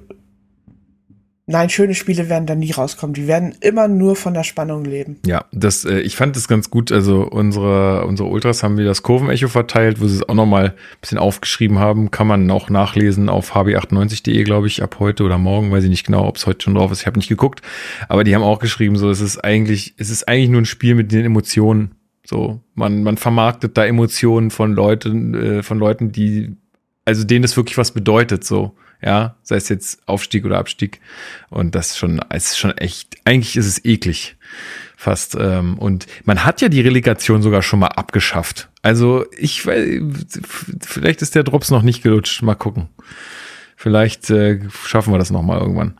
Nein, 1.51 1.69
schöne 1.69 1.95
Spiele 1.95 2.29
werden 2.29 2.45
da 2.45 2.55
nie 2.55 2.71
rauskommen. 2.71 3.13
Die 3.13 3.27
werden 3.27 3.55
immer 3.59 3.87
nur 3.87 4.15
von 4.15 4.33
der 4.33 4.43
Spannung 4.43 4.85
leben. 4.85 5.17
Ja, 5.25 5.45
das, 5.51 5.83
äh, 5.83 5.99
ich 5.99 6.15
fand 6.15 6.35
das 6.35 6.47
ganz 6.47 6.69
gut. 6.69 6.91
Also 6.91 7.23
unsere, 7.23 8.05
unsere 8.05 8.29
Ultras 8.29 8.63
haben 8.63 8.77
wir 8.77 8.85
das 8.85 9.03
Kurvenecho 9.03 9.49
verteilt, 9.49 9.99
wo 9.99 10.07
sie 10.07 10.17
es 10.17 10.29
auch 10.29 10.33
nochmal 10.33 10.65
ein 10.65 10.73
bisschen 11.01 11.17
aufgeschrieben 11.17 11.77
haben. 11.77 12.09
Kann 12.09 12.27
man 12.27 12.49
auch 12.51 12.69
nachlesen 12.69 13.27
auf 13.27 13.53
hb98.de, 13.53 14.43
glaube 14.43 14.67
ich, 14.67 14.81
ab 14.81 14.97
heute 14.99 15.23
oder 15.23 15.37
morgen. 15.37 15.71
Weiß 15.71 15.83
ich 15.83 15.89
nicht 15.89 16.05
genau, 16.05 16.25
ob 16.25 16.37
es 16.37 16.45
heute 16.45 16.63
schon 16.63 16.75
drauf 16.75 16.91
ist. 16.91 17.01
Ich 17.01 17.07
habe 17.07 17.19
nicht 17.19 17.29
geguckt. 17.29 17.61
Aber 18.07 18.23
die 18.23 18.33
haben 18.33 18.43
auch 18.43 18.59
geschrieben, 18.59 18.95
so, 18.95 19.09
es 19.09 19.19
ist 19.19 19.43
eigentlich, 19.43 19.95
es 19.97 20.09
ist 20.09 20.27
eigentlich 20.27 20.49
nur 20.49 20.61
ein 20.61 20.65
Spiel 20.65 20.95
mit 20.95 21.11
den 21.11 21.25
Emotionen. 21.25 21.95
So, 22.23 22.61
man, 22.75 23.03
man 23.03 23.17
vermarktet 23.17 23.77
da 23.77 23.85
Emotionen 23.85 24.51
von 24.51 24.71
Leuten, 24.71 25.33
äh, 25.33 25.63
von 25.63 25.79
Leuten, 25.79 26.13
die, 26.13 26.55
also 27.03 27.25
denen 27.25 27.41
das 27.41 27.57
wirklich 27.57 27.77
was 27.77 27.91
bedeutet, 27.91 28.45
so 28.45 28.73
ja, 29.01 29.35
sei 29.43 29.55
es 29.55 29.69
jetzt 29.69 30.07
Aufstieg 30.07 30.45
oder 30.45 30.57
Abstieg. 30.59 31.01
Und 31.49 31.75
das 31.75 31.97
schon, 31.97 32.19
ist 32.33 32.57
schon 32.57 32.77
echt, 32.77 33.17
eigentlich 33.25 33.57
ist 33.57 33.65
es 33.65 33.83
eklig 33.85 34.37
fast. 34.97 35.35
Ähm, 35.35 35.77
und 35.79 36.05
man 36.25 36.45
hat 36.45 36.61
ja 36.61 36.69
die 36.69 36.81
Relegation 36.81 37.41
sogar 37.41 37.61
schon 37.61 37.79
mal 37.79 37.87
abgeschafft. 37.87 38.69
Also 38.81 39.25
ich 39.37 39.65
weiß, 39.65 40.01
vielleicht 40.81 41.21
ist 41.21 41.35
der 41.35 41.43
Drops 41.43 41.71
noch 41.71 41.81
nicht 41.81 42.03
gelutscht. 42.03 42.41
Mal 42.43 42.55
gucken. 42.55 42.89
Vielleicht 43.75 44.29
äh, 44.29 44.59
schaffen 44.85 45.13
wir 45.13 45.17
das 45.17 45.31
noch 45.31 45.41
mal 45.41 45.59
irgendwann. 45.59 45.97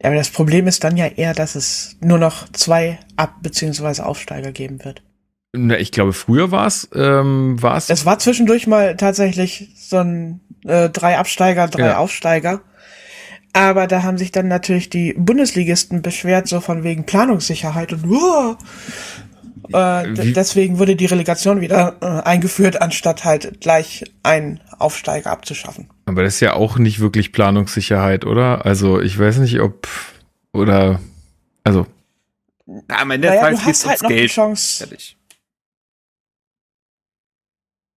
Ja, 0.00 0.08
aber 0.08 0.16
das 0.16 0.30
Problem 0.30 0.66
ist 0.66 0.84
dann 0.84 0.96
ja 0.96 1.06
eher, 1.06 1.34
dass 1.34 1.54
es 1.54 1.96
nur 2.00 2.18
noch 2.18 2.48
zwei 2.52 2.98
Ab- 3.16 3.42
bzw. 3.42 4.02
Aufsteiger 4.02 4.52
geben 4.52 4.84
wird. 4.84 5.02
Na, 5.52 5.78
ich 5.78 5.92
glaube, 5.92 6.12
früher 6.14 6.50
war 6.50 6.66
es, 6.66 6.88
ähm, 6.94 7.60
war 7.60 7.76
es. 7.76 7.90
Es 7.90 8.06
war 8.06 8.18
zwischendurch 8.18 8.66
mal 8.66 8.96
tatsächlich 8.96 9.70
so 9.76 9.98
ein 9.98 10.40
äh, 10.64 10.88
drei 10.88 11.18
Absteiger, 11.18 11.68
drei 11.68 11.88
ja. 11.88 11.98
Aufsteiger. 11.98 12.62
Aber 13.52 13.86
da 13.86 14.02
haben 14.02 14.16
sich 14.16 14.32
dann 14.32 14.48
natürlich 14.48 14.88
die 14.88 15.12
Bundesligisten 15.12 16.00
beschwert, 16.00 16.48
so 16.48 16.60
von 16.60 16.84
wegen 16.84 17.04
Planungssicherheit 17.04 17.92
und 17.92 18.06
uh, 18.06 18.56
äh, 19.72 20.32
deswegen 20.32 20.78
wurde 20.78 20.96
die 20.96 21.04
Relegation 21.04 21.60
wieder 21.60 21.96
äh, 22.00 22.06
eingeführt, 22.26 22.80
anstatt 22.80 23.24
halt 23.24 23.60
gleich 23.60 24.04
einen 24.22 24.60
Aufsteiger 24.78 25.30
abzuschaffen. 25.30 25.90
Aber 26.06 26.22
das 26.22 26.34
ist 26.34 26.40
ja 26.40 26.54
auch 26.54 26.78
nicht 26.78 27.00
wirklich 27.00 27.32
Planungssicherheit, 27.32 28.24
oder? 28.24 28.64
Also 28.64 29.00
ich 29.00 29.18
weiß 29.18 29.38
nicht, 29.38 29.60
ob 29.60 29.86
oder 30.52 31.00
also. 31.62 31.86
Ja, 32.66 32.98
am 33.00 33.10
Ende 33.10 33.28
naja, 33.28 33.50
du 33.50 33.58
hast 33.58 33.86
halt 33.86 34.02
noch 34.02 34.08
Geld. 34.08 34.30
die 34.30 34.34
Chance. 34.34 34.78
Fertig. 34.78 35.16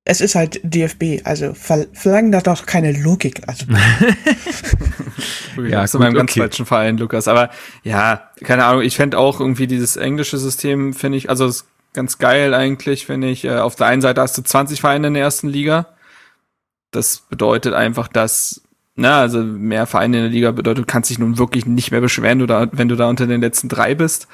Es 0.07 0.21
ist 0.21 0.35
halt 0.35 0.61
DFB, 0.63 1.25
also 1.25 1.55
ver 1.55 1.87
verlangen 1.93 2.31
da 2.31 2.39
doch 2.39 2.67
keine 2.67 2.91
Logik. 2.91 3.41
Also. 3.47 3.65
ja, 5.67 5.85
zu 5.87 5.97
meinem 5.97 6.13
ganz 6.13 6.31
okay. 6.31 6.41
falschen 6.41 6.67
Verein, 6.67 6.99
Lukas. 6.99 7.27
Aber 7.27 7.49
ja, 7.83 8.29
keine 8.43 8.65
Ahnung, 8.65 8.83
ich 8.83 8.95
fände 8.95 9.17
auch 9.17 9.39
irgendwie 9.39 9.65
dieses 9.65 9.97
englische 9.97 10.37
System, 10.37 10.93
finde 10.93 11.17
ich, 11.17 11.27
also 11.31 11.47
ist 11.47 11.65
ganz 11.93 12.19
geil 12.19 12.53
eigentlich, 12.53 13.07
finde 13.07 13.29
ich. 13.29 13.45
Äh, 13.45 13.57
auf 13.57 13.75
der 13.75 13.87
einen 13.87 14.03
Seite 14.03 14.21
hast 14.21 14.37
du 14.37 14.43
20 14.43 14.79
Vereine 14.79 15.07
in 15.07 15.15
der 15.15 15.23
ersten 15.23 15.47
Liga. 15.47 15.87
Das 16.91 17.23
bedeutet 17.27 17.73
einfach, 17.73 18.07
dass, 18.07 18.61
na, 18.93 19.21
also 19.21 19.41
mehr 19.41 19.87
Vereine 19.87 20.17
in 20.17 20.23
der 20.25 20.31
Liga 20.31 20.51
bedeutet, 20.51 20.83
du 20.83 20.87
kannst 20.87 21.09
dich 21.09 21.17
nun 21.17 21.39
wirklich 21.39 21.65
nicht 21.65 21.89
mehr 21.89 22.01
beschweren, 22.01 22.37
du 22.37 22.45
da, 22.45 22.67
wenn 22.71 22.89
du 22.89 22.95
da 22.95 23.09
unter 23.09 23.25
den 23.25 23.41
letzten 23.41 23.69
drei 23.69 23.95
bist. 23.95 24.27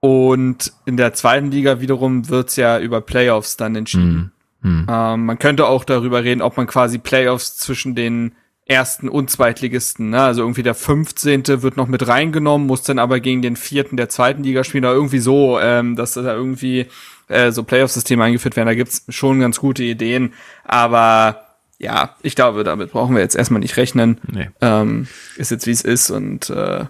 Und 0.00 0.72
in 0.86 0.96
der 0.96 1.12
zweiten 1.12 1.50
Liga 1.50 1.80
wiederum 1.80 2.30
wird's 2.30 2.56
ja 2.56 2.78
über 2.78 3.02
Playoffs 3.02 3.58
dann 3.58 3.76
entschieden. 3.76 4.14
Mhm. 4.14 4.30
Hm. 4.62 4.86
Ähm, 4.88 5.26
man 5.26 5.38
könnte 5.38 5.66
auch 5.66 5.84
darüber 5.84 6.24
reden, 6.24 6.42
ob 6.42 6.56
man 6.56 6.66
quasi 6.66 6.98
Playoffs 6.98 7.56
zwischen 7.56 7.94
den 7.94 8.32
ersten 8.66 9.08
und 9.08 9.30
Zweitligisten, 9.30 10.10
ne? 10.10 10.22
also 10.22 10.42
irgendwie 10.42 10.62
der 10.62 10.74
15. 10.74 11.62
wird 11.62 11.76
noch 11.76 11.88
mit 11.88 12.06
reingenommen, 12.06 12.66
muss 12.66 12.82
dann 12.82 12.98
aber 12.98 13.18
gegen 13.20 13.42
den 13.42 13.56
vierten 13.56 13.96
der 13.96 14.08
zweiten 14.08 14.44
Liga 14.44 14.62
spielen 14.62 14.84
oder 14.84 14.94
irgendwie 14.94 15.18
so, 15.18 15.58
ähm, 15.58 15.96
dass 15.96 16.14
da 16.14 16.32
irgendwie 16.32 16.86
äh, 17.28 17.50
so 17.50 17.64
Playoff-Systeme 17.64 18.22
eingeführt 18.22 18.56
werden. 18.56 18.68
Da 18.68 18.74
gibt's 18.74 19.04
schon 19.08 19.40
ganz 19.40 19.58
gute 19.58 19.82
Ideen, 19.82 20.32
aber 20.64 21.44
ja, 21.78 22.14
ich 22.22 22.36
glaube, 22.36 22.62
damit 22.62 22.92
brauchen 22.92 23.16
wir 23.16 23.22
jetzt 23.22 23.34
erstmal 23.34 23.60
nicht 23.60 23.76
rechnen. 23.76 24.20
Nee. 24.30 24.50
Ähm, 24.60 25.08
ist 25.36 25.50
jetzt 25.50 25.66
wie 25.66 25.72
es 25.72 25.82
ist 25.82 26.10
und 26.10 26.48
äh, 26.48 26.86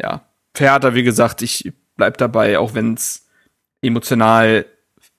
ja, 0.00 0.22
Theater, 0.54 0.94
wie 0.94 1.02
gesagt, 1.02 1.42
ich 1.42 1.72
bleib 1.96 2.18
dabei, 2.18 2.58
auch 2.58 2.74
wenn 2.74 2.94
es 2.94 3.26
emotional 3.82 4.64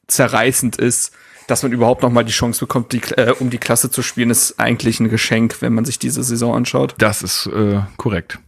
zerreißend 0.08 0.78
ist 0.78 1.12
dass 1.48 1.64
man 1.64 1.72
überhaupt 1.72 2.02
noch 2.04 2.12
mal 2.12 2.24
die 2.24 2.32
Chance 2.32 2.60
bekommt, 2.60 2.94
die, 2.94 3.02
äh, 3.18 3.34
um 3.40 3.50
die 3.50 3.58
Klasse 3.58 3.90
zu 3.90 4.02
spielen, 4.02 4.30
ist 4.30 4.60
eigentlich 4.60 5.00
ein 5.00 5.10
Geschenk, 5.10 5.62
wenn 5.62 5.74
man 5.74 5.86
sich 5.86 6.00
diese 6.00 6.24
Saison 6.24 6.56
anschaut. 6.56 6.96
Das 6.98 7.22
ist 7.22 7.48
äh, 7.48 7.80
korrekt. 7.98 8.40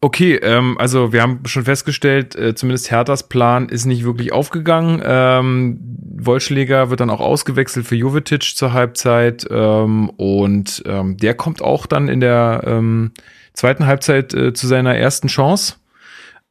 Okay, 0.00 0.36
ähm, 0.36 0.76
also 0.78 1.12
wir 1.12 1.22
haben 1.22 1.40
schon 1.46 1.64
festgestellt, 1.64 2.36
äh, 2.36 2.54
zumindest 2.54 2.92
Herthas 2.92 3.28
Plan 3.28 3.68
ist 3.68 3.84
nicht 3.84 4.04
wirklich 4.04 4.32
aufgegangen. 4.32 5.02
Ähm, 5.04 5.80
Wollschläger 6.20 6.90
wird 6.90 7.00
dann 7.00 7.10
auch 7.10 7.20
ausgewechselt 7.20 7.86
für 7.86 7.96
Jovetic 7.96 8.42
zur 8.54 8.72
Halbzeit 8.72 9.46
ähm, 9.50 10.08
und 10.10 10.84
ähm, 10.86 11.16
der 11.16 11.34
kommt 11.34 11.62
auch 11.62 11.86
dann 11.86 12.08
in 12.08 12.20
der 12.20 12.62
ähm, 12.64 13.10
zweiten 13.54 13.86
Halbzeit 13.86 14.34
äh, 14.34 14.52
zu 14.52 14.68
seiner 14.68 14.96
ersten 14.96 15.26
Chance. 15.26 15.74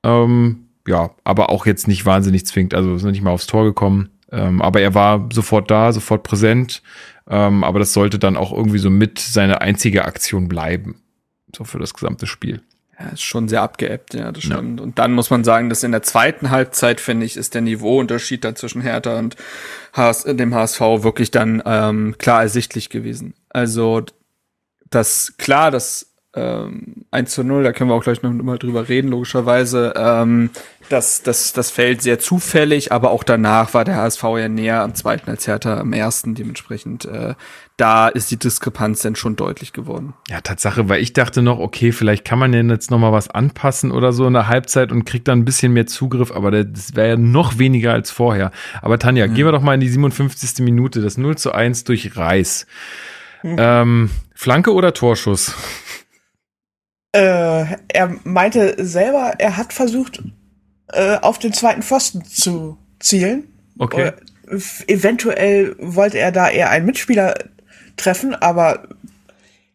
Ähm, 0.04 0.68
ja, 0.86 1.12
aber 1.24 1.50
auch 1.50 1.66
jetzt 1.66 1.88
nicht 1.88 2.06
wahnsinnig 2.06 2.46
zwingend, 2.46 2.74
also 2.74 2.96
ist 2.96 3.04
nicht 3.04 3.22
mal 3.22 3.32
aufs 3.32 3.48
Tor 3.48 3.64
gekommen. 3.64 4.10
Ähm, 4.32 4.62
aber 4.62 4.82
er 4.82 4.94
war 4.94 5.30
sofort 5.32 5.72
da, 5.72 5.92
sofort 5.94 6.24
präsent. 6.24 6.82
Ähm, 7.30 7.64
aber 7.64 7.80
das 7.80 7.94
sollte 7.94 8.20
dann 8.20 8.38
auch 8.38 8.52
irgendwie 8.52 8.80
so 8.80 8.90
mit 8.90 9.20
seine 9.20 9.62
einzige 9.62 10.06
Aktion 10.06 10.48
bleiben. 10.48 11.02
So 11.56 11.64
für 11.64 11.80
das 11.80 11.94
gesamte 11.94 12.28
Spiel. 12.28 12.62
Ja, 13.00 13.10
ist 13.10 13.22
schon 13.22 13.48
sehr 13.48 13.62
abgeebbt, 13.62 14.16
ja, 14.16 14.32
das 14.32 14.44
stimmt. 14.44 14.80
Ja. 14.80 14.84
Und 14.84 14.98
dann 14.98 15.14
muss 15.14 15.30
man 15.30 15.44
sagen, 15.44 15.70
dass 15.70 15.84
in 15.84 15.92
der 15.92 16.02
zweiten 16.02 16.50
Halbzeit, 16.50 17.00
finde 17.00 17.28
ich, 17.28 17.38
ist 17.38 17.54
der 17.54 17.62
Niveauunterschied 17.62 18.44
dann 18.44 18.56
zwischen 18.56 18.82
Hertha 18.82 19.20
und 19.20 19.36
HS, 19.94 20.24
dem 20.24 20.56
HSV 20.56 20.80
wirklich 20.80 21.30
dann 21.30 21.62
ähm, 21.66 22.16
klar 22.18 22.42
ersichtlich 22.42 22.90
gewesen. 22.90 23.36
Also, 23.50 24.04
das 24.90 25.36
klar, 25.38 25.70
dass 25.70 26.07
ähm, 26.38 27.06
1 27.12 27.32
zu 27.32 27.44
0, 27.44 27.64
da 27.64 27.72
können 27.72 27.90
wir 27.90 27.96
auch 27.96 28.04
gleich 28.04 28.22
noch 28.22 28.32
mal 28.32 28.58
drüber 28.58 28.88
reden, 28.88 29.10
logischerweise. 29.10 29.94
Ähm, 29.98 30.52
das, 30.90 31.22
das, 31.22 31.52
das 31.52 31.70
fällt 31.70 32.02
sehr 32.02 32.20
zufällig, 32.20 32.92
aber 32.92 33.12
auch 33.12 33.24
danach 33.24 33.74
war 33.74 33.84
der 33.84 33.96
HSV 33.96 34.24
ja 34.38 34.48
näher 34.48 34.84
am 34.84 34.96
zweiten 34.96 35.30
als 35.30 35.48
Hertha 35.48 35.80
am 35.80 35.92
ersten. 35.92 36.36
Dementsprechend, 36.36 37.06
äh, 37.06 37.34
da 37.76 38.08
ist 38.08 38.32
die 38.32 38.38
Diskrepanz 38.38 39.02
dann 39.02 39.16
schon 39.16 39.36
deutlich 39.36 39.74
geworden. 39.74 40.14
Ja, 40.30 40.40
Tatsache, 40.42 40.88
weil 40.88 41.02
ich 41.02 41.14
dachte 41.14 41.42
noch, 41.42 41.60
okay, 41.60 41.92
vielleicht 41.92 42.24
kann 42.24 42.40
man 42.40 42.54
ja 42.54 42.62
jetzt 42.62 42.90
noch 42.90 43.00
mal 43.00 43.12
was 43.12 43.30
anpassen 43.30 43.92
oder 43.92 44.14
so 44.14 44.28
in 44.28 44.34
der 44.34 44.48
Halbzeit 44.48 44.92
und 44.92 45.06
kriegt 45.06 45.28
dann 45.28 45.40
ein 45.40 45.46
bisschen 45.46 45.74
mehr 45.74 45.88
Zugriff, 45.88 46.32
aber 46.32 46.52
das 46.52 46.96
wäre 46.96 47.10
ja 47.10 47.18
noch 47.18 47.58
weniger 47.58 47.92
als 47.92 48.12
vorher. 48.12 48.52
Aber 48.82 48.98
Tanja, 48.98 49.28
mhm. 49.28 49.34
gehen 49.34 49.46
wir 49.46 49.52
doch 49.52 49.62
mal 49.62 49.74
in 49.74 49.82
die 49.82 49.90
57. 49.90 50.64
Minute, 50.64 51.02
das 51.02 51.18
0 51.18 51.38
zu 51.38 51.52
1 51.52 51.84
durch 51.84 52.16
Reis. 52.16 52.66
Mhm. 53.44 53.56
Ähm, 53.58 54.10
Flanke 54.34 54.74
oder 54.74 54.94
Torschuss? 54.94 55.56
Äh, 57.18 57.78
er 57.88 58.16
meinte 58.24 58.76
selber, 58.86 59.34
er 59.40 59.58
hat 59.58 59.74
versucht, 59.74 60.22
äh, 60.94 61.18
auf 61.18 61.40
den 61.40 61.52
zweiten 61.52 61.82
Pfosten 61.82 62.24
zu 62.26 62.78
zielen. 63.00 63.46
Okay. 63.80 64.12
Äh, 64.50 64.60
eventuell 64.88 65.76
wollte 65.80 66.20
er 66.20 66.32
da 66.32 66.48
eher 66.50 66.70
einen 66.70 66.86
Mitspieler 66.86 67.34
treffen, 67.98 68.36
aber 68.36 68.88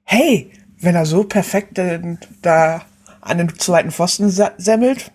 hey, 0.05 0.53
wenn 0.81 0.95
er 0.95 1.05
so 1.05 1.25
perfekt 1.25 1.79
äh, 1.79 2.01
da 2.43 2.83
an 3.21 3.39
den 3.39 3.59
zweiten 3.59 3.91
Pfosten 3.91 4.31
semmelt, 4.31 5.11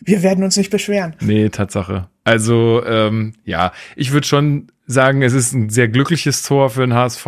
wir 0.00 0.22
werden 0.22 0.44
uns 0.44 0.56
nicht 0.56 0.70
beschweren. 0.70 1.16
Nee, 1.20 1.48
Tatsache. 1.48 2.08
Also, 2.24 2.84
ähm, 2.86 3.34
ja, 3.44 3.72
ich 3.96 4.12
würde 4.12 4.26
schon 4.26 4.68
sagen, 4.86 5.22
es 5.22 5.32
ist 5.32 5.52
ein 5.52 5.68
sehr 5.70 5.88
glückliches 5.88 6.42
Tor 6.42 6.70
für 6.70 6.82
den 6.82 6.94
HSV, 6.94 7.26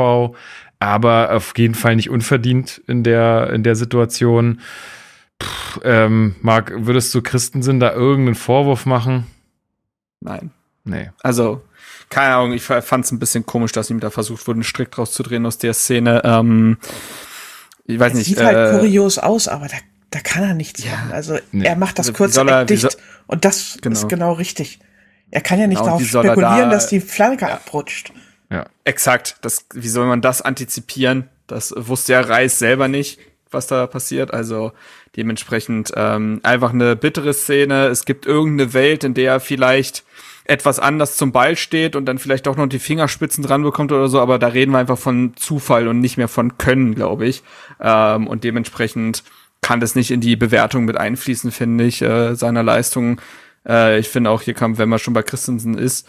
aber 0.87 1.33
auf 1.33 1.55
jeden 1.57 1.75
Fall 1.75 1.97
nicht 1.97 2.11
unverdient 2.11 2.83
in 2.87 3.03
der, 3.03 3.51
in 3.53 3.63
der 3.63 3.77
Situation. 3.77 4.61
Puh, 5.39 5.81
ähm, 5.85 6.37
Marc, 6.41 6.73
würdest 6.77 7.15
du 7.15 7.23
Christensen 7.23 7.81
da 7.81 7.93
irgendeinen 7.93 8.35
Vorwurf 8.35 8.87
machen? 8.87 9.27
Nein. 10.21 10.51
Nee. 10.85 11.11
Also, 11.23 11.63
keine 12.11 12.35
Ahnung, 12.35 12.53
ich 12.53 12.63
fand 12.63 13.05
es 13.05 13.13
ein 13.13 13.19
bisschen 13.19 13.47
komisch, 13.47 13.73
dass 13.73 13.91
ihm 13.91 14.01
da 14.01 14.11
versucht 14.11 14.47
wurde, 14.47 14.59
einen 14.59 14.65
Strick 14.65 14.91
draus 14.91 15.13
zu 15.13 15.23
drehen 15.23 15.47
aus 15.47 15.59
der 15.59 15.75
Szene. 15.75 16.23
Ähm, 16.25 16.77
ich 17.87 17.99
weiß 17.99 18.13
das 18.13 18.19
nicht. 18.19 18.29
Sieht 18.29 18.45
halt 18.45 18.57
äh, 18.57 18.61
halt 18.61 18.81
kurios 18.81 19.19
aus, 19.19 19.49
aber 19.49 19.67
da, 19.67 19.77
da 20.11 20.21
kann 20.21 20.45
er 20.45 20.55
nichts 20.55 20.85
ja, 20.85 20.93
machen. 20.93 21.13
Also 21.13 21.39
nee. 21.53 21.65
er 21.65 21.77
macht 21.77 21.99
das 21.99 22.09
also, 22.09 22.17
kurze 22.17 22.47
er, 22.47 22.65
dicht 22.65 22.83
soll, 22.83 22.91
und 23.27 23.45
das 23.45 23.79
genau. 23.81 23.93
ist 23.95 24.09
genau 24.09 24.33
richtig. 24.33 24.79
Er 25.31 25.41
kann 25.41 25.59
ja 25.59 25.67
nicht 25.67 25.79
genau, 25.79 25.99
darauf 25.99 26.07
spekulieren, 26.07 26.71
da, 26.71 26.71
dass 26.71 26.89
die 26.89 27.01
Flanke 27.01 27.47
ja. 27.47 27.55
abrutscht. 27.55 28.13
Ja. 28.51 28.67
Exakt. 28.85 29.37
Das, 29.43 29.67
wie 29.73 29.89
soll 29.89 30.07
man 30.07 30.21
das 30.21 30.43
antizipieren? 30.43 31.29
Das 31.47 31.75
wusste 31.77 32.13
ja 32.13 32.21
Reis 32.21 32.59
selber 32.59 32.89
nicht, 32.89 33.19
was 33.51 33.67
da 33.67 33.87
passiert. 33.87 34.33
Also 34.33 34.73
dementsprechend 35.17 35.93
ähm, 35.97 36.41
einfach 36.43 36.73
eine 36.73 36.97
bittere 36.97 37.35
Szene. 37.35 37.87
Es 37.87 38.05
gibt 38.05 38.27
irgendeine 38.27 38.73
Welt, 38.73 39.05
in 39.05 39.15
der 39.15 39.33
er 39.33 39.41
vielleicht 39.41 40.05
etwas 40.45 40.79
anders 40.79 41.17
zum 41.17 41.33
Ball 41.33 41.57
steht 41.57 41.97
und 41.97 42.05
dann 42.05 42.19
vielleicht 42.19 42.47
auch 42.49 42.57
noch 42.57 42.67
die 42.67 42.79
Fingerspitzen 42.79 43.43
dran 43.43 43.63
bekommt 43.63 43.93
oder 43.93 44.09
so, 44.09 44.21
aber 44.21 44.39
da 44.39 44.49
reden 44.49 44.73
wir 44.73 44.79
einfach 44.79 44.99
von 44.99 45.33
Zufall 45.37 45.89
und 45.89 46.01
nicht 46.01 46.19
mehr 46.19 46.29
von 46.29 46.59
Können, 46.59 46.95
glaube 46.95 47.27
ich. 47.27 47.43
Ähm, 47.81 48.27
und 48.27 48.45
dementsprechend 48.45 49.25
kann 49.63 49.81
das 49.81 49.95
nicht 49.95 50.11
in 50.11 50.21
die 50.21 50.37
Bewertung 50.37 50.85
mit 50.85 50.99
einfließen, 50.99 51.51
finde 51.51 51.85
ich, 51.85 52.03
äh, 52.03 52.35
seiner 52.35 52.63
Leistung. 52.63 53.21
Äh, 53.67 53.99
ich 53.99 54.11
finde 54.11 54.29
auch, 54.29 54.43
hier 54.43 54.53
kam, 54.53 54.77
wenn 54.77 54.91
man 54.91 54.99
schon 54.99 55.15
bei 55.15 55.23
Christensen 55.23 55.79
ist, 55.79 56.07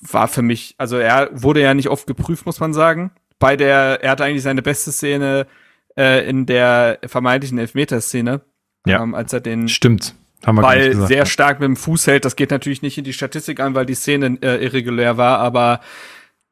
war 0.00 0.28
für 0.28 0.42
mich, 0.42 0.74
also 0.78 0.96
er 0.98 1.30
wurde 1.32 1.60
ja 1.60 1.74
nicht 1.74 1.88
oft 1.88 2.06
geprüft, 2.06 2.46
muss 2.46 2.60
man 2.60 2.74
sagen. 2.74 3.10
Bei 3.38 3.56
der, 3.56 4.02
er 4.02 4.12
hatte 4.12 4.24
eigentlich 4.24 4.42
seine 4.42 4.62
beste 4.62 4.92
Szene 4.92 5.46
äh, 5.96 6.28
in 6.28 6.46
der 6.46 6.98
vermeintlichen 7.06 7.58
Elfmeterszene. 7.58 8.42
Ja. 8.86 9.02
Ähm, 9.02 9.14
als 9.14 9.32
er 9.32 9.40
den 9.40 9.68
Stimmt. 9.68 10.14
Haben 10.44 10.56
wir 10.56 10.62
Ball 10.62 10.90
gesagt, 10.90 11.08
sehr 11.08 11.26
stark 11.26 11.60
mit 11.60 11.66
dem 11.66 11.76
Fuß 11.76 12.06
hält. 12.06 12.24
Das 12.24 12.36
geht 12.36 12.50
natürlich 12.50 12.82
nicht 12.82 12.98
in 12.98 13.04
die 13.04 13.12
Statistik 13.12 13.58
an, 13.58 13.74
weil 13.74 13.86
die 13.86 13.94
Szene 13.94 14.38
äh, 14.42 14.62
irregulär 14.64 15.16
war, 15.16 15.38
aber 15.38 15.80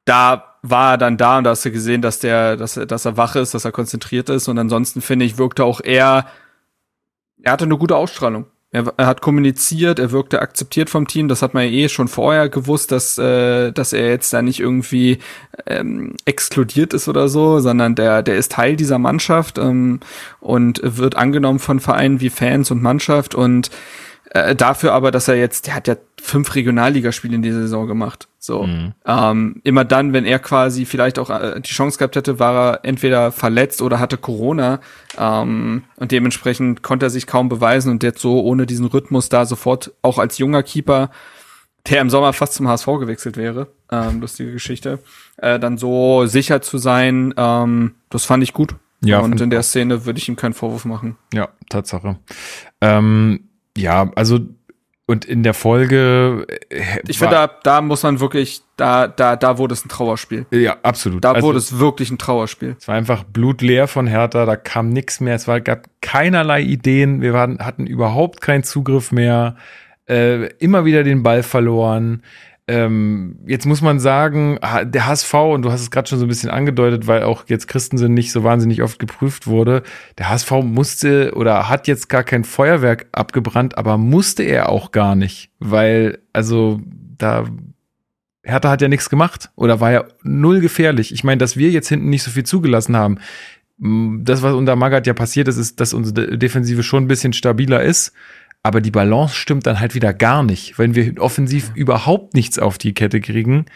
da 0.04 0.56
war 0.62 0.94
er 0.94 0.98
dann 0.98 1.16
da 1.16 1.38
und 1.38 1.44
da 1.44 1.50
hast 1.50 1.64
du 1.64 1.70
gesehen, 1.70 2.02
dass 2.02 2.18
der, 2.18 2.56
dass, 2.56 2.76
er, 2.76 2.86
dass 2.86 3.04
er 3.04 3.16
wach 3.16 3.36
ist, 3.36 3.54
dass 3.54 3.64
er 3.64 3.72
konzentriert 3.72 4.30
ist. 4.30 4.48
Und 4.48 4.58
ansonsten 4.58 5.00
finde 5.00 5.26
ich, 5.26 5.38
wirkte 5.38 5.64
auch 5.64 5.80
er, 5.82 6.26
er 7.42 7.52
hatte 7.52 7.66
eine 7.66 7.76
gute 7.76 7.96
Ausstrahlung. 7.96 8.46
Er, 8.74 8.92
er, 8.96 9.06
hat 9.06 9.20
kommuniziert, 9.20 10.00
er 10.00 10.10
wirkte 10.10 10.42
akzeptiert 10.42 10.90
vom 10.90 11.06
Team. 11.06 11.28
Das 11.28 11.42
hat 11.42 11.54
man 11.54 11.62
ja 11.62 11.70
eh 11.70 11.88
schon 11.88 12.08
vorher 12.08 12.48
gewusst, 12.48 12.90
dass, 12.90 13.16
äh, 13.18 13.70
dass 13.70 13.92
er 13.92 14.08
jetzt 14.08 14.32
da 14.32 14.42
nicht 14.42 14.58
irgendwie 14.58 15.18
ähm, 15.66 16.16
exkludiert 16.24 16.92
ist 16.92 17.06
oder 17.06 17.28
so, 17.28 17.60
sondern 17.60 17.94
der, 17.94 18.24
der 18.24 18.36
ist 18.36 18.50
Teil 18.50 18.74
dieser 18.74 18.98
Mannschaft 18.98 19.58
ähm, 19.58 20.00
und 20.40 20.80
wird 20.82 21.14
angenommen 21.14 21.60
von 21.60 21.78
Vereinen 21.78 22.20
wie 22.20 22.30
Fans 22.30 22.72
und 22.72 22.82
Mannschaft 22.82 23.36
und 23.36 23.70
äh, 24.34 24.56
dafür 24.56 24.92
aber, 24.92 25.12
dass 25.12 25.28
er 25.28 25.36
jetzt, 25.36 25.68
der 25.68 25.76
hat 25.76 25.86
ja 25.86 25.94
fünf 26.20 26.56
Regionalligaspiele 26.56 27.36
in 27.36 27.42
dieser 27.42 27.60
Saison 27.60 27.86
gemacht. 27.86 28.26
So. 28.40 28.64
Mhm. 28.64 28.92
Ähm, 29.06 29.60
immer 29.62 29.84
dann, 29.84 30.12
wenn 30.12 30.24
er 30.24 30.40
quasi 30.40 30.86
vielleicht 30.86 31.20
auch 31.20 31.30
äh, 31.30 31.60
die 31.60 31.70
Chance 31.70 31.98
gehabt 31.98 32.16
hätte, 32.16 32.40
war 32.40 32.54
er 32.54 32.84
entweder 32.84 33.30
verletzt 33.30 33.80
oder 33.80 34.00
hatte 34.00 34.18
Corona. 34.18 34.80
Ähm, 35.16 35.84
und 35.96 36.10
dementsprechend 36.10 36.82
konnte 36.82 37.06
er 37.06 37.10
sich 37.10 37.28
kaum 37.28 37.48
beweisen 37.48 37.92
und 37.92 38.02
jetzt 38.02 38.20
so 38.20 38.42
ohne 38.42 38.66
diesen 38.66 38.86
Rhythmus 38.86 39.28
da 39.28 39.46
sofort 39.46 39.92
auch 40.02 40.18
als 40.18 40.38
junger 40.38 40.64
Keeper, 40.64 41.10
der 41.88 42.00
im 42.00 42.10
Sommer 42.10 42.32
fast 42.32 42.54
zum 42.54 42.66
HSV 42.66 42.86
gewechselt 42.86 43.36
wäre, 43.36 43.68
ähm, 43.92 44.20
lustige 44.20 44.50
Geschichte, 44.50 44.98
äh, 45.36 45.60
dann 45.60 45.78
so 45.78 46.26
sicher 46.26 46.60
zu 46.60 46.78
sein, 46.78 47.34
ähm, 47.36 47.94
das 48.10 48.24
fand 48.24 48.42
ich 48.42 48.52
gut. 48.52 48.74
Ja, 49.00 49.20
und 49.20 49.40
in 49.40 49.50
der 49.50 49.62
Szene 49.62 50.06
würde 50.06 50.18
ich 50.18 50.28
ihm 50.28 50.36
keinen 50.36 50.54
Vorwurf 50.54 50.86
machen. 50.86 51.16
Ja, 51.32 51.50
Tatsache. 51.68 52.16
Ähm, 52.80 53.50
ja, 53.76 54.10
also 54.14 54.40
und 55.06 55.24
in 55.24 55.42
der 55.42 55.54
Folge. 55.54 56.46
Äh, 56.70 57.00
ich 57.06 57.18
finde, 57.18 57.34
da, 57.34 57.46
da 57.62 57.80
muss 57.82 58.02
man 58.02 58.20
wirklich, 58.20 58.62
da, 58.76 59.06
da, 59.06 59.36
da 59.36 59.58
wurde 59.58 59.74
es 59.74 59.84
ein 59.84 59.88
Trauerspiel. 59.88 60.46
Ja, 60.50 60.78
absolut. 60.82 61.24
Da 61.24 61.32
also, 61.32 61.46
wurde 61.46 61.58
es 61.58 61.78
wirklich 61.78 62.10
ein 62.10 62.18
Trauerspiel. 62.18 62.76
Es 62.78 62.88
war 62.88 62.94
einfach 62.94 63.24
blutleer 63.24 63.86
von 63.86 64.06
Hertha, 64.06 64.46
da 64.46 64.56
kam 64.56 64.88
nichts 64.88 65.20
mehr, 65.20 65.34
es 65.34 65.46
war, 65.46 65.60
gab 65.60 65.88
keinerlei 66.00 66.62
Ideen, 66.62 67.20
wir 67.20 67.34
waren, 67.34 67.58
hatten 67.58 67.86
überhaupt 67.86 68.40
keinen 68.40 68.62
Zugriff 68.62 69.12
mehr, 69.12 69.56
äh, 70.08 70.46
immer 70.58 70.84
wieder 70.84 71.04
den 71.04 71.22
Ball 71.22 71.42
verloren. 71.42 72.22
Ähm, 72.66 73.40
jetzt 73.46 73.66
muss 73.66 73.82
man 73.82 74.00
sagen, 74.00 74.58
der 74.84 75.06
HSV, 75.06 75.34
und 75.34 75.62
du 75.62 75.70
hast 75.70 75.82
es 75.82 75.90
gerade 75.90 76.08
schon 76.08 76.18
so 76.18 76.24
ein 76.24 76.28
bisschen 76.28 76.48
angedeutet, 76.48 77.06
weil 77.06 77.22
auch 77.22 77.44
jetzt 77.46 77.68
Christensen 77.68 78.14
nicht 78.14 78.32
so 78.32 78.42
wahnsinnig 78.42 78.82
oft 78.82 78.98
geprüft 78.98 79.46
wurde, 79.46 79.82
der 80.16 80.30
HSV 80.30 80.50
musste 80.62 81.34
oder 81.34 81.68
hat 81.68 81.88
jetzt 81.88 82.08
gar 82.08 82.24
kein 82.24 82.42
Feuerwerk 82.44 83.06
abgebrannt, 83.12 83.76
aber 83.76 83.98
musste 83.98 84.44
er 84.44 84.70
auch 84.70 84.92
gar 84.92 85.14
nicht, 85.14 85.50
weil, 85.58 86.20
also 86.32 86.80
da 87.18 87.44
Hertha 88.42 88.70
hat 88.70 88.82
ja 88.82 88.88
nichts 88.88 89.10
gemacht 89.10 89.50
oder 89.56 89.80
war 89.80 89.92
ja 89.92 90.04
null 90.22 90.60
gefährlich. 90.60 91.12
Ich 91.12 91.24
meine, 91.24 91.38
dass 91.38 91.56
wir 91.56 91.70
jetzt 91.70 91.88
hinten 91.88 92.10
nicht 92.10 92.22
so 92.22 92.30
viel 92.30 92.44
zugelassen 92.44 92.96
haben, 92.96 93.18
das, 93.76 94.42
was 94.42 94.54
unter 94.54 94.76
Magath 94.76 95.06
ja 95.06 95.14
passiert 95.14 95.48
ist, 95.48 95.56
ist, 95.56 95.80
dass 95.80 95.94
unsere 95.94 96.38
Defensive 96.38 96.82
schon 96.82 97.04
ein 97.04 97.08
bisschen 97.08 97.32
stabiler 97.32 97.82
ist 97.82 98.12
aber 98.64 98.80
die 98.80 98.90
Balance 98.90 99.34
stimmt 99.34 99.66
dann 99.66 99.78
halt 99.78 99.94
wieder 99.94 100.12
gar 100.14 100.42
nicht. 100.42 100.78
Wenn 100.78 100.94
wir 100.94 101.20
offensiv 101.20 101.68
ja. 101.68 101.74
überhaupt 101.76 102.34
nichts 102.34 102.58
auf 102.58 102.78
die 102.78 102.94
Kette 102.94 103.20
kriegen, 103.20 103.66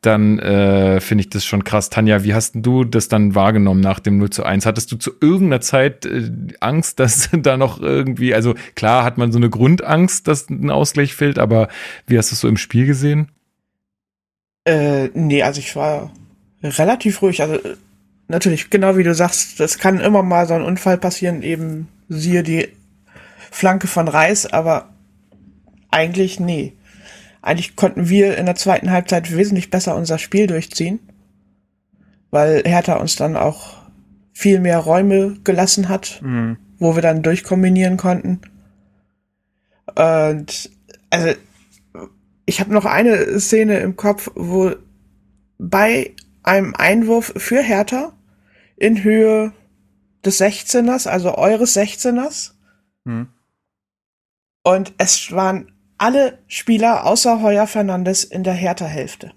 dann 0.00 0.38
äh, 0.38 0.98
finde 1.02 1.22
ich 1.22 1.28
das 1.28 1.44
schon 1.44 1.62
krass. 1.62 1.90
Tanja, 1.90 2.24
wie 2.24 2.32
hast 2.32 2.54
du 2.56 2.84
das 2.84 3.08
dann 3.08 3.34
wahrgenommen 3.34 3.82
nach 3.82 4.00
dem 4.00 4.16
0 4.16 4.30
zu 4.30 4.42
1? 4.42 4.64
Hattest 4.64 4.90
du 4.90 4.96
zu 4.96 5.12
irgendeiner 5.20 5.60
Zeit 5.60 6.06
äh, 6.06 6.30
Angst, 6.60 6.98
dass 7.00 7.28
da 7.32 7.58
noch 7.58 7.82
irgendwie, 7.82 8.34
also 8.34 8.54
klar 8.74 9.04
hat 9.04 9.18
man 9.18 9.30
so 9.30 9.38
eine 9.38 9.50
Grundangst, 9.50 10.26
dass 10.26 10.48
ein 10.48 10.70
Ausgleich 10.70 11.14
fehlt, 11.14 11.38
aber 11.38 11.68
wie 12.06 12.16
hast 12.16 12.30
du 12.30 12.34
es 12.34 12.40
so 12.40 12.48
im 12.48 12.56
Spiel 12.56 12.86
gesehen? 12.86 13.30
Äh, 14.64 15.08
nee, 15.12 15.42
also 15.42 15.60
ich 15.60 15.76
war 15.76 16.10
relativ 16.62 17.20
ruhig. 17.20 17.42
Also 17.42 17.58
natürlich, 18.26 18.70
genau 18.70 18.96
wie 18.96 19.04
du 19.04 19.14
sagst, 19.14 19.60
das 19.60 19.76
kann 19.76 20.00
immer 20.00 20.22
mal 20.22 20.46
so 20.46 20.54
ein 20.54 20.62
Unfall 20.62 20.96
passieren, 20.96 21.42
eben 21.42 21.88
siehe 22.08 22.42
die 22.42 22.68
Flanke 23.50 23.86
von 23.86 24.08
Reis, 24.08 24.46
aber 24.46 24.90
eigentlich 25.90 26.40
nee. 26.40 26.74
Eigentlich 27.42 27.76
konnten 27.76 28.08
wir 28.08 28.36
in 28.36 28.46
der 28.46 28.54
zweiten 28.54 28.90
Halbzeit 28.90 29.34
wesentlich 29.34 29.70
besser 29.70 29.96
unser 29.96 30.18
Spiel 30.18 30.46
durchziehen, 30.46 31.00
weil 32.30 32.62
Hertha 32.64 32.96
uns 32.96 33.16
dann 33.16 33.36
auch 33.36 33.78
viel 34.32 34.60
mehr 34.60 34.78
Räume 34.78 35.38
gelassen 35.42 35.88
hat, 35.88 36.20
mhm. 36.22 36.58
wo 36.78 36.94
wir 36.94 37.02
dann 37.02 37.22
durchkombinieren 37.22 37.96
konnten. 37.96 38.40
Und 39.94 40.70
also 41.10 41.34
ich 42.46 42.60
habe 42.60 42.72
noch 42.72 42.84
eine 42.84 43.40
Szene 43.40 43.78
im 43.78 43.96
Kopf, 43.96 44.30
wo 44.34 44.72
bei 45.58 46.14
einem 46.42 46.74
Einwurf 46.74 47.32
für 47.36 47.62
Hertha 47.62 48.12
in 48.76 49.02
Höhe 49.04 49.52
des 50.24 50.40
16ers, 50.40 51.08
also 51.08 51.36
eures 51.36 51.76
16ers, 51.76 52.52
mhm. 53.04 53.28
Und 54.62 54.92
es 54.98 55.32
waren 55.32 55.72
alle 55.98 56.38
Spieler 56.46 57.06
außer 57.06 57.42
Heuer 57.42 57.66
Fernandes 57.66 58.24
in 58.24 58.42
der 58.44 58.54
Hertha-Hälfte. 58.54 59.32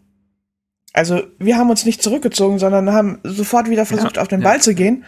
Also 0.93 1.24
wir 1.39 1.58
haben 1.58 1.70
uns 1.70 1.86
nicht 1.86 2.04
zurückgezogen, 2.04 2.60
sondern 2.60 2.91
haben 2.91 3.20
sofort 3.24 3.70
wieder 3.70 3.86
versucht, 3.86 4.18
ja, 4.18 4.22
auf 4.22 4.28
den 4.28 4.41
ja. 4.41 4.48
Ball 4.48 4.62
zu 4.62 4.76
gehen. 4.76 5.06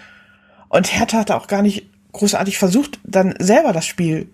Und 0.67 0.91
Hertha 0.91 1.19
hat 1.19 1.31
auch 1.31 1.47
gar 1.47 1.61
nicht 1.61 1.89
großartig 2.11 2.57
versucht, 2.57 2.99
dann 3.03 3.35
selber 3.39 3.71
das 3.71 3.85
Spiel 3.85 4.29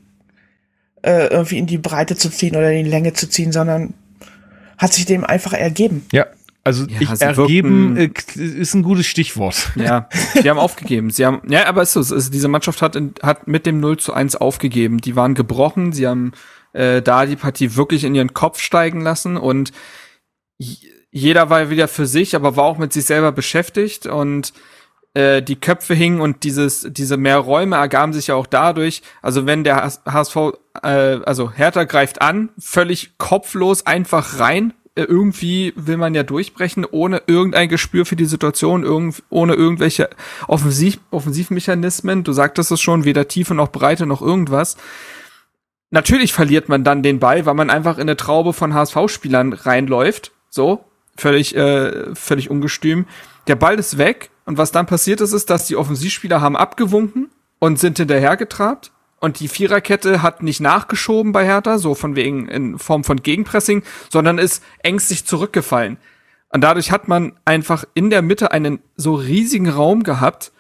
äh, 1.01 1.27
irgendwie 1.27 1.57
in 1.57 1.67
die 1.67 1.77
Breite 1.77 2.15
zu 2.15 2.29
ziehen 2.29 2.55
oder 2.55 2.71
in 2.71 2.85
die 2.85 2.89
Länge 2.89 3.13
zu 3.13 3.27
ziehen, 3.27 3.51
sondern 3.51 3.93
hat 4.77 4.93
sich 4.93 5.05
dem 5.05 5.25
einfach 5.25 5.53
ergeben. 5.53 6.05
Ja, 6.11 6.27
also 6.63 6.85
ja, 6.85 7.01
ich 7.01 7.21
ergeben 7.21 7.97
äh, 7.97 8.11
ist 8.35 8.75
ein 8.75 8.83
gutes 8.83 9.07
Stichwort. 9.07 9.71
Ja, 9.75 10.07
sie 10.33 10.49
haben 10.49 10.59
aufgegeben. 10.59 11.09
Sie 11.09 11.25
haben, 11.25 11.41
ja, 11.49 11.65
aber 11.65 11.81
ist 11.81 11.93
so, 11.93 12.01
ist, 12.01 12.33
diese 12.33 12.47
Mannschaft 12.47 12.81
hat, 12.81 12.95
in, 12.95 13.13
hat 13.23 13.47
mit 13.47 13.65
dem 13.65 13.79
0 13.79 13.97
zu 13.97 14.13
1 14.13 14.35
aufgegeben. 14.35 14.99
Die 14.99 15.15
waren 15.15 15.33
gebrochen, 15.33 15.91
sie 15.91 16.07
haben 16.07 16.33
äh, 16.73 17.01
da 17.01 17.25
die 17.25 17.35
Partie 17.35 17.75
wirklich 17.75 18.03
in 18.03 18.13
ihren 18.13 18.33
Kopf 18.33 18.59
steigen 18.59 19.01
lassen 19.01 19.37
und 19.37 19.71
jeder 21.11 21.49
war 21.49 21.69
wieder 21.69 21.87
für 21.87 22.05
sich, 22.05 22.35
aber 22.35 22.55
war 22.55 22.65
auch 22.65 22.77
mit 22.77 22.93
sich 22.93 23.05
selber 23.05 23.31
beschäftigt 23.31 24.05
und 24.05 24.53
äh, 25.13 25.41
die 25.41 25.57
Köpfe 25.57 25.93
hingen 25.93 26.21
und 26.21 26.43
dieses, 26.43 26.87
diese 26.89 27.17
mehr 27.17 27.39
Räume 27.39 27.75
ergaben 27.75 28.13
sich 28.13 28.27
ja 28.27 28.35
auch 28.35 28.45
dadurch, 28.45 29.01
also 29.21 29.45
wenn 29.45 29.63
der 29.63 29.91
HSV, 30.05 30.35
äh, 30.83 30.87
also 31.25 31.51
Hertha 31.51 31.83
greift 31.83 32.21
an, 32.21 32.49
völlig 32.57 33.17
kopflos 33.17 33.85
einfach 33.85 34.39
rein, 34.39 34.73
irgendwie 34.95 35.73
will 35.75 35.97
man 35.97 36.13
ja 36.13 36.23
durchbrechen, 36.23 36.85
ohne 36.85 37.21
irgendein 37.27 37.69
Gespür 37.69 38.05
für 38.05 38.15
die 38.15 38.25
Situation, 38.25 38.83
irgend, 38.83 39.23
ohne 39.29 39.53
irgendwelche 39.53 40.09
Offensiv 40.47 40.99
Offensivmechanismen. 41.11 42.23
Du 42.23 42.33
sagtest 42.33 42.71
es 42.71 42.81
schon, 42.81 43.05
weder 43.05 43.27
Tiefe 43.27 43.55
noch 43.55 43.69
Breite 43.69 44.05
noch 44.05 44.21
irgendwas. 44.21 44.77
Natürlich 45.89 46.33
verliert 46.33 46.69
man 46.69 46.83
dann 46.83 47.03
den 47.03 47.19
Ball, 47.19 47.45
weil 47.45 47.53
man 47.53 47.69
einfach 47.69 47.97
in 47.97 48.03
eine 48.03 48.17
Traube 48.17 48.53
von 48.53 48.73
HSV-Spielern 48.73 49.53
reinläuft. 49.53 50.31
So, 50.49 50.85
völlig, 51.17 51.55
äh, 51.55 52.15
völlig 52.15 52.49
ungestüm. 52.49 53.05
Der 53.47 53.55
Ball 53.55 53.79
ist 53.79 53.97
weg 53.97 54.29
und 54.45 54.57
was 54.57 54.71
dann 54.71 54.85
passiert 54.85 55.21
ist, 55.21 55.33
ist, 55.33 55.49
dass 55.49 55.67
die 55.67 55.75
Offensivspieler 55.75 56.41
haben 56.41 56.55
abgewunken 56.55 57.29
und 57.59 57.79
sind 57.79 57.97
hinterhergetrabt. 57.97 58.91
Und 59.21 59.39
die 59.39 59.47
Viererkette 59.47 60.23
hat 60.23 60.41
nicht 60.41 60.61
nachgeschoben 60.61 61.31
bei 61.31 61.45
Hertha, 61.45 61.77
so 61.77 61.93
von 61.93 62.15
wegen 62.15 62.47
in 62.47 62.79
Form 62.79 63.03
von 63.03 63.21
Gegenpressing, 63.21 63.83
sondern 64.09 64.39
ist 64.39 64.63
ängstlich 64.81 65.25
zurückgefallen. 65.25 65.97
Und 66.49 66.61
dadurch 66.61 66.91
hat 66.91 67.07
man 67.07 67.33
einfach 67.45 67.85
in 67.93 68.09
der 68.09 68.23
Mitte 68.23 68.51
einen 68.51 68.79
so 68.97 69.13
riesigen 69.13 69.69
Raum 69.69 70.01
gehabt, 70.01 70.51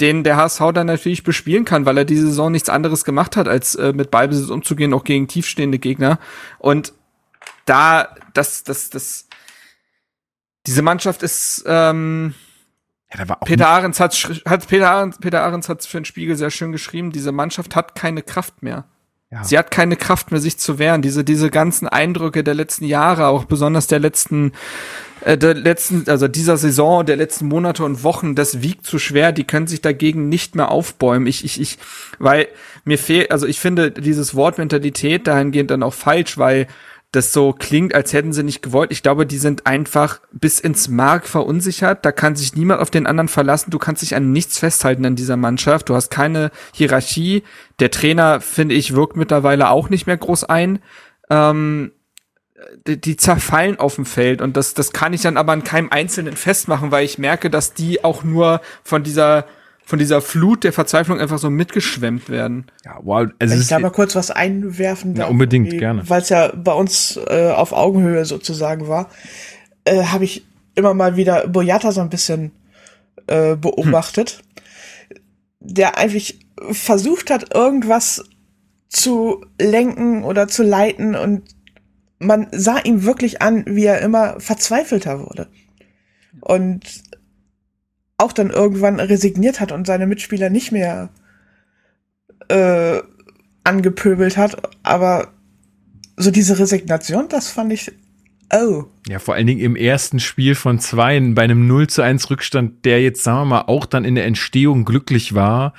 den 0.00 0.24
der 0.24 0.38
HSV 0.38 0.62
dann 0.72 0.86
natürlich 0.86 1.24
bespielen 1.24 1.66
kann, 1.66 1.84
weil 1.84 1.98
er 1.98 2.04
diese 2.06 2.28
Saison 2.28 2.50
nichts 2.50 2.70
anderes 2.70 3.04
gemacht 3.04 3.36
hat, 3.36 3.48
als 3.48 3.74
äh, 3.74 3.92
mit 3.92 4.10
Ballbesitz 4.10 4.48
umzugehen, 4.48 4.94
auch 4.94 5.04
gegen 5.04 5.28
tiefstehende 5.28 5.78
Gegner. 5.78 6.18
Und 6.58 6.94
da, 7.66 8.14
das, 8.32 8.64
das, 8.64 8.88
das, 8.88 9.28
diese 10.66 10.80
Mannschaft 10.80 11.22
ist, 11.22 11.64
ähm, 11.66 12.34
ja, 13.12 13.20
da 13.20 13.28
war 13.28 13.42
auch 13.42 13.46
Peter 13.46 13.68
Ahrens 13.68 14.00
hat, 14.00 14.14
hat 14.46 14.66
Peter 14.66 14.90
Ahrens, 14.90 15.18
Peter 15.18 15.42
Ahrens 15.42 15.68
hat 15.68 15.84
für 15.84 15.98
den 16.00 16.04
Spiegel 16.04 16.36
sehr 16.36 16.50
schön 16.50 16.72
geschrieben, 16.72 17.12
diese 17.12 17.32
Mannschaft 17.32 17.76
hat 17.76 17.94
keine 17.94 18.22
Kraft 18.22 18.62
mehr. 18.62 18.84
Ja. 19.30 19.42
Sie 19.42 19.58
hat 19.58 19.72
keine 19.72 19.96
Kraft 19.96 20.30
mehr, 20.30 20.40
sich 20.40 20.58
zu 20.58 20.78
wehren. 20.78 21.02
Diese, 21.02 21.24
diese 21.24 21.50
ganzen 21.50 21.88
Eindrücke 21.88 22.44
der 22.44 22.54
letzten 22.54 22.84
Jahre, 22.84 23.26
auch 23.26 23.44
besonders 23.44 23.88
der 23.88 23.98
letzten, 23.98 24.52
äh, 25.22 25.36
der 25.36 25.54
letzten, 25.54 26.08
also 26.08 26.28
dieser 26.28 26.56
Saison, 26.56 27.04
der 27.04 27.16
letzten 27.16 27.46
Monate 27.46 27.84
und 27.84 28.04
Wochen, 28.04 28.36
das 28.36 28.62
wiegt 28.62 28.86
zu 28.86 29.00
schwer. 29.00 29.32
Die 29.32 29.42
können 29.42 29.66
sich 29.66 29.82
dagegen 29.82 30.28
nicht 30.28 30.54
mehr 30.54 30.70
aufbäumen. 30.70 31.26
Ich, 31.26 31.44
ich, 31.44 31.60
ich, 31.60 31.78
weil 32.20 32.46
mir 32.84 32.98
fehlt, 32.98 33.32
also 33.32 33.46
ich 33.46 33.58
finde 33.58 33.90
dieses 33.90 34.36
Wort 34.36 34.58
Mentalität 34.58 35.26
dahingehend 35.26 35.72
dann 35.72 35.82
auch 35.82 35.94
falsch, 35.94 36.38
weil 36.38 36.68
das 37.12 37.32
so 37.32 37.52
klingt, 37.52 37.94
als 37.94 38.12
hätten 38.12 38.32
sie 38.32 38.42
nicht 38.42 38.62
gewollt. 38.62 38.92
Ich 38.92 39.02
glaube, 39.02 39.26
die 39.26 39.38
sind 39.38 39.66
einfach 39.66 40.20
bis 40.32 40.60
ins 40.60 40.88
Mark 40.88 41.26
verunsichert. 41.26 42.04
Da 42.04 42.12
kann 42.12 42.36
sich 42.36 42.54
niemand 42.54 42.80
auf 42.80 42.90
den 42.90 43.06
anderen 43.06 43.28
verlassen. 43.28 43.70
Du 43.70 43.78
kannst 43.78 44.02
dich 44.02 44.14
an 44.14 44.32
nichts 44.32 44.58
festhalten 44.58 45.04
in 45.04 45.16
dieser 45.16 45.36
Mannschaft. 45.36 45.88
Du 45.88 45.94
hast 45.94 46.10
keine 46.10 46.50
Hierarchie. 46.74 47.42
Der 47.78 47.90
Trainer, 47.90 48.40
finde 48.40 48.74
ich, 48.74 48.94
wirkt 48.94 49.16
mittlerweile 49.16 49.70
auch 49.70 49.88
nicht 49.88 50.06
mehr 50.06 50.16
groß 50.16 50.44
ein. 50.44 50.80
Ähm, 51.30 51.92
die, 52.86 53.00
die 53.00 53.16
zerfallen 53.16 53.78
auf 53.78 53.96
dem 53.96 54.06
Feld 54.06 54.40
und 54.40 54.56
das, 54.56 54.74
das 54.74 54.92
kann 54.92 55.12
ich 55.12 55.22
dann 55.22 55.36
aber 55.36 55.52
an 55.52 55.64
keinem 55.64 55.90
Einzelnen 55.90 56.36
festmachen, 56.36 56.90
weil 56.90 57.04
ich 57.04 57.18
merke, 57.18 57.50
dass 57.50 57.74
die 57.74 58.02
auch 58.04 58.24
nur 58.24 58.60
von 58.82 59.02
dieser 59.02 59.46
von 59.86 60.00
dieser 60.00 60.20
Flut 60.20 60.64
der 60.64 60.72
Verzweiflung 60.72 61.20
einfach 61.20 61.38
so 61.38 61.48
mitgeschwemmt 61.48 62.28
werden. 62.28 62.66
Ja, 62.84 62.98
wow. 63.02 63.28
Also 63.38 63.54
Wenn 63.54 63.60
ich 63.60 63.68
da 63.68 63.78
mal 63.78 63.90
kurz 63.90 64.16
was 64.16 64.32
einwerfen 64.32 65.14
darf. 65.14 65.26
Ja, 65.26 65.30
unbedingt, 65.30 65.70
gerne. 65.70 66.02
Weil 66.08 66.22
es 66.22 66.28
ja 66.28 66.52
bei 66.54 66.72
uns 66.72 67.18
äh, 67.28 67.52
auf 67.52 67.72
Augenhöhe 67.72 68.24
sozusagen 68.24 68.88
war, 68.88 69.08
äh, 69.84 70.02
habe 70.06 70.24
ich 70.24 70.44
immer 70.74 70.92
mal 70.92 71.16
wieder 71.16 71.46
Boyata 71.46 71.92
so 71.92 72.00
ein 72.00 72.10
bisschen 72.10 72.50
äh, 73.28 73.54
beobachtet, 73.54 74.42
hm. 75.08 75.18
der 75.60 75.98
eigentlich 75.98 76.40
versucht 76.72 77.30
hat, 77.30 77.54
irgendwas 77.54 78.24
zu 78.88 79.44
lenken 79.60 80.24
oder 80.24 80.48
zu 80.48 80.64
leiten 80.64 81.14
und 81.14 81.44
man 82.18 82.48
sah 82.50 82.78
ihm 82.78 83.04
wirklich 83.04 83.40
an, 83.40 83.64
wie 83.68 83.84
er 83.84 84.00
immer 84.00 84.40
verzweifelter 84.40 85.20
wurde. 85.20 85.46
Und 86.40 86.80
auch 88.18 88.32
dann 88.32 88.50
irgendwann 88.50 89.00
resigniert 89.00 89.60
hat 89.60 89.72
und 89.72 89.86
seine 89.86 90.06
Mitspieler 90.06 90.50
nicht 90.50 90.72
mehr 90.72 91.10
äh, 92.48 93.00
angepöbelt 93.64 94.36
hat. 94.36 94.56
Aber 94.82 95.28
so 96.16 96.30
diese 96.30 96.58
Resignation, 96.58 97.28
das 97.28 97.48
fand 97.48 97.72
ich. 97.72 97.92
Oh. 98.52 98.84
Ja, 99.08 99.18
vor 99.18 99.34
allen 99.34 99.48
Dingen 99.48 99.60
im 99.60 99.76
ersten 99.76 100.20
Spiel 100.20 100.54
von 100.54 100.78
zwei 100.78 101.20
bei 101.20 101.42
einem 101.42 101.66
0 101.66 101.88
zu 101.88 102.02
1 102.02 102.30
Rückstand, 102.30 102.84
der 102.84 103.02
jetzt, 103.02 103.24
sagen 103.24 103.40
wir 103.40 103.44
mal, 103.44 103.60
auch 103.62 103.86
dann 103.86 104.04
in 104.04 104.14
der 104.14 104.24
Entstehung 104.24 104.84
glücklich 104.84 105.34
war, 105.34 105.74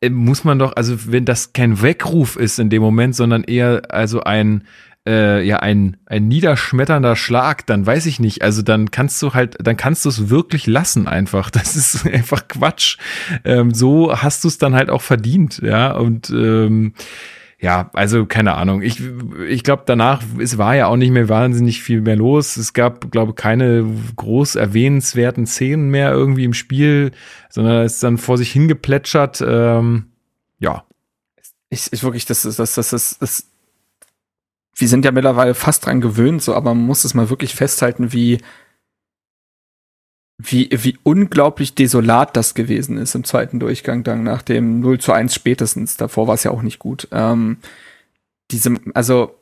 äh, 0.00 0.08
muss 0.08 0.44
man 0.44 0.58
doch, 0.58 0.76
also 0.76 1.10
wenn 1.12 1.24
das 1.24 1.52
kein 1.52 1.82
Weckruf 1.82 2.36
ist 2.36 2.58
in 2.58 2.70
dem 2.70 2.80
Moment, 2.80 3.16
sondern 3.16 3.42
eher 3.44 3.82
also 3.88 4.22
ein, 4.22 4.64
äh, 5.06 5.44
ja 5.44 5.58
ein, 5.58 5.96
ein 6.06 6.28
niederschmetternder 6.28 7.16
Schlag, 7.16 7.66
dann 7.66 7.84
weiß 7.86 8.06
ich 8.06 8.20
nicht. 8.20 8.42
Also 8.42 8.62
dann 8.62 8.90
kannst 8.90 9.20
du 9.22 9.34
halt, 9.34 9.56
dann 9.60 9.76
kannst 9.76 10.04
du 10.04 10.08
es 10.08 10.30
wirklich 10.30 10.66
lassen 10.66 11.06
einfach. 11.08 11.50
Das 11.62 11.76
ist 11.76 12.06
einfach 12.06 12.48
Quatsch. 12.48 12.98
Ähm, 13.44 13.72
so 13.72 14.16
hast 14.16 14.42
du 14.44 14.48
es 14.48 14.58
dann 14.58 14.74
halt 14.74 14.90
auch 14.90 15.02
verdient, 15.02 15.58
ja. 15.62 15.92
Und 15.92 16.30
ähm, 16.30 16.94
ja, 17.62 17.90
also 17.92 18.26
keine 18.26 18.54
Ahnung. 18.54 18.82
Ich, 18.82 19.00
ich 19.48 19.62
glaube, 19.62 19.84
danach, 19.86 20.22
es 20.38 20.58
war 20.58 20.74
ja 20.74 20.88
auch 20.88 20.96
nicht 20.96 21.12
mehr 21.12 21.28
wahnsinnig 21.28 21.80
viel 21.80 22.00
mehr 22.00 22.16
los. 22.16 22.56
Es 22.56 22.72
gab, 22.72 23.12
glaube 23.12 23.34
keine 23.34 23.86
groß 24.16 24.56
erwähnenswerten 24.56 25.46
Szenen 25.46 25.88
mehr 25.90 26.10
irgendwie 26.10 26.42
im 26.42 26.54
Spiel, 26.54 27.12
sondern 27.50 27.84
es 27.84 27.94
ist 27.94 28.02
dann 28.02 28.18
vor 28.18 28.36
sich 28.36 28.50
hingeplätschert. 28.50 29.44
Ähm, 29.46 30.06
ja. 30.58 30.84
Ich, 31.70 31.92
ich 31.92 32.02
wirklich, 32.02 32.26
das 32.26 32.42
das, 32.42 32.56
das, 32.56 32.74
das, 32.74 33.18
das, 33.20 33.51
wir 34.74 34.88
sind 34.88 35.04
ja 35.04 35.12
mittlerweile 35.12 35.54
fast 35.54 35.86
dran 35.86 36.00
gewöhnt, 36.00 36.42
so, 36.42 36.54
aber 36.54 36.74
man 36.74 36.86
muss 36.86 37.04
es 37.04 37.14
mal 37.14 37.30
wirklich 37.30 37.54
festhalten, 37.54 38.12
wie, 38.12 38.38
wie, 40.38 40.70
wie 40.72 40.98
unglaublich 41.02 41.74
desolat 41.74 42.36
das 42.36 42.54
gewesen 42.54 42.96
ist 42.96 43.14
im 43.14 43.24
zweiten 43.24 43.60
Durchgang, 43.60 44.02
dann 44.02 44.24
nach 44.24 44.42
dem 44.42 44.80
0 44.80 44.98
zu 44.98 45.12
1 45.12 45.34
spätestens. 45.34 45.96
Davor 45.96 46.26
war 46.26 46.34
es 46.34 46.44
ja 46.44 46.50
auch 46.50 46.62
nicht 46.62 46.78
gut. 46.78 47.08
Ähm, 47.12 47.58
diese, 48.50 48.74
also, 48.94 49.38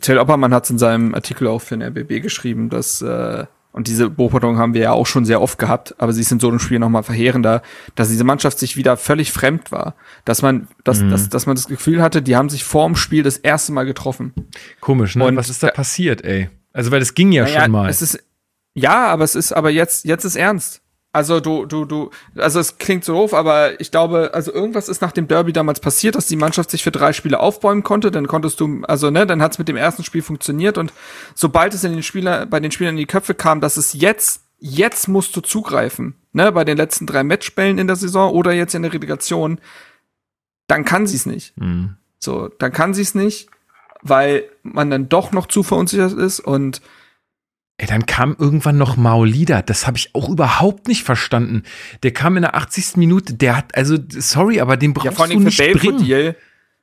Till 0.00 0.18
Oppermann 0.18 0.54
hat 0.54 0.64
es 0.64 0.70
in 0.70 0.78
seinem 0.78 1.14
Artikel 1.14 1.46
auch 1.46 1.60
für 1.60 1.76
den 1.76 1.82
RBB 1.82 2.22
geschrieben, 2.22 2.70
dass 2.70 3.02
äh, 3.02 3.46
und 3.72 3.86
diese 3.86 4.10
Beobachtung 4.10 4.58
haben 4.58 4.74
wir 4.74 4.80
ja 4.80 4.92
auch 4.92 5.06
schon 5.06 5.24
sehr 5.24 5.40
oft 5.40 5.58
gehabt, 5.58 5.94
aber 5.98 6.12
sie 6.12 6.22
ist 6.22 6.32
in 6.32 6.40
so 6.40 6.48
einem 6.48 6.58
Spiel 6.58 6.80
nochmal 6.80 7.04
verheerender, 7.04 7.62
dass 7.94 8.08
diese 8.08 8.24
Mannschaft 8.24 8.58
sich 8.58 8.76
wieder 8.76 8.96
völlig 8.96 9.30
fremd 9.30 9.70
war. 9.70 9.94
Dass 10.24 10.42
man, 10.42 10.66
dass, 10.82 11.00
mhm. 11.00 11.10
dass, 11.10 11.28
dass 11.28 11.46
man 11.46 11.54
das 11.54 11.68
Gefühl 11.68 12.02
hatte, 12.02 12.20
die 12.20 12.34
haben 12.34 12.48
sich 12.48 12.64
vor 12.64 12.86
dem 12.86 12.96
Spiel 12.96 13.22
das 13.22 13.36
erste 13.36 13.72
Mal 13.72 13.84
getroffen. 13.84 14.32
Komisch, 14.80 15.14
ne? 15.14 15.24
Und 15.24 15.36
was 15.36 15.48
ist 15.48 15.62
da 15.62 15.68
passiert, 15.68 16.24
ey? 16.24 16.50
Also, 16.72 16.90
weil 16.90 17.00
das 17.00 17.14
ging 17.14 17.30
ja, 17.30 17.46
ja 17.46 17.62
schon 17.62 17.70
mal. 17.70 17.88
Es 17.88 18.02
ist, 18.02 18.22
ja, 18.74 19.06
aber 19.06 19.24
es 19.24 19.36
ist, 19.36 19.52
aber 19.52 19.70
jetzt, 19.70 20.04
jetzt 20.04 20.24
ist 20.24 20.36
ernst. 20.36 20.82
Also 21.12 21.40
du, 21.40 21.66
du, 21.66 21.86
du, 21.86 22.10
also 22.36 22.60
es 22.60 22.78
klingt 22.78 23.04
so 23.04 23.14
doof, 23.14 23.34
aber 23.34 23.80
ich 23.80 23.90
glaube, 23.90 24.30
also 24.32 24.52
irgendwas 24.52 24.88
ist 24.88 25.02
nach 25.02 25.10
dem 25.10 25.26
Derby 25.26 25.52
damals 25.52 25.80
passiert, 25.80 26.14
dass 26.14 26.28
die 26.28 26.36
Mannschaft 26.36 26.70
sich 26.70 26.84
für 26.84 26.92
drei 26.92 27.12
Spiele 27.12 27.40
aufbäumen 27.40 27.82
konnte. 27.82 28.12
Dann 28.12 28.28
konntest 28.28 28.60
du, 28.60 28.82
also 28.84 29.10
ne, 29.10 29.26
dann 29.26 29.42
hat 29.42 29.52
es 29.52 29.58
mit 29.58 29.66
dem 29.66 29.76
ersten 29.76 30.04
Spiel 30.04 30.22
funktioniert 30.22 30.78
und 30.78 30.92
sobald 31.34 31.74
es 31.74 31.82
in 31.82 31.92
den 31.92 32.04
Spieler, 32.04 32.46
bei 32.46 32.60
den 32.60 32.70
Spielern 32.70 32.94
in 32.94 32.98
die 32.98 33.06
Köpfe 33.06 33.34
kam, 33.34 33.60
dass 33.60 33.76
es 33.76 33.92
jetzt, 33.92 34.44
jetzt 34.60 35.08
musst 35.08 35.34
du 35.34 35.40
zugreifen, 35.40 36.14
ne, 36.32 36.52
bei 36.52 36.64
den 36.64 36.76
letzten 36.76 37.06
drei 37.06 37.24
Matchbällen 37.24 37.78
in 37.78 37.88
der 37.88 37.96
Saison 37.96 38.32
oder 38.32 38.52
jetzt 38.52 38.76
in 38.76 38.82
der 38.82 38.92
Relegation, 38.92 39.60
dann 40.68 40.84
kann 40.84 41.08
sie 41.08 41.16
es 41.16 41.26
nicht. 41.26 41.58
Mhm. 41.58 41.96
So, 42.20 42.48
dann 42.58 42.70
kann 42.70 42.94
sie 42.94 43.02
es 43.02 43.16
nicht, 43.16 43.48
weil 44.00 44.44
man 44.62 44.90
dann 44.90 45.08
doch 45.08 45.32
noch 45.32 45.46
zu 45.46 45.64
verunsichert 45.64 46.12
ist 46.12 46.38
und 46.38 46.80
Ey, 47.80 47.86
dann 47.86 48.04
kam 48.04 48.36
irgendwann 48.38 48.76
noch 48.76 48.98
Maulida. 48.98 49.62
Das 49.62 49.86
habe 49.86 49.96
ich 49.96 50.14
auch 50.14 50.28
überhaupt 50.28 50.86
nicht 50.86 51.02
verstanden. 51.02 51.62
Der 52.02 52.12
kam 52.12 52.36
in 52.36 52.42
der 52.42 52.54
80. 52.54 52.98
Minute. 52.98 53.32
Der 53.32 53.56
hat, 53.56 53.74
also, 53.74 53.96
sorry, 54.10 54.60
aber 54.60 54.76
den 54.76 54.92
brauchst 54.92 55.06
ja, 55.06 55.12
vor 55.12 55.24
allem 55.24 55.38
du 55.38 55.44
nicht 55.44 55.56
für 55.56 55.72
Belfodil, 55.72 56.36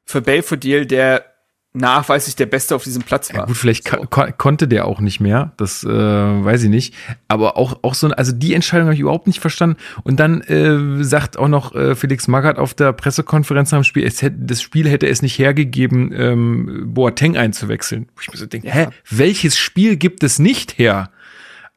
für 0.05 0.21
Belfodil, 0.21 0.87
der 0.87 1.36
nachweislich 1.77 2.35
der 2.35 2.45
Beste 2.45 2.75
auf 2.75 2.83
diesem 2.83 3.03
Platz 3.03 3.31
war. 3.31 3.41
Ja, 3.41 3.45
gut, 3.45 3.57
vielleicht 3.57 3.87
so. 3.87 3.97
ko 3.97 4.25
konnte 4.37 4.67
der 4.67 4.85
auch 4.85 4.99
nicht 4.99 5.19
mehr, 5.19 5.53
das 5.57 5.83
äh, 5.83 5.89
weiß 5.89 6.63
ich 6.63 6.69
nicht. 6.69 6.93
Aber 7.27 7.57
auch, 7.57 7.79
auch 7.83 7.93
so, 7.93 8.07
also 8.09 8.31
die 8.31 8.53
Entscheidung 8.53 8.87
habe 8.87 8.95
ich 8.95 8.99
überhaupt 8.99 9.27
nicht 9.27 9.39
verstanden. 9.39 9.77
Und 10.03 10.19
dann 10.19 10.41
äh, 10.41 11.03
sagt 11.03 11.37
auch 11.37 11.47
noch 11.47 11.75
äh, 11.75 11.95
Felix 11.95 12.27
Magath 12.27 12.57
auf 12.57 12.73
der 12.73 12.93
Pressekonferenz 12.93 13.73
am 13.73 13.83
Spiel, 13.83 14.05
es 14.05 14.21
hätte, 14.21 14.37
das 14.39 14.61
Spiel 14.61 14.89
hätte 14.89 15.07
es 15.07 15.21
nicht 15.21 15.37
hergegeben, 15.39 16.11
ähm, 16.13 16.93
Boateng 16.93 17.37
einzuwechseln. 17.37 18.07
Wo 18.15 18.21
ich 18.21 18.31
mir 18.31 18.37
so 18.37 18.45
denke, 18.45 18.67
ja. 18.67 18.73
hä, 18.73 18.87
welches 19.09 19.57
Spiel 19.57 19.97
gibt 19.97 20.23
es 20.23 20.39
nicht 20.39 20.77
her? 20.77 21.11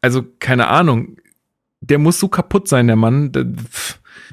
Also, 0.01 0.25
keine 0.39 0.69
Ahnung. 0.69 1.17
Der 1.83 1.99
muss 1.99 2.21
so 2.21 2.29
kaputt 2.29 2.69
sein, 2.69 2.87
der 2.87 2.97
Mann. 2.97 3.33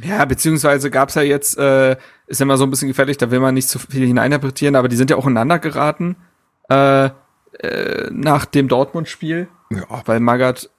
Ja, 0.03 0.26
beziehungsweise 0.26 0.91
gab's 0.91 1.15
ja 1.15 1.22
jetzt 1.22 1.57
äh, 1.57 1.95
ist 2.28 2.41
immer 2.41 2.57
so 2.57 2.65
ein 2.65 2.69
bisschen 2.69 2.89
gefährlich, 2.89 3.17
da 3.17 3.32
will 3.32 3.39
man 3.39 3.55
nicht 3.55 3.69
zu 3.69 3.80
viel 3.80 4.05
hineininterpretieren, 4.05 4.75
aber 4.75 4.89
die 4.89 4.95
sind 4.95 5.09
ja 5.09 5.15
auch 5.15 5.25
ineinander 5.25 5.59
geraten 5.59 6.17
äh, 6.69 7.05
äh, 7.05 8.09
nach 8.11 8.45
dem 8.45 8.67
Dortmund-Spiel. 8.67 9.47
Ja. 9.71 10.01
Weil 10.05 10.19
Magath. 10.19 10.69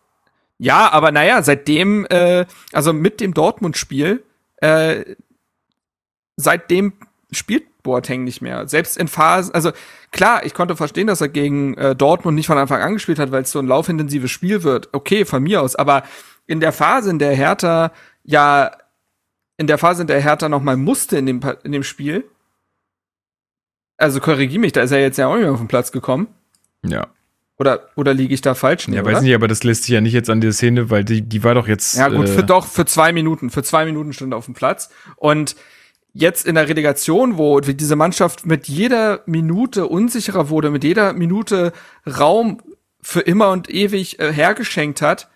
Ja, 0.59 0.93
aber 0.93 1.13
naja, 1.13 1.43
seitdem, 1.43 2.07
äh, 2.11 2.45
also 2.73 2.93
mit 2.93 3.21
dem 3.21 3.33
Dortmund-Spiel, 3.33 4.23
äh, 4.57 5.05
seitdem 6.37 6.93
spielt 7.31 7.83
Boateng 7.83 8.25
nicht 8.25 8.43
mehr. 8.43 8.69
Selbst 8.69 8.97
in 8.97 9.09
Phasen, 9.09 9.55
also 9.55 9.73
klar, 10.11 10.45
ich 10.45 10.55
konnte 10.55 10.77
verstehen, 10.77 11.07
dass 11.07 11.21
er 11.21 11.29
gegen 11.29 11.75
äh, 11.75 11.95
Dortmund 11.95 12.35
nicht 12.35 12.47
von 12.47 12.59
Anfang 12.59 12.83
an 12.83 12.95
gespielt 12.95 13.19
hat, 13.19 13.31
weil 13.31 13.43
es 13.43 13.53
so 13.53 13.59
ein 13.59 13.67
laufintensives 13.67 14.31
Spiel 14.31 14.63
wird. 14.63 14.89
Okay, 14.93 15.25
von 15.25 15.43
mir 15.43 15.63
aus, 15.63 15.77
aber 15.77 16.03
in 16.47 16.61
der 16.61 16.73
Phase, 16.73 17.11
in 17.11 17.19
der 17.19 17.35
Hertha 17.35 17.93
ja 18.25 18.73
in 19.59 19.67
der 19.67 19.77
Phase, 19.77 20.03
in 20.03 20.07
der 20.07 20.23
Hertha 20.23 20.49
noch 20.49 20.63
mal 20.63 20.77
musste 20.77 21.19
in 21.19 21.27
dem, 21.27 21.41
in 21.65 21.73
dem 21.73 21.83
Spiel. 21.83 22.25
Also 23.99 24.21
korrigier 24.21 24.61
mich, 24.61 24.73
da 24.73 24.81
ist 24.81 24.93
er 24.93 25.01
jetzt 25.01 25.19
ja 25.19 25.27
auch 25.27 25.35
nicht 25.35 25.43
mehr 25.43 25.53
auf 25.53 25.59
den 25.59 25.69
Platz 25.69 25.93
gekommen. 25.93 26.29
Ja. 26.87 27.09
Oder, 27.59 27.89
oder 27.97 28.15
liege 28.15 28.33
ich 28.33 28.41
da 28.41 28.55
falsch? 28.55 28.87
Nee, 28.87 28.97
ja, 28.97 29.05
weiß 29.05 29.21
nicht, 29.21 29.35
aber 29.35 29.49
das 29.49 29.65
lässt 29.65 29.83
sich 29.83 29.93
ja 29.93 30.01
nicht 30.01 30.13
jetzt 30.13 30.31
an 30.31 30.41
der 30.41 30.53
Szene, 30.53 30.91
weil 30.91 31.03
die, 31.05 31.23
die 31.23 31.43
war 31.43 31.55
doch 31.55 31.67
jetzt. 31.67 31.97
Ja, 31.97 32.09
gut, 32.09 32.29
äh 32.29 32.33
für 32.33 32.45
doch, 32.45 32.67
für 32.67 32.87
zwei 32.87 33.13
Minuten. 33.13 33.51
Für 33.51 33.65
zwei 33.65 33.85
Minuten 33.85 34.13
stand 34.13 34.33
er 34.33 34.37
auf 34.37 34.45
dem 34.45 34.55
Platz. 34.55 34.91
Und 35.17 35.57
jetzt 36.13 36.47
in 36.47 36.55
der 36.55 36.69
Relegation, 36.69 37.37
wo 37.37 37.59
diese 37.59 37.97
Mannschaft 37.97 38.47
mit 38.47 38.69
jeder 38.69 39.23
Minute 39.27 39.89
unsicherer 39.89 40.51
wurde, 40.51 40.71
mit 40.71 40.85
jeder 40.85 41.13
Minute 41.15 41.73
Raum 42.07 42.63
für 43.03 43.21
immer 43.21 43.51
und 43.51 43.69
ewig 43.69 44.21
äh, 44.21 44.33
hergeschenkt 44.33 45.03
hat, 45.03 45.29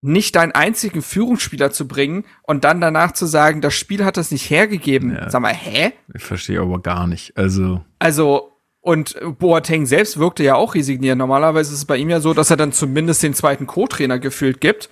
nicht 0.00 0.36
deinen 0.36 0.52
einzigen 0.52 1.02
Führungsspieler 1.02 1.72
zu 1.72 1.88
bringen 1.88 2.24
und 2.42 2.64
dann 2.64 2.80
danach 2.80 3.12
zu 3.12 3.26
sagen, 3.26 3.60
das 3.60 3.74
Spiel 3.74 4.04
hat 4.04 4.16
das 4.16 4.30
nicht 4.30 4.48
hergegeben. 4.48 5.14
Ja. 5.14 5.30
Sag 5.30 5.42
mal, 5.42 5.54
hä? 5.54 5.92
Ich 6.14 6.22
verstehe 6.22 6.60
aber 6.60 6.80
gar 6.80 7.06
nicht. 7.06 7.36
Also. 7.36 7.84
Also, 7.98 8.52
und 8.80 9.16
Boateng 9.38 9.86
selbst 9.86 10.18
wirkte 10.18 10.44
ja 10.44 10.54
auch 10.54 10.74
resigniert. 10.74 11.18
Normalerweise 11.18 11.72
ist 11.72 11.78
es 11.78 11.84
bei 11.84 11.96
ihm 11.96 12.10
ja 12.10 12.20
so, 12.20 12.32
dass 12.32 12.50
er 12.50 12.56
dann 12.56 12.72
zumindest 12.72 13.22
den 13.22 13.34
zweiten 13.34 13.66
Co-Trainer 13.66 14.18
gefühlt 14.18 14.60
gibt. 14.60 14.88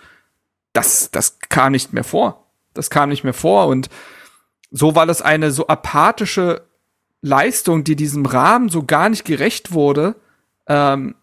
Das, 0.73 1.11
das 1.13 1.39
kam 1.49 1.73
nicht 1.73 1.93
mehr 1.93 2.05
vor. 2.05 2.47
Das 2.75 2.91
kam 2.91 3.09
nicht 3.09 3.25
mehr 3.25 3.33
vor 3.33 3.69
und 3.69 3.89
so 4.71 4.95
war 4.95 5.07
das 5.07 5.23
eine 5.23 5.51
so 5.51 5.69
apathische 5.69 6.67
Leistung, 7.23 7.85
die 7.85 7.97
diesem 7.97 8.27
Rahmen 8.27 8.69
so 8.69 8.83
gar 8.83 9.09
nicht 9.09 9.25
gerecht 9.25 9.73
wurde. 9.73 10.17
Ähm, 10.67 11.15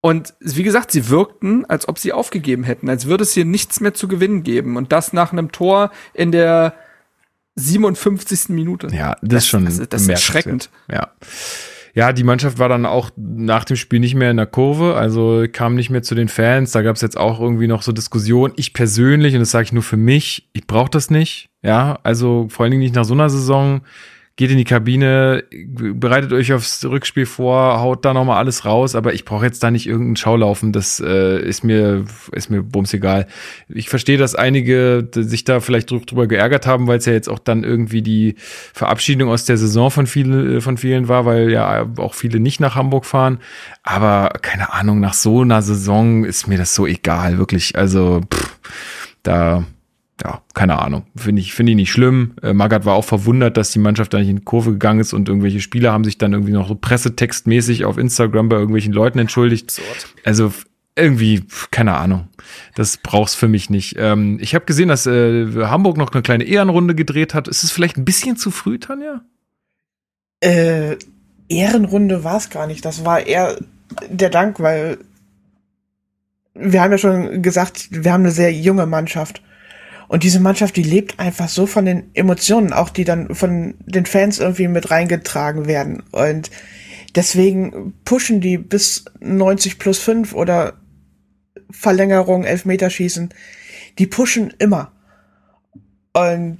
und 0.00 0.34
wie 0.40 0.62
gesagt, 0.62 0.90
sie 0.90 1.08
wirkten, 1.08 1.66
als 1.66 1.86
ob 1.88 1.98
sie 1.98 2.12
aufgegeben 2.12 2.64
hätten, 2.64 2.88
als 2.88 3.06
würde 3.06 3.22
es 3.22 3.32
hier 3.32 3.44
nichts 3.44 3.80
mehr 3.80 3.92
zu 3.92 4.08
gewinnen 4.08 4.42
geben. 4.42 4.76
Und 4.76 4.92
das 4.92 5.12
nach 5.12 5.32
einem 5.32 5.52
Tor 5.52 5.90
in 6.14 6.32
der 6.32 6.74
57. 7.56 8.48
Minute. 8.48 8.88
Ja, 8.92 9.16
das, 9.20 9.28
das 9.28 9.44
ist 9.44 9.48
schon 9.48 9.64
das, 9.66 9.88
das 9.88 10.02
ist 10.02 10.08
erschreckend. 10.08 10.70
Ja. 10.90 11.12
Ja, 11.92 12.12
die 12.12 12.22
Mannschaft 12.22 12.58
war 12.58 12.68
dann 12.68 12.86
auch 12.86 13.10
nach 13.16 13.64
dem 13.64 13.76
Spiel 13.76 13.98
nicht 13.98 14.14
mehr 14.14 14.30
in 14.30 14.36
der 14.36 14.46
Kurve, 14.46 14.94
also 14.94 15.44
kam 15.52 15.74
nicht 15.74 15.90
mehr 15.90 16.02
zu 16.02 16.14
den 16.14 16.28
Fans. 16.28 16.70
Da 16.70 16.82
gab 16.82 16.94
es 16.94 17.02
jetzt 17.02 17.16
auch 17.16 17.40
irgendwie 17.40 17.66
noch 17.66 17.82
so 17.82 17.90
Diskussionen. 17.90 18.54
Ich 18.56 18.72
persönlich, 18.72 19.34
und 19.34 19.40
das 19.40 19.50
sage 19.50 19.64
ich 19.64 19.72
nur 19.72 19.82
für 19.82 19.96
mich, 19.96 20.48
ich 20.52 20.68
brauche 20.68 20.90
das 20.90 21.10
nicht. 21.10 21.50
Ja, 21.62 21.98
also 22.04 22.46
vor 22.48 22.62
allen 22.64 22.70
Dingen 22.70 22.82
nicht 22.82 22.94
nach 22.94 23.04
so 23.04 23.14
einer 23.14 23.28
Saison 23.28 23.80
geht 24.40 24.50
in 24.50 24.56
die 24.56 24.64
Kabine, 24.64 25.44
bereitet 25.52 26.32
euch 26.32 26.54
aufs 26.54 26.82
Rückspiel 26.82 27.26
vor, 27.26 27.78
haut 27.78 28.06
da 28.06 28.14
nochmal 28.14 28.38
alles 28.38 28.64
raus, 28.64 28.94
aber 28.94 29.12
ich 29.12 29.26
brauche 29.26 29.44
jetzt 29.44 29.62
da 29.62 29.70
nicht 29.70 29.86
irgendeinen 29.86 30.16
Schaulaufen, 30.16 30.72
das 30.72 30.98
äh, 30.98 31.46
ist 31.46 31.62
mir, 31.62 32.06
ist 32.32 32.48
mir 32.48 32.62
bums 32.62 32.94
egal. 32.94 33.26
Ich 33.68 33.90
verstehe, 33.90 34.16
dass 34.16 34.34
einige 34.34 35.06
sich 35.14 35.44
da 35.44 35.60
vielleicht 35.60 35.90
drüber 35.90 36.26
geärgert 36.26 36.66
haben, 36.66 36.86
weil 36.86 36.96
es 36.96 37.04
ja 37.04 37.12
jetzt 37.12 37.28
auch 37.28 37.38
dann 37.38 37.64
irgendwie 37.64 38.00
die 38.00 38.34
Verabschiedung 38.72 39.28
aus 39.28 39.44
der 39.44 39.58
Saison 39.58 39.90
von, 39.90 40.06
viele, 40.06 40.62
von 40.62 40.78
vielen 40.78 41.08
war, 41.08 41.26
weil 41.26 41.50
ja 41.50 41.86
auch 41.98 42.14
viele 42.14 42.40
nicht 42.40 42.60
nach 42.60 42.76
Hamburg 42.76 43.04
fahren. 43.04 43.40
Aber 43.82 44.30
keine 44.40 44.72
Ahnung, 44.72 45.00
nach 45.00 45.12
so 45.12 45.42
einer 45.42 45.60
Saison 45.60 46.24
ist 46.24 46.46
mir 46.46 46.56
das 46.56 46.74
so 46.74 46.86
egal, 46.86 47.36
wirklich. 47.36 47.76
Also, 47.76 48.22
pff, 48.32 48.56
da 49.22 49.66
ja, 50.22 50.42
keine 50.54 50.78
Ahnung. 50.78 51.04
Finde 51.16 51.40
ich, 51.40 51.54
finde 51.54 51.72
ich 51.72 51.76
nicht 51.76 51.92
schlimm. 51.92 52.34
Äh, 52.42 52.52
Magath 52.52 52.84
war 52.84 52.94
auch 52.94 53.04
verwundert, 53.04 53.56
dass 53.56 53.70
die 53.70 53.78
Mannschaft 53.78 54.12
da 54.12 54.18
nicht 54.18 54.28
in 54.28 54.36
die 54.36 54.44
Kurve 54.44 54.72
gegangen 54.72 55.00
ist 55.00 55.12
und 55.12 55.28
irgendwelche 55.28 55.60
Spieler 55.60 55.92
haben 55.92 56.04
sich 56.04 56.18
dann 56.18 56.32
irgendwie 56.32 56.52
noch 56.52 56.68
so 56.68 56.74
pressetextmäßig 56.74 57.84
auf 57.84 57.98
Instagram 57.98 58.48
bei 58.48 58.56
irgendwelchen 58.56 58.92
Leuten 58.92 59.18
entschuldigt. 59.18 59.70
Absurd. 59.70 60.14
Also 60.24 60.52
irgendwie, 60.96 61.44
keine 61.70 61.96
Ahnung. 61.96 62.28
Das 62.74 62.96
brauch's 62.98 63.34
für 63.34 63.48
mich 63.48 63.70
nicht. 63.70 63.96
Ähm, 63.98 64.38
ich 64.40 64.54
habe 64.54 64.66
gesehen, 64.66 64.88
dass 64.88 65.06
äh, 65.06 65.46
Hamburg 65.66 65.96
noch 65.96 66.12
eine 66.12 66.22
kleine 66.22 66.44
Ehrenrunde 66.44 66.94
gedreht 66.94 67.32
hat. 67.32 67.48
Ist 67.48 67.62
es 67.62 67.70
vielleicht 67.70 67.96
ein 67.96 68.04
bisschen 68.04 68.36
zu 68.36 68.50
früh, 68.50 68.78
Tanja? 68.78 69.22
Äh, 70.40 70.96
Ehrenrunde 71.48 72.24
war 72.24 72.36
es 72.36 72.50
gar 72.50 72.66
nicht. 72.66 72.84
Das 72.84 73.04
war 73.04 73.26
eher 73.26 73.58
der 74.08 74.30
Dank, 74.30 74.60
weil 74.60 74.98
wir 76.54 76.82
haben 76.82 76.92
ja 76.92 76.98
schon 76.98 77.42
gesagt, 77.42 77.88
wir 77.90 78.12
haben 78.12 78.22
eine 78.22 78.32
sehr 78.32 78.52
junge 78.52 78.86
Mannschaft. 78.86 79.42
Und 80.10 80.24
diese 80.24 80.40
Mannschaft, 80.40 80.74
die 80.74 80.82
lebt 80.82 81.20
einfach 81.20 81.48
so 81.48 81.66
von 81.66 81.84
den 81.84 82.10
Emotionen, 82.14 82.72
auch 82.72 82.88
die 82.88 83.04
dann 83.04 83.32
von 83.32 83.76
den 83.86 84.06
Fans 84.06 84.40
irgendwie 84.40 84.66
mit 84.66 84.90
reingetragen 84.90 85.66
werden. 85.66 86.02
Und 86.10 86.50
deswegen 87.14 87.94
pushen 88.04 88.40
die 88.40 88.58
bis 88.58 89.04
90 89.20 89.78
plus 89.78 90.00
5 90.00 90.34
oder 90.34 90.80
Verlängerung, 91.70 92.42
Elfmeterschießen. 92.42 93.32
Die 94.00 94.08
pushen 94.08 94.52
immer. 94.58 94.90
Und 96.12 96.58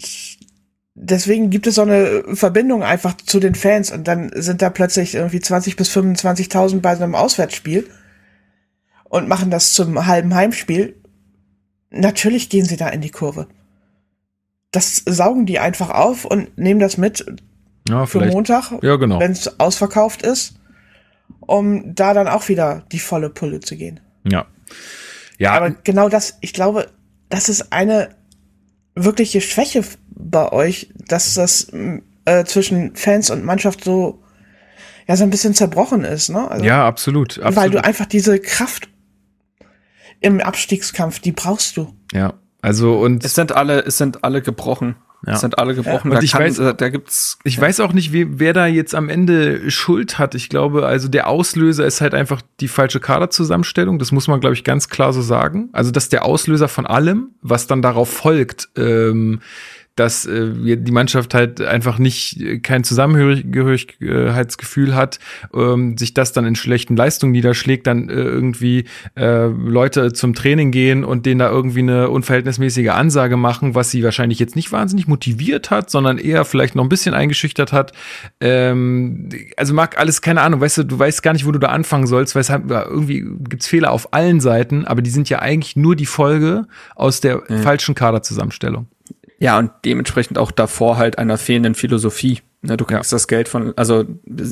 deswegen 0.94 1.50
gibt 1.50 1.66
es 1.66 1.74
so 1.74 1.82
eine 1.82 2.22
Verbindung 2.36 2.84
einfach 2.84 3.16
zu 3.16 3.40
den 3.40 3.56
Fans 3.56 3.90
und 3.90 4.06
dann 4.06 4.30
sind 4.32 4.62
da 4.62 4.70
plötzlich 4.70 5.16
irgendwie 5.16 5.40
20 5.40 5.74
bis 5.74 5.90
25.000 5.90 6.78
bei 6.78 6.94
so 6.94 7.02
einem 7.02 7.16
Auswärtsspiel 7.16 7.90
und 9.08 9.26
machen 9.26 9.50
das 9.50 9.72
zum 9.72 10.06
halben 10.06 10.36
Heimspiel 10.36 10.99
natürlich 11.90 12.48
gehen 12.48 12.64
sie 12.64 12.76
da 12.76 12.88
in 12.88 13.00
die 13.00 13.10
Kurve. 13.10 13.46
Das 14.70 15.02
saugen 15.06 15.46
die 15.46 15.58
einfach 15.58 15.90
auf 15.90 16.24
und 16.24 16.56
nehmen 16.56 16.80
das 16.80 16.96
mit 16.96 17.24
ja, 17.88 18.06
für 18.06 18.24
Montag, 18.26 18.72
ja, 18.82 18.96
genau. 18.96 19.18
wenn 19.18 19.32
es 19.32 19.58
ausverkauft 19.58 20.22
ist, 20.22 20.54
um 21.40 21.94
da 21.94 22.14
dann 22.14 22.28
auch 22.28 22.48
wieder 22.48 22.84
die 22.92 23.00
volle 23.00 23.30
Pulle 23.30 23.60
zu 23.60 23.76
gehen. 23.76 24.00
Ja. 24.24 24.46
Ja. 25.38 25.52
Aber 25.52 25.70
genau 25.70 26.08
das, 26.08 26.38
ich 26.40 26.52
glaube, 26.52 26.88
das 27.28 27.48
ist 27.48 27.72
eine 27.72 28.10
wirkliche 28.94 29.40
Schwäche 29.40 29.82
bei 30.10 30.52
euch, 30.52 30.90
dass 31.08 31.34
das 31.34 31.68
äh, 32.26 32.44
zwischen 32.44 32.94
Fans 32.94 33.30
und 33.30 33.44
Mannschaft 33.44 33.82
so 33.82 34.22
ja 35.08 35.16
so 35.16 35.24
ein 35.24 35.30
bisschen 35.30 35.54
zerbrochen 35.54 36.04
ist, 36.04 36.28
ne? 36.28 36.48
Also, 36.48 36.64
ja, 36.64 36.86
absolut, 36.86 37.38
absolut. 37.38 37.56
Weil 37.56 37.70
du 37.70 37.82
einfach 37.82 38.06
diese 38.06 38.38
Kraft 38.38 38.89
im 40.20 40.40
Abstiegskampf, 40.40 41.20
die 41.20 41.32
brauchst 41.32 41.76
du. 41.76 41.94
Ja, 42.12 42.34
also 42.62 42.98
und 42.98 43.24
es 43.24 43.34
sind 43.34 43.52
alle, 43.52 43.84
es 43.84 43.98
sind 43.98 44.24
alle 44.24 44.42
gebrochen. 44.42 44.96
Ja. 45.26 45.34
Es 45.34 45.40
sind 45.40 45.58
alle 45.58 45.74
gebrochen. 45.74 46.10
Ja. 46.10 46.16
Und 46.16 46.24
ich 46.24 46.32
kann, 46.32 46.42
weiß, 46.42 46.56
da 46.76 46.88
gibt's. 46.88 47.38
Ich 47.44 47.56
ja. 47.56 47.62
weiß 47.62 47.80
auch 47.80 47.92
nicht, 47.92 48.12
wie, 48.12 48.38
wer 48.38 48.54
da 48.54 48.66
jetzt 48.66 48.94
am 48.94 49.10
Ende 49.10 49.70
Schuld 49.70 50.18
hat. 50.18 50.34
Ich 50.34 50.48
glaube, 50.48 50.86
also 50.86 51.08
der 51.08 51.28
Auslöser 51.28 51.84
ist 51.84 52.00
halt 52.00 52.14
einfach 52.14 52.40
die 52.60 52.68
falsche 52.68 53.00
Kaderzusammenstellung. 53.00 53.98
Das 53.98 54.12
muss 54.12 54.28
man, 54.28 54.40
glaube 54.40 54.54
ich, 54.54 54.64
ganz 54.64 54.88
klar 54.88 55.12
so 55.12 55.20
sagen. 55.20 55.68
Also 55.72 55.90
das 55.90 56.04
ist 56.04 56.14
der 56.14 56.24
Auslöser 56.24 56.68
von 56.68 56.86
allem, 56.86 57.30
was 57.42 57.66
dann 57.66 57.82
darauf 57.82 58.08
folgt. 58.10 58.70
Ähm, 58.76 59.40
dass 59.96 60.26
äh, 60.26 60.76
die 60.76 60.92
Mannschaft 60.92 61.34
halt 61.34 61.60
einfach 61.60 61.98
nicht 61.98 62.40
äh, 62.40 62.58
kein 62.58 62.84
Zusammengehörigkeitsgefühl 62.84 64.94
hat, 64.94 65.18
ähm, 65.54 65.98
sich 65.98 66.14
das 66.14 66.32
dann 66.32 66.46
in 66.46 66.54
schlechten 66.54 66.96
Leistungen 66.96 67.32
niederschlägt, 67.32 67.86
dann 67.86 68.08
äh, 68.08 68.14
irgendwie 68.14 68.84
äh, 69.16 69.46
Leute 69.46 70.12
zum 70.12 70.34
Training 70.34 70.70
gehen 70.70 71.04
und 71.04 71.26
denen 71.26 71.40
da 71.40 71.50
irgendwie 71.50 71.80
eine 71.80 72.08
unverhältnismäßige 72.08 72.88
Ansage 72.88 73.36
machen, 73.36 73.74
was 73.74 73.90
sie 73.90 74.02
wahrscheinlich 74.02 74.38
jetzt 74.38 74.56
nicht 74.56 74.72
wahnsinnig 74.72 75.06
motiviert 75.06 75.70
hat, 75.70 75.90
sondern 75.90 76.18
eher 76.18 76.44
vielleicht 76.44 76.74
noch 76.74 76.84
ein 76.84 76.88
bisschen 76.88 77.14
eingeschüchtert 77.14 77.72
hat. 77.72 77.92
Ähm, 78.40 79.28
also 79.56 79.74
mag 79.74 79.98
alles, 79.98 80.22
keine 80.22 80.42
Ahnung, 80.42 80.60
weißt 80.60 80.78
du, 80.78 80.84
du 80.84 80.98
weißt 80.98 81.22
gar 81.22 81.32
nicht, 81.32 81.46
wo 81.46 81.52
du 81.52 81.58
da 81.58 81.68
anfangen 81.68 82.06
sollst, 82.06 82.34
weil 82.34 82.40
es 82.40 82.50
halt, 82.50 82.70
irgendwie 82.70 83.24
gibt's 83.48 83.66
Fehler 83.66 83.90
auf 83.90 84.14
allen 84.14 84.40
Seiten, 84.40 84.86
aber 84.86 85.02
die 85.02 85.10
sind 85.10 85.28
ja 85.28 85.40
eigentlich 85.40 85.76
nur 85.76 85.96
die 85.96 86.06
Folge 86.06 86.66
aus 86.94 87.20
der 87.20 87.42
mhm. 87.48 87.58
falschen 87.58 87.94
Kaderzusammenstellung. 87.94 88.86
Ja, 89.40 89.58
und 89.58 89.72
dementsprechend 89.84 90.38
auch 90.38 90.50
davor 90.50 90.98
halt 90.98 91.18
einer 91.18 91.38
fehlenden 91.38 91.74
Philosophie. 91.74 92.42
Na, 92.60 92.76
du 92.76 92.84
kriegst 92.84 93.10
ja. 93.10 93.16
das 93.16 93.26
Geld 93.26 93.48
von, 93.48 93.72
also 93.76 94.04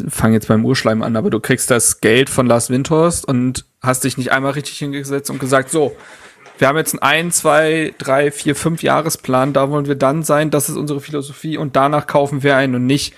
fang 0.08 0.32
jetzt 0.32 0.48
beim 0.48 0.64
Urschleim 0.64 1.02
an, 1.02 1.14
aber 1.14 1.28
du 1.28 1.40
kriegst 1.40 1.70
das 1.70 2.00
Geld 2.00 2.30
von 2.30 2.46
Lars 2.46 2.70
Windhorst 2.70 3.28
und 3.28 3.66
hast 3.82 4.04
dich 4.04 4.16
nicht 4.16 4.32
einmal 4.32 4.52
richtig 4.52 4.78
hingesetzt 4.78 5.28
und 5.28 5.40
gesagt, 5.40 5.68
so, 5.68 5.94
wir 6.56 6.68
haben 6.68 6.78
jetzt 6.78 6.94
einen 6.94 7.02
ein, 7.02 7.30
zwei, 7.30 7.94
drei, 7.98 8.30
vier, 8.30 8.56
fünf 8.56 8.82
Jahresplan, 8.82 9.52
da 9.52 9.70
wollen 9.70 9.86
wir 9.86 9.94
dann 9.94 10.22
sein, 10.22 10.50
das 10.50 10.70
ist 10.70 10.76
unsere 10.76 11.00
Philosophie 11.00 11.58
und 11.58 11.76
danach 11.76 12.06
kaufen 12.06 12.42
wir 12.42 12.56
ein 12.56 12.74
und 12.74 12.86
nicht, 12.86 13.14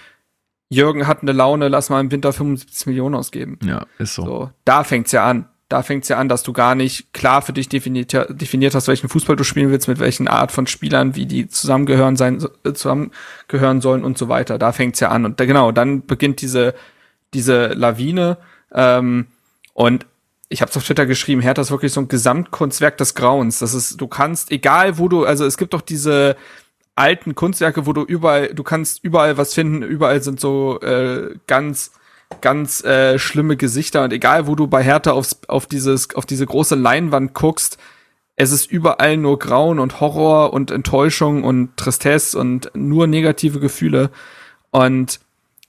Jürgen 0.70 1.06
hat 1.06 1.22
eine 1.22 1.32
Laune, 1.32 1.68
lass 1.68 1.88
mal 1.88 2.00
im 2.00 2.10
Winter 2.10 2.32
75 2.32 2.86
Millionen 2.86 3.14
ausgeben. 3.14 3.58
Ja, 3.62 3.86
ist 3.98 4.14
so. 4.14 4.24
so 4.24 4.50
da 4.64 4.82
fängt's 4.82 5.12
ja 5.12 5.24
an. 5.24 5.48
Da 5.70 5.84
fängt's 5.84 6.08
ja 6.08 6.18
an, 6.18 6.28
dass 6.28 6.42
du 6.42 6.52
gar 6.52 6.74
nicht 6.74 7.12
klar 7.12 7.42
für 7.42 7.52
dich 7.52 7.68
definiert, 7.68 8.12
definiert 8.28 8.74
hast, 8.74 8.88
welchen 8.88 9.08
Fußball 9.08 9.36
du 9.36 9.44
spielen 9.44 9.70
willst, 9.70 9.86
mit 9.86 10.00
welchen 10.00 10.26
Art 10.26 10.50
von 10.50 10.66
Spielern, 10.66 11.14
wie 11.14 11.26
die 11.26 11.48
zusammengehören 11.48 12.16
sein, 12.16 12.44
äh, 12.64 12.72
zusammengehören 12.72 13.80
sollen 13.80 14.02
und 14.02 14.18
so 14.18 14.28
weiter. 14.28 14.58
Da 14.58 14.72
fängt's 14.72 14.98
ja 14.98 15.10
an. 15.10 15.24
Und 15.24 15.38
da, 15.38 15.46
genau, 15.46 15.70
dann 15.70 16.04
beginnt 16.04 16.40
diese, 16.40 16.74
diese 17.34 17.68
Lawine. 17.68 18.36
Ähm, 18.74 19.28
und 19.72 20.06
ich 20.48 20.60
habe 20.60 20.72
auf 20.74 20.84
Twitter 20.84 21.06
geschrieben, 21.06 21.40
Hertha 21.40 21.62
ist 21.62 21.70
wirklich 21.70 21.92
so 21.92 22.00
ein 22.00 22.08
Gesamtkunstwerk 22.08 22.98
des 22.98 23.14
Grauens. 23.14 23.60
Das 23.60 23.72
ist, 23.72 24.00
du 24.00 24.08
kannst, 24.08 24.50
egal 24.50 24.98
wo 24.98 25.08
du, 25.08 25.24
also 25.24 25.46
es 25.46 25.56
gibt 25.56 25.72
doch 25.72 25.82
diese 25.82 26.36
alten 26.96 27.36
Kunstwerke, 27.36 27.86
wo 27.86 27.92
du 27.92 28.02
überall, 28.02 28.52
du 28.52 28.64
kannst 28.64 29.04
überall 29.04 29.36
was 29.36 29.54
finden, 29.54 29.82
überall 29.82 30.20
sind 30.20 30.40
so 30.40 30.80
äh, 30.80 31.36
ganz 31.46 31.92
ganz 32.40 32.82
äh, 32.84 33.18
schlimme 33.18 33.56
Gesichter 33.56 34.04
und 34.04 34.12
egal 34.12 34.46
wo 34.46 34.54
du 34.54 34.66
bei 34.66 34.82
Hertha 34.82 35.12
aufs, 35.12 35.40
auf 35.48 35.66
dieses 35.66 36.14
auf 36.14 36.26
diese 36.26 36.46
große 36.46 36.74
Leinwand 36.74 37.34
guckst, 37.34 37.78
es 38.36 38.52
ist 38.52 38.70
überall 38.70 39.16
nur 39.16 39.38
Grauen 39.38 39.78
und 39.78 40.00
Horror 40.00 40.52
und 40.52 40.70
Enttäuschung 40.70 41.44
und 41.44 41.76
Tristesse 41.76 42.38
und 42.38 42.70
nur 42.74 43.06
negative 43.06 43.60
Gefühle 43.60 44.10
und 44.70 45.20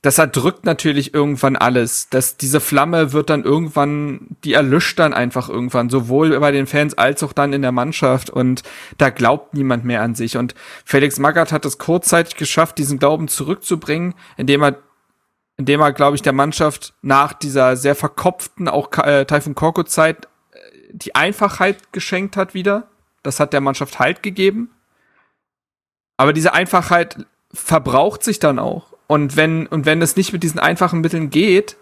das 0.02 0.18
erdrückt 0.18 0.66
natürlich 0.66 1.14
irgendwann 1.14 1.56
alles. 1.56 2.10
dass 2.10 2.36
diese 2.36 2.60
Flamme 2.60 3.14
wird 3.14 3.30
dann 3.30 3.44
irgendwann, 3.44 4.36
die 4.44 4.54
erlischt 4.54 4.98
dann 4.98 5.14
einfach 5.14 5.48
irgendwann, 5.48 5.90
sowohl 5.90 6.40
bei 6.40 6.52
den 6.52 6.66
Fans 6.66 6.98
als 6.98 7.22
auch 7.22 7.34
dann 7.34 7.54
in 7.54 7.62
der 7.62 7.72
Mannschaft 7.72 8.30
und 8.32 8.64
da 8.98 9.12
glaubt 9.12 9.54
niemand 9.54 9.86
mehr 9.86 10.02
an 10.02 10.16
sich. 10.16 10.38
Und 10.38 10.56
Felix 10.86 11.20
Magath 11.20 11.52
hat 11.52 11.66
es 11.66 11.78
kurzzeitig 11.78 12.36
geschafft, 12.36 12.80
diesen 12.80 12.98
Glauben 12.98 13.28
zurückzubringen, 13.28 14.16
indem 14.38 14.64
er 14.64 14.78
indem 15.62 15.82
er, 15.82 15.94
glaube 15.94 16.16
ich, 16.16 16.24
der 16.24 16.34
Mannschaft 16.34 16.96
nach 17.04 17.34
dieser 17.34 17.78
sehr 17.78 17.94
verkopften, 17.94 18.68
auch 18.68 18.92
äh, 18.98 19.26
Taifun 19.26 19.54
Korko-Zeit, 19.54 20.26
äh, 20.54 20.58
die 20.92 21.14
Einfachheit 21.14 21.94
geschenkt 21.94 22.36
hat 22.36 22.56
wieder. 22.56 22.88
Das 23.22 23.40
hat 23.40 23.54
der 23.54 23.62
Mannschaft 23.62 24.00
Halt 24.00 24.24
gegeben. 24.24 24.72
Aber 26.18 26.34
diese 26.34 26.54
Einfachheit 26.54 27.28
verbraucht 27.54 28.24
sich 28.24 28.40
dann 28.40 28.58
auch. 28.58 28.94
Und 29.06 29.36
wenn, 29.36 29.68
und 29.68 29.86
wenn 29.86 30.02
es 30.02 30.16
nicht 30.16 30.34
mit 30.34 30.42
diesen 30.42 30.60
einfachen 30.60 31.02
Mitteln 31.02 31.30
geht, 31.30 31.78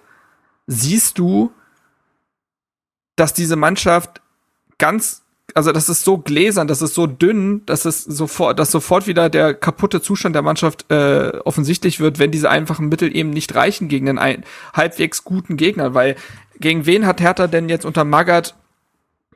siehst 0.68 1.18
du, 1.18 1.54
dass 3.16 3.34
diese 3.34 3.56
Mannschaft 3.56 4.22
ganz, 4.78 5.24
also 5.56 5.72
das 5.72 5.90
ist 5.90 6.04
so 6.04 6.18
gläsern, 6.18 6.68
das 6.68 6.82
ist 6.82 6.94
so 6.94 7.08
dünn, 7.08 7.66
dass 7.66 7.86
es 7.86 8.04
sofort, 8.04 8.60
dass 8.60 8.72
sofort 8.72 9.08
wieder 9.08 9.30
der 9.30 9.54
kaputte 9.54 10.02
Zustand 10.02 10.36
der 10.36 10.42
Mannschaft 10.42 10.92
äh, 10.92 11.32
offensichtlich 11.46 12.00
wird, 12.00 12.20
wenn 12.20 12.32
diese 12.32 12.50
einfachen 12.50 12.90
Mittel 12.90 13.16
eben 13.16 13.30
nicht 13.30 13.56
reichen 13.56 13.88
gegen 13.88 14.18
einen 14.18 14.44
halbwegs 14.74 15.24
guten 15.24 15.58
Gegner. 15.58 15.94
Weil 15.94 16.16
gegen 16.60 16.86
wen 16.86 17.06
hat 17.06 17.22
Hertha 17.22 17.48
denn 17.48 17.70
jetzt 17.70 17.86
unter 17.86 18.04
Magath 18.04 18.56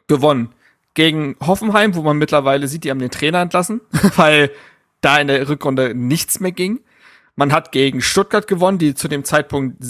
gewonnen? 0.08 0.50
Gegen 0.94 1.36
Hoffenheim, 1.40 1.96
wo 1.96 2.02
man 2.04 2.18
mittlerweile 2.18 2.68
sieht, 2.68 2.84
die 2.84 2.92
haben 2.92 3.00
den 3.00 3.12
Trainer 3.12 3.42
entlassen, 3.42 3.82
weil 4.16 4.52
da 5.02 5.18
in 5.18 5.28
der 5.28 5.48
Rückrunde 5.50 5.96
nichts 5.96 6.40
mehr 6.40 6.52
ging. 6.52 6.82
Man 7.36 7.52
hat 7.52 7.72
gegen 7.72 8.02
Stuttgart 8.02 8.48
gewonnen, 8.48 8.78
die 8.78 8.94
zu 8.94 9.08
dem 9.08 9.24
Zeitpunkt 9.24 9.84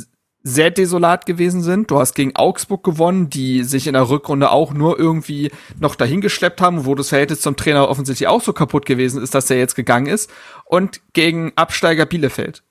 sehr 0.44 0.72
desolat 0.72 1.26
gewesen 1.26 1.64
sind. 1.64 1.89
Du 1.89 2.00
hast 2.00 2.16
gegen 2.16 2.36
Augsburg 2.36 2.84
gewonnen, 2.84 3.30
die 3.30 3.64
sich 3.64 3.88
in 3.88 3.94
der 3.94 4.10
Rückrunde 4.10 4.52
auch 4.52 4.74
nur 4.74 5.00
irgendwie 5.00 5.52
noch 5.80 5.96
dahingeschleppt 5.96 6.60
haben, 6.60 6.86
wo 6.86 6.96
das 6.96 7.10
Verhältnis 7.10 7.41
zum 7.41 7.56
Trainer 7.56 7.89
offensichtlich 7.89 8.28
auch 8.28 8.41
so 8.41 8.52
kaputt 8.52 8.86
gewesen 8.86 9.24
ist, 9.24 9.34
dass 9.34 9.50
er 9.50 9.58
jetzt 9.58 9.76
gegangen 9.76 10.08
ist. 10.08 10.30
Und 10.66 11.02
gegen 11.14 11.54
Absteiger 11.56 12.06
Bielefeld. 12.06 12.64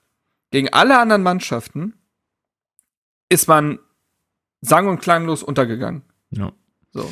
Gegen 0.50 0.68
alle 0.68 0.98
anderen 0.98 1.22
Mannschaften 1.22 1.94
ist 3.30 3.48
man 3.48 3.78
sang- 4.60 4.88
und 4.88 5.00
klanglos 5.00 5.42
untergegangen. 5.42 6.02
Ja. 6.30 6.52
So 6.92 7.10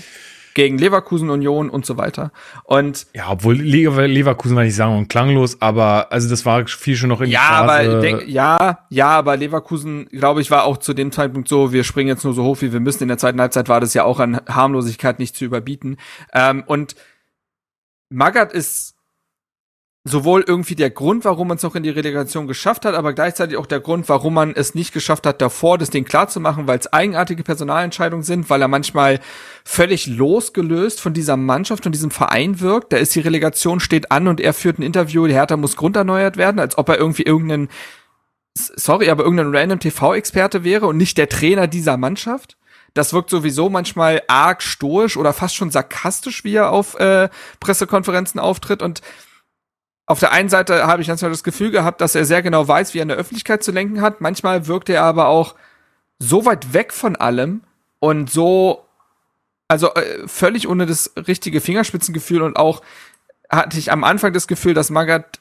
gegen 0.54 0.78
Leverkusen 0.78 1.30
Union 1.30 1.70
und 1.70 1.86
so 1.86 1.96
weiter. 1.96 2.32
Und 2.64 3.06
ja, 3.14 3.30
obwohl 3.30 3.56
Leverkusen 3.56 4.56
war 4.56 4.64
nicht 4.64 4.74
sagen 4.74 4.96
und 4.96 5.08
klanglos, 5.08 5.60
aber 5.60 6.12
also 6.12 6.28
das 6.28 6.44
war 6.46 6.66
viel 6.66 6.96
schon 6.96 7.08
noch 7.08 7.20
in 7.20 7.30
ja, 7.30 7.48
aber 7.48 8.00
denk, 8.00 8.26
ja, 8.26 8.86
ja, 8.88 9.08
aber 9.08 9.36
Leverkusen, 9.36 10.06
glaube 10.06 10.40
ich, 10.40 10.50
war 10.50 10.64
auch 10.64 10.78
zu 10.78 10.94
dem 10.94 11.12
Zeitpunkt 11.12 11.48
so, 11.48 11.72
wir 11.72 11.84
springen 11.84 12.08
jetzt 12.08 12.24
nur 12.24 12.34
so 12.34 12.44
hoch, 12.44 12.58
wie 12.60 12.72
wir 12.72 12.80
müssen. 12.80 13.04
In 13.04 13.08
der 13.08 13.18
zweiten 13.18 13.40
Halbzeit 13.40 13.68
war 13.68 13.80
das 13.80 13.94
ja 13.94 14.04
auch 14.04 14.20
an 14.20 14.40
Harmlosigkeit 14.48 15.18
nicht 15.18 15.36
zu 15.36 15.44
überbieten. 15.44 15.96
Ähm, 16.32 16.64
und 16.66 16.96
Magath 18.08 18.52
ist 18.52 18.96
sowohl 20.04 20.42
irgendwie 20.46 20.76
der 20.76 20.88
Grund, 20.88 21.26
warum 21.26 21.48
man 21.48 21.58
es 21.58 21.62
noch 21.62 21.74
in 21.74 21.82
die 21.82 21.90
Relegation 21.90 22.46
geschafft 22.46 22.86
hat, 22.86 22.94
aber 22.94 23.12
gleichzeitig 23.12 23.58
auch 23.58 23.66
der 23.66 23.80
Grund, 23.80 24.08
warum 24.08 24.32
man 24.32 24.54
es 24.54 24.74
nicht 24.74 24.94
geschafft 24.94 25.26
hat, 25.26 25.42
davor 25.42 25.76
das 25.76 25.90
Ding 25.90 26.04
klar 26.04 26.28
zu 26.28 26.40
machen, 26.40 26.66
weil 26.66 26.78
es 26.78 26.90
eigenartige 26.90 27.42
Personalentscheidungen 27.42 28.24
sind, 28.24 28.48
weil 28.48 28.62
er 28.62 28.68
manchmal 28.68 29.20
völlig 29.62 30.06
losgelöst 30.06 31.02
von 31.02 31.12
dieser 31.12 31.36
Mannschaft 31.36 31.84
und 31.84 31.92
diesem 31.92 32.10
Verein 32.10 32.60
wirkt. 32.60 32.94
Da 32.94 32.96
ist 32.96 33.14
die 33.14 33.20
Relegation 33.20 33.78
steht 33.78 34.10
an 34.10 34.26
und 34.26 34.40
er 34.40 34.54
führt 34.54 34.78
ein 34.78 34.82
Interview, 34.82 35.26
der 35.26 35.36
Hertha 35.36 35.58
muss 35.58 35.76
grunderneuert 35.76 36.38
werden, 36.38 36.60
als 36.60 36.78
ob 36.78 36.88
er 36.88 36.96
irgendwie 36.96 37.24
irgendeinen 37.24 37.68
sorry, 38.54 39.10
aber 39.10 39.22
irgendein 39.24 39.54
random 39.54 39.80
TV-Experte 39.80 40.64
wäre 40.64 40.86
und 40.86 40.96
nicht 40.96 41.18
der 41.18 41.28
Trainer 41.28 41.66
dieser 41.66 41.96
Mannschaft. 41.96 42.56
Das 42.94 43.12
wirkt 43.12 43.30
sowieso 43.30 43.68
manchmal 43.68 44.22
arg 44.26 44.62
stoisch 44.62 45.16
oder 45.16 45.32
fast 45.32 45.54
schon 45.54 45.70
sarkastisch, 45.70 46.42
wie 46.42 46.56
er 46.56 46.70
auf 46.70 46.98
äh, 46.98 47.28
Pressekonferenzen 47.60 48.40
auftritt 48.40 48.82
und 48.82 49.00
auf 50.10 50.18
der 50.18 50.32
einen 50.32 50.48
Seite 50.48 50.88
habe 50.88 51.02
ich 51.02 51.06
manchmal 51.06 51.30
das 51.30 51.44
Gefühl 51.44 51.70
gehabt, 51.70 52.00
dass 52.00 52.16
er 52.16 52.24
sehr 52.24 52.42
genau 52.42 52.66
weiß, 52.66 52.94
wie 52.94 52.98
er 52.98 53.02
in 53.02 53.08
der 53.10 53.16
Öffentlichkeit 53.16 53.62
zu 53.62 53.70
lenken 53.70 54.00
hat. 54.00 54.20
Manchmal 54.20 54.66
wirkt 54.66 54.88
er 54.88 55.04
aber 55.04 55.28
auch 55.28 55.54
so 56.18 56.44
weit 56.46 56.72
weg 56.72 56.92
von 56.92 57.14
allem 57.14 57.62
und 58.00 58.28
so, 58.28 58.84
also 59.68 59.94
äh, 59.94 60.26
völlig 60.26 60.66
ohne 60.66 60.86
das 60.86 61.12
richtige 61.16 61.60
Fingerspitzengefühl 61.60 62.42
und 62.42 62.56
auch 62.56 62.82
hatte 63.48 63.78
ich 63.78 63.92
am 63.92 64.02
Anfang 64.02 64.32
das 64.32 64.48
Gefühl, 64.48 64.74
dass 64.74 64.90
Magath 64.90 65.38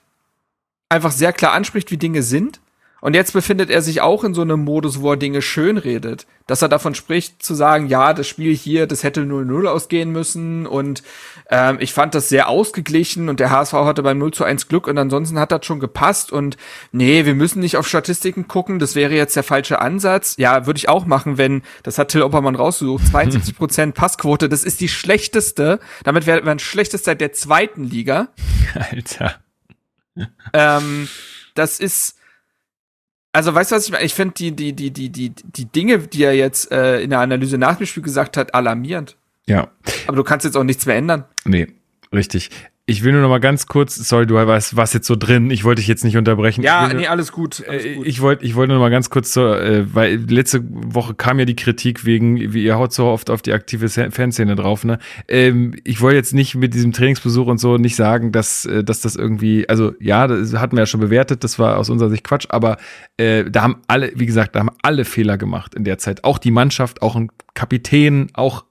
einfach 0.87 1.13
sehr 1.13 1.33
klar 1.33 1.53
anspricht, 1.53 1.89
wie 1.89 1.97
Dinge 1.97 2.21
sind 2.21 2.61
und 3.01 3.15
jetzt 3.15 3.33
befindet 3.33 3.69
er 3.69 3.81
sich 3.81 4.01
auch 4.01 4.23
in 4.23 4.33
so 4.33 4.41
einem 4.41 4.63
Modus, 4.63 5.01
wo 5.01 5.11
er 5.11 5.17
Dinge 5.17 5.41
schön 5.41 5.77
redet. 5.77 6.27
Dass 6.47 6.61
er 6.61 6.69
davon 6.69 6.95
spricht, 6.95 7.43
zu 7.43 7.53
sagen, 7.53 7.87
ja, 7.87 8.13
das 8.13 8.27
Spiel 8.27 8.55
hier, 8.55 8.87
das 8.87 9.03
hätte 9.03 9.21
0-0 9.21 9.67
ausgehen 9.67 10.11
müssen. 10.11 10.65
Und 10.65 11.03
ähm, 11.49 11.77
ich 11.79 11.93
fand 11.93 12.15
das 12.15 12.27
sehr 12.27 12.49
ausgeglichen 12.49 13.29
und 13.29 13.39
der 13.39 13.51
HSV 13.51 13.73
hatte 13.73 14.03
beim 14.03 14.17
0 14.17 14.33
zu 14.33 14.43
1 14.43 14.67
Glück 14.67 14.87
und 14.87 14.97
ansonsten 14.97 15.39
hat 15.39 15.51
das 15.51 15.65
schon 15.65 15.79
gepasst. 15.79 16.31
Und 16.31 16.57
nee, 16.91 17.25
wir 17.25 17.35
müssen 17.35 17.59
nicht 17.59 17.77
auf 17.77 17.87
Statistiken 17.87 18.47
gucken, 18.47 18.79
das 18.79 18.95
wäre 18.95 19.13
jetzt 19.13 19.35
der 19.35 19.43
falsche 19.43 19.79
Ansatz. 19.79 20.35
Ja, 20.37 20.65
würde 20.65 20.79
ich 20.79 20.89
auch 20.89 21.05
machen, 21.05 21.37
wenn, 21.37 21.61
das 21.83 21.97
hat 21.97 22.09
Till 22.09 22.23
Oppermann 22.23 22.55
rausgesucht, 22.55 23.05
72 23.11 23.55
Prozent 23.55 23.95
Passquote, 23.95 24.49
das 24.49 24.63
ist 24.63 24.81
die 24.81 24.89
schlechteste. 24.89 25.79
Damit 26.03 26.25
wäre 26.25 26.41
man 26.41 26.59
schlechteste 26.59 27.05
seit 27.05 27.21
der 27.21 27.31
zweiten 27.31 27.83
Liga. 27.83 28.29
Alter. 28.91 29.35
Ähm, 30.53 31.07
das 31.55 31.79
ist 31.79 32.18
also 33.31 33.53
weißt 33.53 33.71
du, 33.71 33.75
was 33.75 33.85
ich 33.85 33.91
meine? 33.91 34.05
Ich 34.05 34.13
finde 34.13 34.33
die, 34.35 34.51
die, 34.51 34.73
die, 34.73 34.91
die, 34.91 35.09
die, 35.09 35.29
die 35.29 35.65
Dinge, 35.65 35.99
die 35.99 36.23
er 36.23 36.33
jetzt 36.33 36.71
äh, 36.71 37.01
in 37.01 37.09
der 37.11 37.19
Analyse 37.19 37.57
nach 37.57 37.77
dem 37.77 37.85
Spiel 37.85 38.03
gesagt 38.03 38.37
hat, 38.37 38.53
alarmierend. 38.53 39.17
Ja. 39.45 39.71
Aber 40.07 40.17
du 40.17 40.23
kannst 40.23 40.45
jetzt 40.45 40.55
auch 40.55 40.63
nichts 40.63 40.85
mehr 40.85 40.95
ändern. 40.95 41.25
Nee, 41.45 41.67
richtig. 42.13 42.49
Ich 42.89 43.03
will 43.03 43.11
nur 43.11 43.21
noch 43.21 43.29
mal 43.29 43.39
ganz 43.39 43.67
kurz, 43.67 43.95
sorry, 43.95 44.25
du 44.25 44.35
warst, 44.35 44.75
warst 44.75 44.93
jetzt 44.93 45.05
so 45.05 45.15
drin, 45.15 45.51
ich 45.51 45.63
wollte 45.63 45.79
dich 45.79 45.87
jetzt 45.87 46.03
nicht 46.03 46.17
unterbrechen. 46.17 46.63
Ja, 46.63 46.87
nee, 46.87 46.95
nur, 46.95 47.09
alles 47.09 47.31
gut. 47.31 47.63
Alles 47.67 47.85
äh, 47.85 47.95
gut. 47.95 48.07
Ich 48.07 48.21
wollte 48.21 48.43
ich 48.45 48.55
wollte 48.55 48.69
nur 48.69 48.79
noch 48.79 48.85
mal 48.85 48.89
ganz 48.89 49.09
kurz 49.09 49.31
so, 49.31 49.53
äh, 49.53 49.85
weil 49.93 50.15
letzte 50.15 50.63
Woche 50.63 51.13
kam 51.13 51.37
ja 51.39 51.45
die 51.45 51.55
Kritik 51.55 52.05
wegen, 52.05 52.53
wie 52.53 52.63
ihr 52.63 52.77
haut 52.77 52.91
so 52.91 53.05
oft 53.05 53.29
auf 53.29 53.41
die 53.41 53.53
aktive 53.53 53.89
Fanszene 53.89 54.55
drauf, 54.55 54.83
ne? 54.83 54.97
Ähm, 55.27 55.75
ich 55.83 56.01
wollte 56.01 56.17
jetzt 56.17 56.33
nicht 56.33 56.55
mit 56.55 56.73
diesem 56.73 56.91
Trainingsbesuch 56.91 57.47
und 57.47 57.59
so 57.59 57.77
nicht 57.77 57.95
sagen, 57.95 58.31
dass, 58.31 58.65
äh, 58.65 58.83
dass 58.83 59.01
das 59.01 59.15
irgendwie, 59.15 59.69
also 59.69 59.93
ja, 59.99 60.27
das 60.27 60.53
hatten 60.55 60.75
wir 60.75 60.81
ja 60.81 60.87
schon 60.87 60.99
bewertet, 60.99 61.43
das 61.43 61.59
war 61.59 61.77
aus 61.77 61.89
unserer 61.89 62.09
Sicht 62.09 62.23
Quatsch, 62.23 62.47
aber 62.49 62.77
äh, 63.17 63.45
da 63.49 63.61
haben 63.61 63.81
alle, 63.87 64.11
wie 64.15 64.25
gesagt, 64.25 64.55
da 64.55 64.59
haben 64.61 64.71
alle 64.81 65.05
Fehler 65.05 65.37
gemacht 65.37 65.75
in 65.75 65.83
der 65.83 65.99
Zeit. 65.99 66.23
Auch 66.23 66.39
die 66.39 66.51
Mannschaft, 66.51 67.01
auch 67.01 67.15
ein 67.15 67.29
Kapitän, 67.53 68.29
auch 68.33 68.65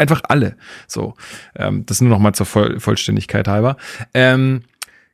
Einfach 0.00 0.22
alle. 0.28 0.56
So, 0.86 1.12
ähm, 1.54 1.84
das 1.84 2.00
nur 2.00 2.08
noch 2.08 2.20
mal 2.20 2.32
zur 2.32 2.46
Voll 2.46 2.80
Vollständigkeit 2.80 3.46
halber. 3.46 3.76
Ähm, 4.14 4.62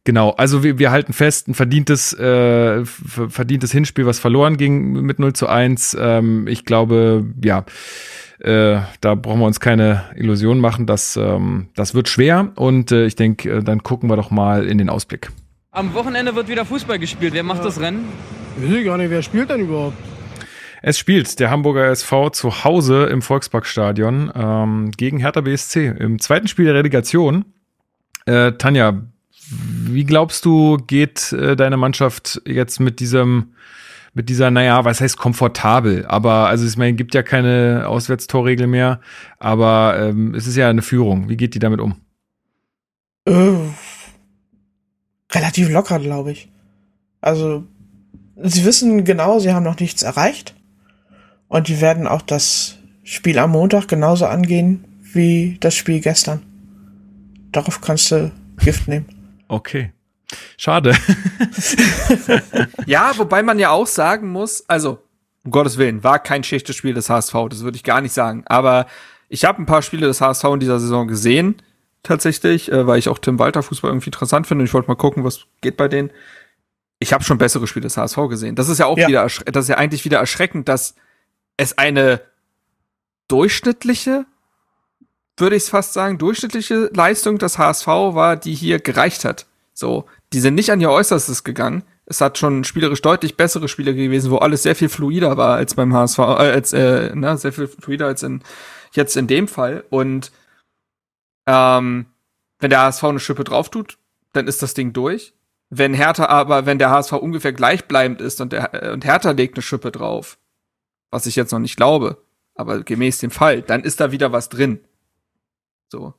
genau, 0.04 0.30
also 0.30 0.62
wir, 0.62 0.78
wir 0.78 0.92
halten 0.92 1.12
fest, 1.12 1.48
ein 1.48 1.54
verdientes, 1.54 2.12
äh, 2.12 2.84
verdientes 2.84 3.72
Hinspiel, 3.72 4.06
was 4.06 4.20
verloren 4.20 4.56
ging 4.56 4.92
mit 5.02 5.18
0 5.18 5.32
zu 5.32 5.48
1. 5.48 5.96
Ähm, 5.98 6.46
ich 6.46 6.64
glaube, 6.64 7.24
ja, 7.42 7.64
äh, 8.38 8.78
da 9.00 9.16
brauchen 9.16 9.40
wir 9.40 9.46
uns 9.46 9.58
keine 9.58 10.04
Illusion 10.14 10.60
machen. 10.60 10.86
Das, 10.86 11.16
ähm, 11.16 11.66
das 11.74 11.96
wird 11.96 12.08
schwer 12.08 12.52
und 12.54 12.92
äh, 12.92 13.06
ich 13.06 13.16
denke, 13.16 13.50
äh, 13.50 13.62
dann 13.64 13.82
gucken 13.82 14.08
wir 14.08 14.14
doch 14.14 14.30
mal 14.30 14.68
in 14.68 14.78
den 14.78 14.88
Ausblick. 14.88 15.32
Am 15.72 15.94
Wochenende 15.94 16.36
wird 16.36 16.46
wieder 16.46 16.64
Fußball 16.64 17.00
gespielt. 17.00 17.34
Wer 17.34 17.42
macht 17.42 17.58
ja. 17.58 17.64
das 17.64 17.80
Rennen? 17.80 18.04
Weiß 18.56 18.70
ich 18.70 18.84
gar 18.84 18.98
nicht, 18.98 19.10
wer 19.10 19.22
spielt 19.22 19.50
denn 19.50 19.62
überhaupt? 19.62 19.98
Es 20.88 21.00
spielt 21.00 21.40
der 21.40 21.50
Hamburger 21.50 21.88
SV 21.88 22.30
zu 22.30 22.62
Hause 22.62 23.06
im 23.06 23.20
Volksparkstadion 23.20 24.30
ähm, 24.36 24.92
gegen 24.96 25.18
Hertha 25.18 25.40
BSC 25.40 25.88
im 25.98 26.20
zweiten 26.20 26.46
Spiel 26.46 26.66
der 26.66 26.74
Relegation. 26.74 27.44
Äh, 28.24 28.52
Tanja, 28.52 29.02
wie 29.50 30.04
glaubst 30.04 30.44
du, 30.44 30.76
geht 30.76 31.32
äh, 31.32 31.56
deine 31.56 31.76
Mannschaft 31.76 32.40
jetzt 32.46 32.78
mit 32.78 33.00
diesem, 33.00 33.54
mit 34.14 34.28
dieser, 34.28 34.52
naja, 34.52 34.84
was 34.84 35.00
heißt 35.00 35.16
komfortabel? 35.16 36.06
Aber, 36.06 36.46
also 36.46 36.64
ich 36.64 36.76
meine, 36.76 36.92
gibt 36.92 37.16
ja 37.16 37.24
keine 37.24 37.86
Auswärtstorregel 37.88 38.68
mehr, 38.68 39.00
aber 39.40 39.98
ähm, 39.98 40.36
es 40.36 40.46
ist 40.46 40.54
ja 40.54 40.70
eine 40.70 40.82
Führung. 40.82 41.28
Wie 41.28 41.36
geht 41.36 41.56
die 41.56 41.58
damit 41.58 41.80
um? 41.80 41.96
Äh, 43.24 43.56
relativ 45.34 45.68
locker, 45.68 45.98
glaube 45.98 46.30
ich. 46.30 46.48
Also, 47.20 47.64
sie 48.40 48.64
wissen 48.64 49.04
genau, 49.04 49.40
sie 49.40 49.52
haben 49.52 49.64
noch 49.64 49.80
nichts 49.80 50.04
erreicht. 50.04 50.55
Und 51.48 51.68
die 51.68 51.80
werden 51.80 52.06
auch 52.06 52.22
das 52.22 52.76
Spiel 53.04 53.38
am 53.38 53.52
Montag 53.52 53.88
genauso 53.88 54.26
angehen 54.26 54.84
wie 55.12 55.56
das 55.60 55.74
Spiel 55.74 56.00
gestern. 56.00 56.42
Darauf 57.52 57.80
kannst 57.80 58.10
du 58.10 58.32
Gift 58.58 58.88
nehmen. 58.88 59.06
Okay. 59.48 59.92
Schade. 60.56 60.94
ja, 62.86 63.12
wobei 63.16 63.42
man 63.42 63.58
ja 63.58 63.70
auch 63.70 63.86
sagen 63.86 64.30
muss, 64.30 64.64
also, 64.68 64.98
um 65.44 65.52
Gottes 65.52 65.78
Willen, 65.78 66.02
war 66.02 66.18
kein 66.18 66.42
schlechtes 66.42 66.74
Spiel 66.74 66.94
des 66.94 67.08
HSV, 67.08 67.34
das 67.48 67.62
würde 67.62 67.76
ich 67.76 67.84
gar 67.84 68.00
nicht 68.00 68.12
sagen. 68.12 68.42
Aber 68.46 68.86
ich 69.28 69.44
habe 69.44 69.62
ein 69.62 69.66
paar 69.66 69.82
Spiele 69.82 70.06
des 70.06 70.20
HSV 70.20 70.44
in 70.44 70.60
dieser 70.60 70.80
Saison 70.80 71.06
gesehen, 71.06 71.62
tatsächlich, 72.02 72.70
äh, 72.70 72.86
weil 72.86 72.98
ich 72.98 73.08
auch 73.08 73.18
Tim 73.18 73.38
Walter 73.38 73.62
Fußball 73.62 73.90
irgendwie 73.90 74.08
interessant 74.08 74.46
finde 74.46 74.62
und 74.62 74.66
ich 74.66 74.74
wollte 74.74 74.88
mal 74.88 74.96
gucken, 74.96 75.24
was 75.24 75.46
geht 75.60 75.76
bei 75.76 75.88
denen. 75.88 76.10
Ich 76.98 77.12
habe 77.12 77.22
schon 77.24 77.38
bessere 77.38 77.66
Spiele 77.66 77.84
des 77.84 77.96
HSV 77.96 78.16
gesehen. 78.28 78.56
Das 78.56 78.68
ist 78.68 78.78
ja 78.78 78.86
auch 78.86 78.98
ja. 78.98 79.06
wieder, 79.06 79.22
das 79.22 79.64
ist 79.64 79.68
ja 79.68 79.76
eigentlich 79.76 80.04
wieder 80.04 80.18
erschreckend, 80.18 80.68
dass 80.68 80.94
es 81.56 81.78
eine 81.78 82.20
durchschnittliche, 83.28 84.26
würde 85.36 85.56
ich 85.56 85.64
es 85.64 85.68
fast 85.68 85.92
sagen, 85.92 86.18
durchschnittliche 86.18 86.90
Leistung 86.94 87.38
des 87.38 87.58
HSV 87.58 87.86
war, 87.86 88.36
die 88.36 88.54
hier 88.54 88.78
gereicht 88.78 89.24
hat. 89.24 89.46
So, 89.74 90.06
die 90.32 90.40
sind 90.40 90.54
nicht 90.54 90.70
an 90.70 90.80
ihr 90.80 90.90
Äußerstes 90.90 91.44
gegangen. 91.44 91.82
Es 92.06 92.20
hat 92.20 92.38
schon 92.38 92.64
spielerisch 92.64 93.02
deutlich 93.02 93.36
bessere 93.36 93.68
Spiele 93.68 93.94
gewesen, 93.94 94.30
wo 94.30 94.36
alles 94.38 94.62
sehr 94.62 94.76
viel 94.76 94.88
fluider 94.88 95.36
war 95.36 95.56
als 95.56 95.74
beim 95.74 95.92
HSV, 95.92 96.18
äh, 96.18 96.22
als 96.22 96.72
äh, 96.72 97.10
na, 97.14 97.36
sehr 97.36 97.52
viel 97.52 97.66
fluider 97.66 98.06
als 98.06 98.22
in 98.22 98.42
jetzt 98.92 99.16
in 99.16 99.26
dem 99.26 99.48
Fall. 99.48 99.84
Und 99.90 100.32
ähm, 101.46 102.06
wenn 102.58 102.70
der 102.70 102.80
HSV 102.80 103.04
eine 103.04 103.20
Schippe 103.20 103.44
drauf 103.44 103.70
tut, 103.70 103.98
dann 104.32 104.46
ist 104.46 104.62
das 104.62 104.74
Ding 104.74 104.92
durch. 104.92 105.34
Wenn 105.68 105.94
Hertha 105.94 106.26
aber, 106.26 106.64
wenn 106.64 106.78
der 106.78 106.90
HSV 106.90 107.12
ungefähr 107.12 107.52
gleichbleibend 107.52 108.20
ist 108.20 108.40
und, 108.40 108.52
der, 108.52 108.72
äh, 108.72 108.92
und 108.92 109.04
Hertha 109.04 109.32
legt 109.32 109.56
eine 109.56 109.62
Schippe 109.62 109.90
drauf, 109.90 110.38
was 111.16 111.24
ich 111.24 111.34
jetzt 111.34 111.50
noch 111.50 111.58
nicht 111.58 111.76
glaube, 111.76 112.18
aber 112.54 112.82
gemäß 112.82 113.18
dem 113.20 113.30
Fall, 113.30 113.62
dann 113.62 113.82
ist 113.84 114.00
da 114.00 114.12
wieder 114.12 114.32
was 114.32 114.50
drin. 114.50 114.80
So. 115.88 116.12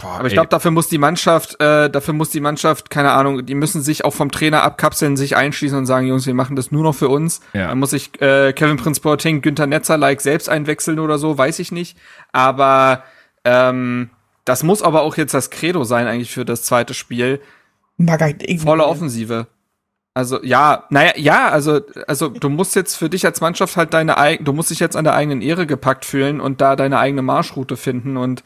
Boah, 0.00 0.20
aber 0.20 0.28
ich 0.28 0.34
glaube, 0.34 0.48
dafür 0.48 0.70
muss 0.70 0.88
die 0.88 0.98
Mannschaft, 0.98 1.60
äh, 1.60 1.90
dafür 1.90 2.14
muss 2.14 2.30
die 2.30 2.38
Mannschaft, 2.38 2.90
keine 2.90 3.10
Ahnung, 3.10 3.44
die 3.44 3.56
müssen 3.56 3.82
sich 3.82 4.04
auch 4.04 4.14
vom 4.14 4.30
Trainer 4.30 4.62
abkapseln, 4.62 5.16
sich 5.16 5.34
einschließen 5.34 5.76
und 5.76 5.86
sagen, 5.86 6.06
Jungs, 6.06 6.28
wir 6.28 6.34
machen 6.34 6.54
das 6.54 6.70
nur 6.70 6.84
noch 6.84 6.94
für 6.94 7.08
uns. 7.08 7.40
Ja. 7.54 7.66
Dann 7.66 7.80
muss 7.80 7.92
ich 7.92 8.22
äh, 8.22 8.52
Kevin 8.52 8.76
Prince 8.76 9.00
Boateng, 9.00 9.40
Günther 9.40 9.66
Netzer 9.66 9.98
like 9.98 10.20
selbst 10.20 10.48
einwechseln 10.48 11.00
oder 11.00 11.18
so, 11.18 11.36
weiß 11.36 11.58
ich 11.58 11.72
nicht. 11.72 11.98
Aber 12.30 13.02
ähm, 13.44 14.10
das 14.44 14.62
muss 14.62 14.82
aber 14.82 15.02
auch 15.02 15.16
jetzt 15.16 15.34
das 15.34 15.50
Credo 15.50 15.82
sein 15.82 16.06
eigentlich 16.06 16.30
für 16.30 16.44
das 16.44 16.62
zweite 16.62 16.94
Spiel. 16.94 17.40
Volle 18.62 18.86
Offensive. 18.86 19.48
Also 20.18 20.42
ja, 20.42 20.82
naja, 20.90 21.12
ja, 21.14 21.48
also, 21.48 21.80
also 22.08 22.28
du 22.28 22.48
musst 22.48 22.74
jetzt 22.74 22.96
für 22.96 23.08
dich 23.08 23.24
als 23.24 23.40
Mannschaft 23.40 23.76
halt 23.76 23.94
deine 23.94 24.18
eigene, 24.18 24.44
du 24.44 24.52
musst 24.52 24.70
dich 24.70 24.80
jetzt 24.80 24.96
an 24.96 25.04
der 25.04 25.14
eigenen 25.14 25.42
Ehre 25.42 25.64
gepackt 25.64 26.04
fühlen 26.04 26.40
und 26.40 26.60
da 26.60 26.74
deine 26.74 26.98
eigene 26.98 27.22
Marschroute 27.22 27.76
finden 27.76 28.16
und 28.16 28.42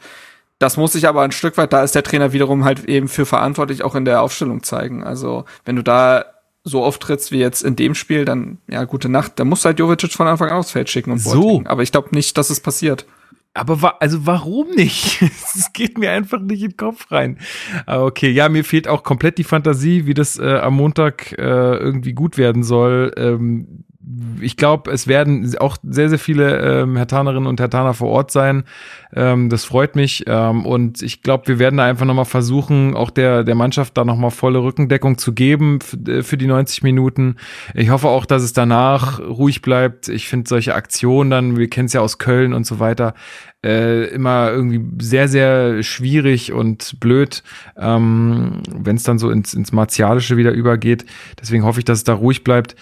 das 0.59 0.77
muss 0.77 0.93
sich 0.93 1.07
aber 1.07 1.23
ein 1.23 1.31
Stück 1.31 1.57
weit, 1.57 1.73
da 1.73 1.81
ist 1.81 1.95
der 1.95 2.03
Trainer 2.03 2.31
wiederum 2.31 2.63
halt 2.63 2.85
eben 2.85 3.07
für 3.07 3.25
verantwortlich 3.25 3.83
auch 3.83 3.95
in 3.95 4.05
der 4.05 4.21
Aufstellung 4.21 4.61
zeigen. 4.61 5.03
Also 5.03 5.45
wenn 5.65 5.75
du 5.75 5.81
da 5.81 6.25
so 6.63 6.83
auftrittst 6.83 7.31
wie 7.31 7.39
jetzt 7.39 7.63
in 7.63 7.75
dem 7.75 7.95
Spiel, 7.95 8.23
dann 8.23 8.59
ja, 8.67 8.83
gute 8.83 9.09
Nacht. 9.09 9.39
Da 9.39 9.43
musst 9.43 9.65
du 9.65 9.69
halt 9.69 9.79
Jovic 9.79 10.13
von 10.13 10.27
Anfang 10.27 10.51
an 10.51 10.57
aufs 10.57 10.69
Feld 10.69 10.91
schicken 10.91 11.09
und 11.09 11.17
so. 11.17 11.63
Aber 11.65 11.81
ich 11.81 11.91
glaube 11.91 12.09
nicht, 12.11 12.37
dass 12.37 12.51
es 12.51 12.59
passiert. 12.59 13.07
Aber 13.55 13.81
wa 13.83 13.95
also 13.99 14.25
warum 14.25 14.71
nicht? 14.71 15.21
Es 15.55 15.71
geht 15.73 15.97
mir 15.97 16.11
einfach 16.11 16.39
nicht 16.41 16.63
in 16.63 16.71
den 16.71 16.77
Kopf 16.77 17.11
rein. 17.11 17.37
Aber 17.85 18.05
okay, 18.05 18.29
ja, 18.29 18.49
mir 18.49 18.63
fehlt 18.63 18.87
auch 18.87 19.03
komplett 19.03 19.37
die 19.37 19.43
Fantasie, 19.43 20.07
wie 20.07 20.15
das 20.15 20.39
äh, 20.39 20.57
am 20.57 20.75
Montag 20.75 21.31
äh, 21.33 21.77
irgendwie 21.77 22.13
gut 22.13 22.37
werden 22.37 22.63
soll. 22.63 23.11
Ähm, 23.15 23.85
ich 24.41 24.57
glaube, 24.57 24.91
es 24.91 25.07
werden 25.07 25.55
auch 25.59 25.77
sehr, 25.83 26.09
sehr 26.09 26.19
viele 26.19 26.81
ähm, 26.81 26.95
Hertanerinnen 26.97 27.47
und 27.47 27.59
Hertaner 27.59 27.93
vor 27.93 28.09
Ort 28.09 28.31
sein. 28.31 28.63
Ähm, 29.15 29.49
das 29.49 29.65
freut 29.65 29.95
mich. 29.95 30.23
Ähm, 30.27 30.65
und 30.65 31.01
ich 31.01 31.21
glaube, 31.21 31.47
wir 31.47 31.59
werden 31.59 31.77
da 31.77 31.85
einfach 31.85 32.05
nochmal 32.05 32.25
versuchen, 32.25 32.95
auch 32.95 33.09
der, 33.09 33.43
der 33.43 33.55
Mannschaft 33.55 33.97
da 33.97 34.05
nochmal 34.05 34.31
volle 34.31 34.59
Rückendeckung 34.59 35.17
zu 35.17 35.33
geben 35.33 35.79
äh, 36.07 36.23
für 36.23 36.37
die 36.37 36.47
90 36.47 36.83
Minuten. 36.83 37.35
Ich 37.73 37.89
hoffe 37.89 38.07
auch, 38.07 38.25
dass 38.25 38.43
es 38.43 38.53
danach 38.53 39.19
ruhig 39.19 39.61
bleibt. 39.61 40.09
Ich 40.09 40.27
finde 40.27 40.49
solche 40.49 40.75
Aktionen 40.75 41.29
dann, 41.29 41.57
wir 41.57 41.69
kennen 41.69 41.85
es 41.85 41.93
ja 41.93 42.01
aus 42.01 42.17
Köln 42.17 42.53
und 42.53 42.65
so 42.65 42.79
weiter, 42.79 43.13
äh, 43.63 44.05
immer 44.09 44.51
irgendwie 44.51 44.81
sehr, 44.99 45.27
sehr 45.27 45.83
schwierig 45.83 46.51
und 46.51 46.99
blöd, 46.99 47.43
ähm, 47.77 48.61
wenn 48.67 48.97
es 48.97 49.03
dann 49.03 49.19
so 49.19 49.29
ins, 49.29 49.53
ins 49.53 49.71
Martialische 49.71 50.35
wieder 50.35 50.51
übergeht. 50.51 51.05
Deswegen 51.39 51.63
hoffe 51.63 51.79
ich, 51.79 51.85
dass 51.85 51.99
es 51.99 52.03
da 52.03 52.13
ruhig 52.13 52.43
bleibt. 52.43 52.75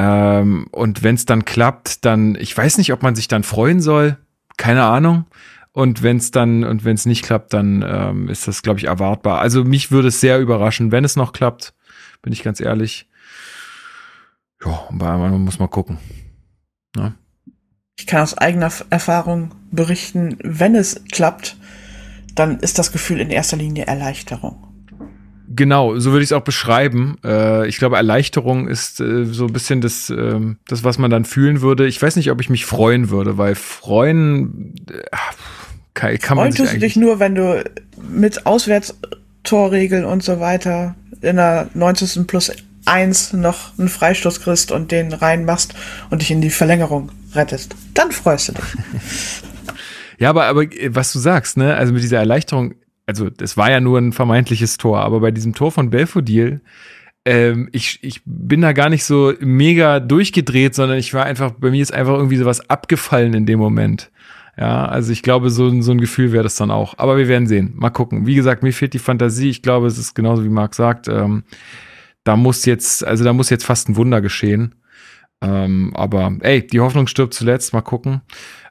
Ähm, 0.00 0.68
und 0.70 1.02
wenn 1.02 1.16
es 1.16 1.26
dann 1.26 1.44
klappt, 1.44 2.04
dann, 2.04 2.36
ich 2.36 2.56
weiß 2.56 2.78
nicht, 2.78 2.92
ob 2.92 3.02
man 3.02 3.16
sich 3.16 3.26
dann 3.26 3.42
freuen 3.42 3.80
soll. 3.80 4.16
Keine 4.56 4.84
Ahnung. 4.84 5.24
Und 5.72 6.04
wenn 6.04 6.18
es 6.18 6.30
dann, 6.30 6.62
und 6.62 6.84
wenn 6.84 6.94
es 6.94 7.04
nicht 7.04 7.24
klappt, 7.24 7.52
dann 7.52 7.84
ähm, 7.86 8.28
ist 8.28 8.46
das, 8.46 8.62
glaube 8.62 8.78
ich, 8.78 8.86
erwartbar. 8.86 9.40
Also 9.40 9.64
mich 9.64 9.90
würde 9.90 10.08
es 10.08 10.20
sehr 10.20 10.38
überraschen, 10.38 10.92
wenn 10.92 11.04
es 11.04 11.16
noch 11.16 11.32
klappt, 11.32 11.74
bin 12.22 12.32
ich 12.32 12.44
ganz 12.44 12.60
ehrlich. 12.60 13.08
Ja, 14.64 14.88
man 14.92 15.40
muss 15.40 15.58
mal 15.58 15.66
gucken. 15.66 15.98
Ja. 16.96 17.14
Ich 17.98 18.06
kann 18.06 18.22
aus 18.22 18.38
eigener 18.38 18.70
Erfahrung 18.90 19.52
berichten, 19.72 20.36
wenn 20.44 20.76
es 20.76 21.02
klappt, 21.10 21.56
dann 22.36 22.60
ist 22.60 22.78
das 22.78 22.92
Gefühl 22.92 23.18
in 23.18 23.30
erster 23.30 23.56
Linie 23.56 23.86
Erleichterung. 23.86 24.67
Genau, 25.58 25.98
so 25.98 26.12
würde 26.12 26.22
ich 26.22 26.28
es 26.28 26.32
auch 26.32 26.44
beschreiben. 26.44 27.16
Äh, 27.24 27.66
ich 27.66 27.78
glaube, 27.78 27.96
Erleichterung 27.96 28.68
ist 28.68 29.00
äh, 29.00 29.24
so 29.24 29.46
ein 29.46 29.52
bisschen 29.52 29.80
das, 29.80 30.08
äh, 30.08 30.38
das, 30.68 30.84
was 30.84 30.98
man 30.98 31.10
dann 31.10 31.24
fühlen 31.24 31.62
würde. 31.62 31.88
Ich 31.88 32.00
weiß 32.00 32.14
nicht, 32.14 32.30
ob 32.30 32.40
ich 32.40 32.48
mich 32.48 32.64
freuen 32.64 33.10
würde, 33.10 33.38
weil 33.38 33.56
freuen 33.56 34.76
äh, 34.88 35.02
kann, 35.94 36.16
kann 36.20 36.36
man 36.36 36.52
sich 36.52 36.60
tust 36.60 36.74
du 36.74 36.78
dich 36.78 36.94
nur, 36.94 37.18
wenn 37.18 37.34
du 37.34 37.64
mit 38.08 38.46
Auswärtstorregeln 38.46 40.04
und 40.04 40.22
so 40.22 40.38
weiter 40.38 40.94
in 41.22 41.34
der 41.34 41.68
90. 41.74 42.28
plus 42.28 42.52
1 42.84 43.32
noch 43.32 43.76
einen 43.80 43.88
Freistoß 43.88 44.40
kriegst 44.40 44.70
und 44.70 44.92
den 44.92 45.12
reinmachst 45.12 45.74
und 46.10 46.22
dich 46.22 46.30
in 46.30 46.40
die 46.40 46.50
Verlängerung 46.50 47.10
rettest. 47.34 47.74
Dann 47.94 48.12
freust 48.12 48.50
du 48.50 48.52
dich. 48.52 48.62
ja, 50.18 50.30
aber, 50.30 50.44
aber 50.44 50.62
äh, 50.62 50.94
was 50.94 51.12
du 51.12 51.18
sagst, 51.18 51.56
ne, 51.56 51.74
also 51.74 51.92
mit 51.92 52.04
dieser 52.04 52.18
Erleichterung, 52.18 52.76
also 53.08 53.30
das 53.30 53.56
war 53.56 53.70
ja 53.70 53.80
nur 53.80 53.98
ein 53.98 54.12
vermeintliches 54.12 54.76
Tor, 54.76 55.00
aber 55.00 55.20
bei 55.20 55.30
diesem 55.30 55.54
Tor 55.54 55.72
von 55.72 55.88
Belfodil, 55.88 56.60
ähm, 57.24 57.70
ich, 57.72 57.98
ich 58.02 58.20
bin 58.26 58.60
da 58.60 58.72
gar 58.72 58.90
nicht 58.90 59.04
so 59.04 59.32
mega 59.40 59.98
durchgedreht, 59.98 60.74
sondern 60.74 60.98
ich 60.98 61.14
war 61.14 61.24
einfach, 61.24 61.52
bei 61.52 61.70
mir 61.70 61.80
ist 61.80 61.94
einfach 61.94 62.12
irgendwie 62.12 62.36
sowas 62.36 62.68
abgefallen 62.68 63.32
in 63.32 63.46
dem 63.46 63.58
Moment. 63.58 64.10
Ja, 64.58 64.84
also 64.84 65.10
ich 65.10 65.22
glaube, 65.22 65.48
so, 65.48 65.80
so 65.80 65.92
ein 65.92 66.00
Gefühl 66.00 66.32
wäre 66.32 66.42
das 66.42 66.56
dann 66.56 66.70
auch. 66.70 66.94
Aber 66.98 67.16
wir 67.16 67.28
werden 67.28 67.46
sehen. 67.46 67.72
Mal 67.76 67.90
gucken. 67.90 68.26
Wie 68.26 68.34
gesagt, 68.34 68.62
mir 68.62 68.72
fehlt 68.72 68.92
die 68.92 68.98
Fantasie. 68.98 69.48
Ich 69.48 69.62
glaube, 69.62 69.86
es 69.86 69.98
ist 69.98 70.14
genauso 70.14 70.44
wie 70.44 70.48
Marc 70.50 70.74
sagt. 70.74 71.08
Ähm, 71.08 71.44
da 72.24 72.36
muss 72.36 72.66
jetzt, 72.66 73.06
also 73.06 73.24
da 73.24 73.32
muss 73.32 73.50
jetzt 73.50 73.64
fast 73.64 73.88
ein 73.88 73.96
Wunder 73.96 74.20
geschehen. 74.20 74.74
Ähm, 75.40 75.92
aber 75.94 76.36
ey, 76.40 76.66
die 76.66 76.80
Hoffnung 76.80 77.06
stirbt 77.06 77.34
zuletzt. 77.34 77.72
Mal 77.72 77.82
gucken. 77.82 78.20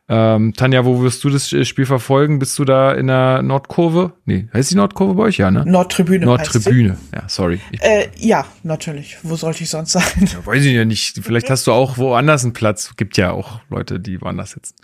Ähm, 0.10 0.54
Tanja, 0.54 0.86
wo 0.86 1.02
wirst 1.02 1.24
du 1.26 1.30
das 1.30 1.50
Spiel 1.50 1.86
verfolgen? 1.86 2.40
Bist 2.40 2.58
du 2.58 2.64
da 2.64 2.94
in 2.94 3.08
der 3.08 3.42
Nordkurve? 3.42 4.14
Nee, 4.26 4.48
heißt 4.54 4.72
die 4.72 4.76
Nordkurve 4.76 5.16
bei 5.16 5.24
euch? 5.24 5.38
Ja, 5.38 5.52
ne? 5.52 5.66
Nordtribüne. 5.66 6.26
Nordtribüne, 6.26 6.98
ja, 7.14 7.24
sorry. 7.28 7.60
Äh, 7.82 8.08
ja, 8.16 8.46
natürlich. 8.64 9.18
Wo 9.24 9.36
sollte 9.36 9.64
ich 9.64 9.70
sonst 9.70 9.92
sein? 9.92 10.04
Ja, 10.20 10.46
weiß 10.46 10.64
ich 10.64 10.74
ja 10.74 10.86
nicht. 10.86 11.20
Vielleicht 11.22 11.50
hast 11.50 11.68
du 11.68 11.74
auch 11.74 11.98
woanders 11.98 12.44
einen 12.44 12.54
Platz. 12.54 12.94
Gibt 12.96 13.18
ja 13.18 13.32
auch 13.32 13.60
Leute, 13.70 14.00
die 14.00 14.22
woanders 14.22 14.52
sitzen. 14.52 14.76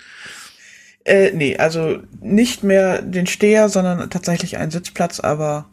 Äh, 1.06 1.32
nee, 1.34 1.58
also 1.58 2.00
nicht 2.20 2.64
mehr 2.64 3.02
den 3.02 3.28
Steher, 3.28 3.70
sondern 3.70 4.10
tatsächlich 4.10 4.58
einen 4.58 4.72
Sitzplatz, 4.72 5.22
aber. 5.22 5.70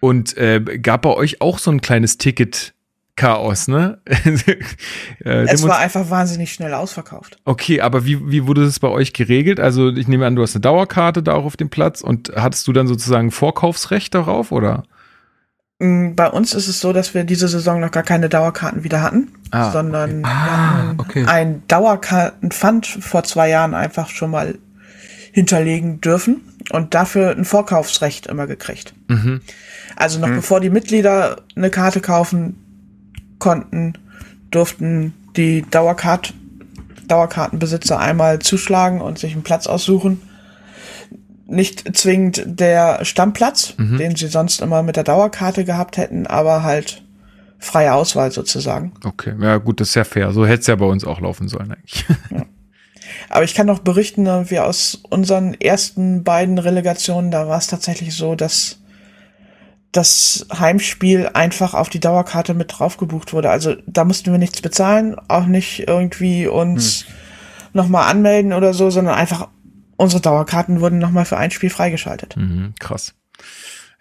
Und 0.00 0.36
äh, 0.36 0.60
gab 0.78 1.02
bei 1.02 1.14
euch 1.14 1.40
auch 1.40 1.58
so 1.58 1.70
ein 1.70 1.80
kleines 1.80 2.18
Ticket 2.18 2.74
Chaos, 3.18 3.66
ne? 3.66 3.98
äh, 4.06 5.44
es 5.48 5.66
war 5.66 5.78
einfach 5.78 6.08
wahnsinnig 6.08 6.52
schnell 6.52 6.72
ausverkauft. 6.72 7.36
Okay, 7.44 7.80
aber 7.80 8.04
wie, 8.04 8.30
wie 8.30 8.46
wurde 8.46 8.64
das 8.64 8.78
bei 8.78 8.86
euch 8.86 9.12
geregelt? 9.12 9.58
Also 9.58 9.88
ich 9.90 10.06
nehme 10.06 10.24
an, 10.24 10.36
du 10.36 10.42
hast 10.42 10.54
eine 10.54 10.60
Dauerkarte 10.60 11.24
da 11.24 11.34
auch 11.34 11.44
auf 11.44 11.56
dem 11.56 11.68
Platz 11.68 12.00
und 12.00 12.30
hattest 12.36 12.68
du 12.68 12.72
dann 12.72 12.86
sozusagen 12.86 13.32
Vorkaufsrecht 13.32 14.14
darauf, 14.14 14.52
oder? 14.52 14.84
Mm, 15.80 16.14
bei 16.14 16.30
uns 16.30 16.54
ist 16.54 16.68
es 16.68 16.80
so, 16.80 16.92
dass 16.92 17.12
wir 17.12 17.24
diese 17.24 17.48
Saison 17.48 17.80
noch 17.80 17.90
gar 17.90 18.04
keine 18.04 18.28
Dauerkarten 18.28 18.84
wieder 18.84 19.02
hatten, 19.02 19.32
ah, 19.50 19.72
sondern 19.72 20.20
okay. 20.20 20.32
Ah, 20.32 20.94
okay. 20.96 21.24
ein 21.26 21.62
Dauerkartenpfand 21.66 22.86
vor 22.86 23.24
zwei 23.24 23.48
Jahren 23.48 23.74
einfach 23.74 24.10
schon 24.10 24.30
mal 24.30 24.60
hinterlegen 25.32 26.00
dürfen 26.00 26.42
und 26.70 26.94
dafür 26.94 27.32
ein 27.32 27.44
Vorkaufsrecht 27.44 28.28
immer 28.28 28.46
gekriegt. 28.46 28.94
Mhm. 29.08 29.40
Also 29.96 30.20
noch 30.20 30.28
mhm. 30.28 30.36
bevor 30.36 30.60
die 30.60 30.70
Mitglieder 30.70 31.42
eine 31.56 31.70
Karte 31.70 32.00
kaufen 32.00 32.64
konnten, 33.38 33.94
durften 34.50 35.14
die 35.36 35.62
Dauerkart 35.62 36.34
Dauerkartenbesitzer 37.06 37.98
einmal 37.98 38.38
zuschlagen 38.38 39.00
und 39.00 39.18
sich 39.18 39.32
einen 39.32 39.42
Platz 39.42 39.66
aussuchen. 39.66 40.20
Nicht 41.46 41.96
zwingend 41.96 42.42
der 42.44 43.04
Stammplatz, 43.06 43.74
mhm. 43.78 43.96
den 43.96 44.14
sie 44.14 44.28
sonst 44.28 44.60
immer 44.60 44.82
mit 44.82 44.96
der 44.96 45.04
Dauerkarte 45.04 45.64
gehabt 45.64 45.96
hätten, 45.96 46.26
aber 46.26 46.62
halt 46.62 47.02
freie 47.58 47.94
Auswahl 47.94 48.30
sozusagen. 48.30 48.92
Okay, 49.04 49.34
ja 49.40 49.56
gut, 49.56 49.80
das 49.80 49.88
ist 49.88 49.94
ja 49.94 50.04
fair. 50.04 50.32
So 50.32 50.46
hätte 50.46 50.60
es 50.60 50.66
ja 50.66 50.76
bei 50.76 50.84
uns 50.84 51.04
auch 51.04 51.20
laufen 51.20 51.48
sollen 51.48 51.72
eigentlich. 51.72 52.04
Ja. 52.30 52.44
Aber 53.30 53.44
ich 53.44 53.54
kann 53.54 53.66
noch 53.66 53.78
berichten, 53.78 54.26
wie 54.50 54.58
aus 54.58 55.00
unseren 55.08 55.54
ersten 55.54 56.24
beiden 56.24 56.58
Relegationen, 56.58 57.30
da 57.30 57.48
war 57.48 57.58
es 57.58 57.66
tatsächlich 57.66 58.14
so, 58.14 58.34
dass 58.34 58.77
das 59.92 60.46
Heimspiel 60.56 61.30
einfach 61.32 61.74
auf 61.74 61.88
die 61.88 62.00
Dauerkarte 62.00 62.54
mit 62.54 62.78
drauf 62.78 62.96
gebucht 62.98 63.32
wurde. 63.32 63.50
Also 63.50 63.76
da 63.86 64.04
mussten 64.04 64.30
wir 64.30 64.38
nichts 64.38 64.60
bezahlen, 64.60 65.16
auch 65.28 65.46
nicht 65.46 65.88
irgendwie 65.88 66.46
uns 66.46 67.06
hm. 67.06 67.14
nochmal 67.72 68.10
anmelden 68.10 68.52
oder 68.52 68.74
so, 68.74 68.90
sondern 68.90 69.14
einfach 69.14 69.48
unsere 69.96 70.20
Dauerkarten 70.22 70.80
wurden 70.80 70.98
nochmal 70.98 71.24
für 71.24 71.38
ein 71.38 71.50
Spiel 71.50 71.70
freigeschaltet. 71.70 72.36
Mhm, 72.36 72.74
krass. 72.78 73.14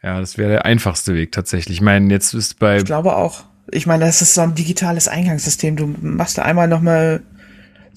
Ja, 0.03 0.19
das 0.19 0.37
wäre 0.37 0.49
der 0.49 0.65
einfachste 0.65 1.15
Weg 1.15 1.31
tatsächlich. 1.31 1.77
Ich 1.77 1.81
meine, 1.81 2.13
jetzt 2.13 2.33
ist 2.33 2.59
bei. 2.59 2.77
Ich 2.77 2.85
glaube 2.85 3.15
auch. 3.15 3.45
Ich 3.69 3.85
meine, 3.87 4.05
das 4.05 4.21
ist 4.21 4.33
so 4.33 4.41
ein 4.41 4.55
digitales 4.55 5.07
Eingangssystem. 5.07 5.75
Du 5.75 5.93
machst 6.01 6.37
da 6.37 6.43
einmal 6.43 6.67
nochmal 6.67 7.23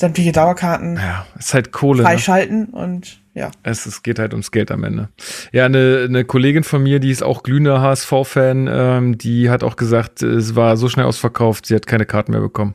sämtliche 0.01 0.33
Dauerkarten 0.33 0.97
ja, 0.97 1.27
ist 1.39 1.55
halt 1.55 1.73
Kohle, 1.73 2.03
ne? 2.03 2.09
freischalten 2.09 2.71
ne? 2.73 2.79
und 2.79 3.20
ja. 3.35 3.51
Es, 3.63 3.87
es 3.87 4.03
geht 4.03 4.19
halt 4.19 4.33
ums 4.33 4.51
Geld 4.51 4.71
am 4.71 4.85
Ende. 4.85 5.09
Ja, 5.53 5.67
eine, 5.67 6.07
eine 6.09 6.25
Kollegin 6.25 6.65
von 6.65 6.83
mir, 6.83 6.99
die 6.99 7.11
ist 7.11 7.23
auch 7.23 7.43
glühender 7.43 7.81
HSV-Fan, 7.81 8.69
ähm, 8.71 9.19
die 9.19 9.51
hat 9.51 9.63
auch 9.63 9.77
gesagt, 9.77 10.23
es 10.23 10.57
war 10.57 10.77
so 10.77 10.89
schnell 10.89 11.07
ausverkauft, 11.07 11.67
sie 11.67 11.75
hat 11.75 11.87
keine 11.87 12.07
Karten 12.07 12.33
mehr 12.33 12.41
bekommen. 12.41 12.75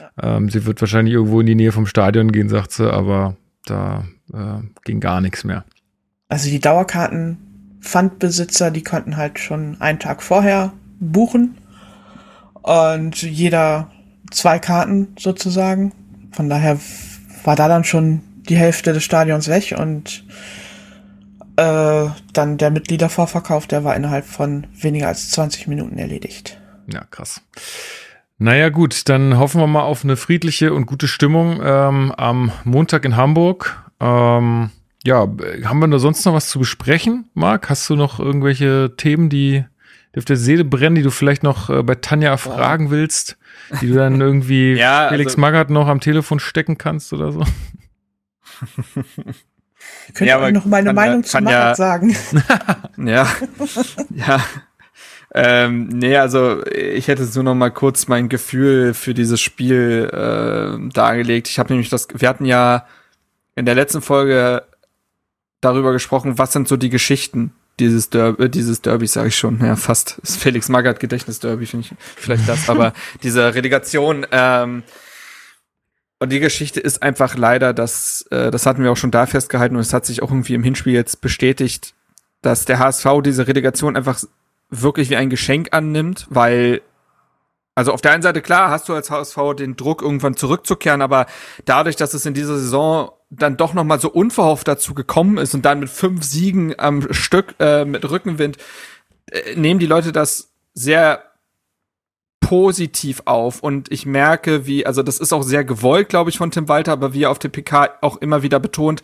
Ja. 0.00 0.36
Ähm, 0.36 0.50
sie 0.50 0.66
wird 0.66 0.80
wahrscheinlich 0.80 1.14
irgendwo 1.14 1.40
in 1.40 1.46
die 1.46 1.54
Nähe 1.54 1.72
vom 1.72 1.86
Stadion 1.86 2.30
gehen, 2.30 2.48
sagt 2.48 2.72
sie, 2.72 2.92
aber 2.92 3.36
da 3.64 4.04
äh, 4.32 4.60
ging 4.84 5.00
gar 5.00 5.20
nichts 5.20 5.44
mehr. 5.44 5.64
Also 6.28 6.50
die 6.50 6.60
Dauerkarten 6.60 7.38
Pfandbesitzer, 7.80 8.70
die 8.70 8.82
konnten 8.82 9.16
halt 9.16 9.38
schon 9.38 9.80
einen 9.80 9.98
Tag 9.98 10.22
vorher 10.22 10.72
buchen 10.98 11.56
und 12.62 13.22
jeder 13.22 13.90
zwei 14.30 14.58
Karten 14.58 15.08
sozusagen. 15.18 15.92
Von 16.32 16.48
daher 16.48 16.78
war 17.44 17.56
da 17.56 17.68
dann 17.68 17.84
schon 17.84 18.22
die 18.46 18.56
Hälfte 18.56 18.92
des 18.92 19.04
Stadions 19.04 19.48
weg 19.48 19.74
und 19.78 20.24
äh, 21.56 22.06
dann 22.32 22.58
der 22.58 22.70
Mitgliedervorverkauf, 22.70 23.66
der 23.66 23.84
war 23.84 23.96
innerhalb 23.96 24.26
von 24.26 24.66
weniger 24.74 25.08
als 25.08 25.30
20 25.30 25.68
Minuten 25.68 25.98
erledigt. 25.98 26.58
Ja, 26.92 27.04
krass. 27.10 27.42
Naja 28.38 28.68
gut, 28.68 29.08
dann 29.08 29.38
hoffen 29.38 29.60
wir 29.60 29.66
mal 29.66 29.82
auf 29.82 30.04
eine 30.04 30.16
friedliche 30.16 30.74
und 30.74 30.86
gute 30.86 31.08
Stimmung 31.08 31.60
ähm, 31.62 32.12
am 32.12 32.52
Montag 32.64 33.04
in 33.04 33.16
Hamburg. 33.16 33.82
Ähm, 33.98 34.70
ja, 35.04 35.20
haben 35.64 35.78
wir 35.78 35.88
da 35.88 35.98
sonst 35.98 36.24
noch 36.26 36.34
was 36.34 36.48
zu 36.48 36.58
besprechen, 36.58 37.30
Marc? 37.32 37.70
Hast 37.70 37.88
du 37.88 37.96
noch 37.96 38.20
irgendwelche 38.20 38.92
Themen, 38.96 39.30
die, 39.30 39.64
die 40.14 40.18
auf 40.18 40.26
der 40.26 40.36
Seele 40.36 40.64
brennen, 40.64 40.96
die 40.96 41.02
du 41.02 41.10
vielleicht 41.10 41.42
noch 41.42 41.70
äh, 41.70 41.82
bei 41.82 41.94
Tanja 41.94 42.36
fragen 42.36 42.90
willst? 42.90 43.38
die 43.80 43.88
du 43.88 43.94
dann 43.94 44.20
irgendwie 44.20 44.74
ja, 44.74 45.08
Felix 45.08 45.32
also, 45.32 45.40
Magath 45.40 45.70
noch 45.70 45.88
am 45.88 46.00
Telefon 46.00 46.40
stecken 46.40 46.78
kannst 46.78 47.12
oder 47.12 47.32
so. 47.32 47.44
Könnt 50.14 50.20
ihr 50.20 50.26
ja, 50.26 50.50
noch 50.50 50.64
meine 50.64 50.92
Meinung 50.92 51.22
zu 51.22 51.40
Magath 51.40 51.52
ja, 51.52 51.74
sagen? 51.74 52.16
ja, 52.96 53.28
ja. 54.10 54.40
Ähm, 55.34 55.88
nee, 55.88 56.16
also 56.16 56.64
ich 56.66 57.08
hätte 57.08 57.26
so 57.26 57.42
noch 57.42 57.54
mal 57.54 57.70
kurz 57.70 58.08
mein 58.08 58.28
Gefühl 58.28 58.94
für 58.94 59.12
dieses 59.12 59.40
Spiel 59.40 60.08
äh, 60.10 60.92
dargelegt. 60.92 61.48
Ich 61.48 61.58
habe 61.58 61.72
nämlich 61.72 61.90
das, 61.90 62.08
wir 62.14 62.28
hatten 62.28 62.46
ja 62.46 62.86
in 63.54 63.66
der 63.66 63.74
letzten 63.74 64.00
Folge 64.00 64.64
darüber 65.60 65.92
gesprochen, 65.92 66.38
was 66.38 66.52
sind 66.52 66.68
so 66.68 66.76
die 66.76 66.90
Geschichten 66.90 67.52
dieses 67.78 68.08
Derby, 68.08 68.44
äh, 68.44 68.48
dieses 68.48 68.80
Derby 68.82 69.06
sage 69.06 69.28
ich 69.28 69.36
schon, 69.36 69.60
ja 69.60 69.76
fast 69.76 70.18
das 70.22 70.36
Felix 70.36 70.68
Magath 70.68 71.00
Gedächtnis 71.00 71.40
Derby 71.40 71.66
finde 71.66 71.86
ich 71.86 71.94
vielleicht 72.16 72.48
das, 72.48 72.70
aber 72.70 72.92
diese 73.22 73.54
Relegation 73.54 74.26
ähm, 74.30 74.82
und 76.18 76.32
die 76.32 76.40
Geschichte 76.40 76.80
ist 76.80 77.02
einfach 77.02 77.36
leider, 77.36 77.72
dass 77.72 78.22
äh, 78.30 78.50
das 78.50 78.66
hatten 78.66 78.82
wir 78.82 78.92
auch 78.92 78.96
schon 78.96 79.10
da 79.10 79.26
festgehalten 79.26 79.76
und 79.76 79.82
es 79.82 79.92
hat 79.92 80.06
sich 80.06 80.22
auch 80.22 80.30
irgendwie 80.30 80.54
im 80.54 80.62
Hinspiel 80.62 80.94
jetzt 80.94 81.20
bestätigt, 81.20 81.94
dass 82.42 82.64
der 82.64 82.78
HSV 82.78 83.06
diese 83.24 83.46
Relegation 83.46 83.96
einfach 83.96 84.22
wirklich 84.70 85.10
wie 85.10 85.16
ein 85.16 85.30
Geschenk 85.30 85.68
annimmt, 85.72 86.26
weil 86.30 86.80
also 87.74 87.92
auf 87.92 88.00
der 88.00 88.12
einen 88.12 88.22
Seite 88.22 88.40
klar 88.40 88.70
hast 88.70 88.88
du 88.88 88.94
als 88.94 89.10
HSV 89.10 89.36
den 89.58 89.76
Druck 89.76 90.00
irgendwann 90.00 90.36
zurückzukehren, 90.36 91.02
aber 91.02 91.26
dadurch, 91.66 91.96
dass 91.96 92.14
es 92.14 92.24
in 92.24 92.32
dieser 92.32 92.56
Saison 92.56 93.10
dann 93.28 93.58
doch 93.58 93.74
noch 93.74 93.84
mal 93.84 94.00
so 94.00 94.10
unverhofft 94.10 94.66
dazu 94.66 94.94
gekommen 94.94 95.36
ist 95.36 95.54
und 95.54 95.66
dann 95.66 95.80
mit 95.80 95.90
fünf 95.90 96.24
Siegen 96.24 96.78
am 96.78 97.12
Stück 97.12 97.54
äh, 97.58 97.84
mit 97.84 98.08
Rückenwind 98.08 98.56
äh, 99.30 99.54
nehmen 99.56 99.80
die 99.80 99.86
Leute 99.86 100.12
das 100.12 100.52
sehr 100.72 101.25
positiv 102.46 103.22
auf 103.24 103.60
und 103.60 103.90
ich 103.90 104.06
merke, 104.06 104.66
wie 104.66 104.86
also 104.86 105.02
das 105.02 105.18
ist 105.18 105.32
auch 105.32 105.42
sehr 105.42 105.64
gewollt, 105.64 106.08
glaube 106.08 106.30
ich, 106.30 106.38
von 106.38 106.52
Tim 106.52 106.68
Walter, 106.68 106.92
aber 106.92 107.12
wie 107.12 107.24
er 107.24 107.30
auf 107.32 107.40
dem 107.40 107.50
PK 107.50 107.98
auch 108.02 108.18
immer 108.18 108.44
wieder 108.44 108.60
betont, 108.60 109.02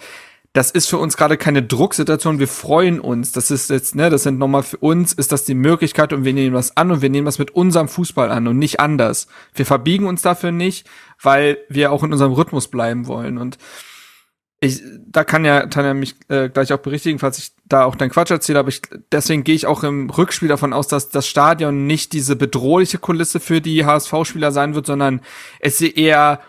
das 0.52 0.70
ist 0.70 0.86
für 0.86 0.98
uns 0.98 1.16
gerade 1.16 1.36
keine 1.36 1.62
Drucksituation, 1.62 2.38
wir 2.38 2.46
freuen 2.46 3.00
uns. 3.00 3.32
Das 3.32 3.50
ist 3.50 3.68
jetzt, 3.70 3.96
ne, 3.96 4.10
das 4.10 4.22
sind 4.22 4.38
nochmal 4.38 4.62
für 4.62 4.76
uns, 4.76 5.12
ist 5.12 5.32
das 5.32 5.44
die 5.44 5.54
Möglichkeit 5.54 6.12
und 6.12 6.24
wir 6.24 6.34
nehmen 6.34 6.54
das 6.54 6.76
an 6.76 6.92
und 6.92 7.02
wir 7.02 7.10
nehmen 7.10 7.24
das 7.24 7.40
mit 7.40 7.50
unserem 7.50 7.88
Fußball 7.88 8.30
an 8.30 8.46
und 8.46 8.58
nicht 8.58 8.78
anders. 8.78 9.26
Wir 9.54 9.66
verbiegen 9.66 10.06
uns 10.06 10.22
dafür 10.22 10.52
nicht, 10.52 10.86
weil 11.20 11.58
wir 11.68 11.90
auch 11.90 12.04
in 12.04 12.12
unserem 12.12 12.32
Rhythmus 12.32 12.68
bleiben 12.68 13.08
wollen 13.08 13.38
und 13.38 13.58
ich, 14.62 14.80
da 15.08 15.24
kann 15.24 15.44
ja 15.44 15.66
Tanja 15.66 15.92
mich 15.92 16.14
äh, 16.28 16.48
gleich 16.48 16.72
auch 16.72 16.78
berichtigen, 16.78 17.18
falls 17.18 17.36
ich 17.38 17.50
da 17.64 17.84
auch 17.84 17.96
deinen 17.96 18.10
Quatsch 18.10 18.30
erzähle, 18.30 18.60
aber 18.60 18.68
ich, 18.68 18.80
deswegen 19.10 19.42
gehe 19.42 19.56
ich 19.56 19.66
auch 19.66 19.82
im 19.82 20.08
Rückspiel 20.08 20.48
davon 20.48 20.72
aus, 20.72 20.86
dass 20.86 21.08
das 21.08 21.26
Stadion 21.26 21.88
nicht 21.88 22.12
diese 22.12 22.36
bedrohliche 22.36 22.98
Kulisse 22.98 23.40
für 23.40 23.60
die 23.60 23.84
HSV-Spieler 23.84 24.52
sein 24.52 24.76
wird, 24.76 24.86
sondern 24.86 25.20
es 25.58 25.78
sie 25.78 25.92
eher 25.92 26.40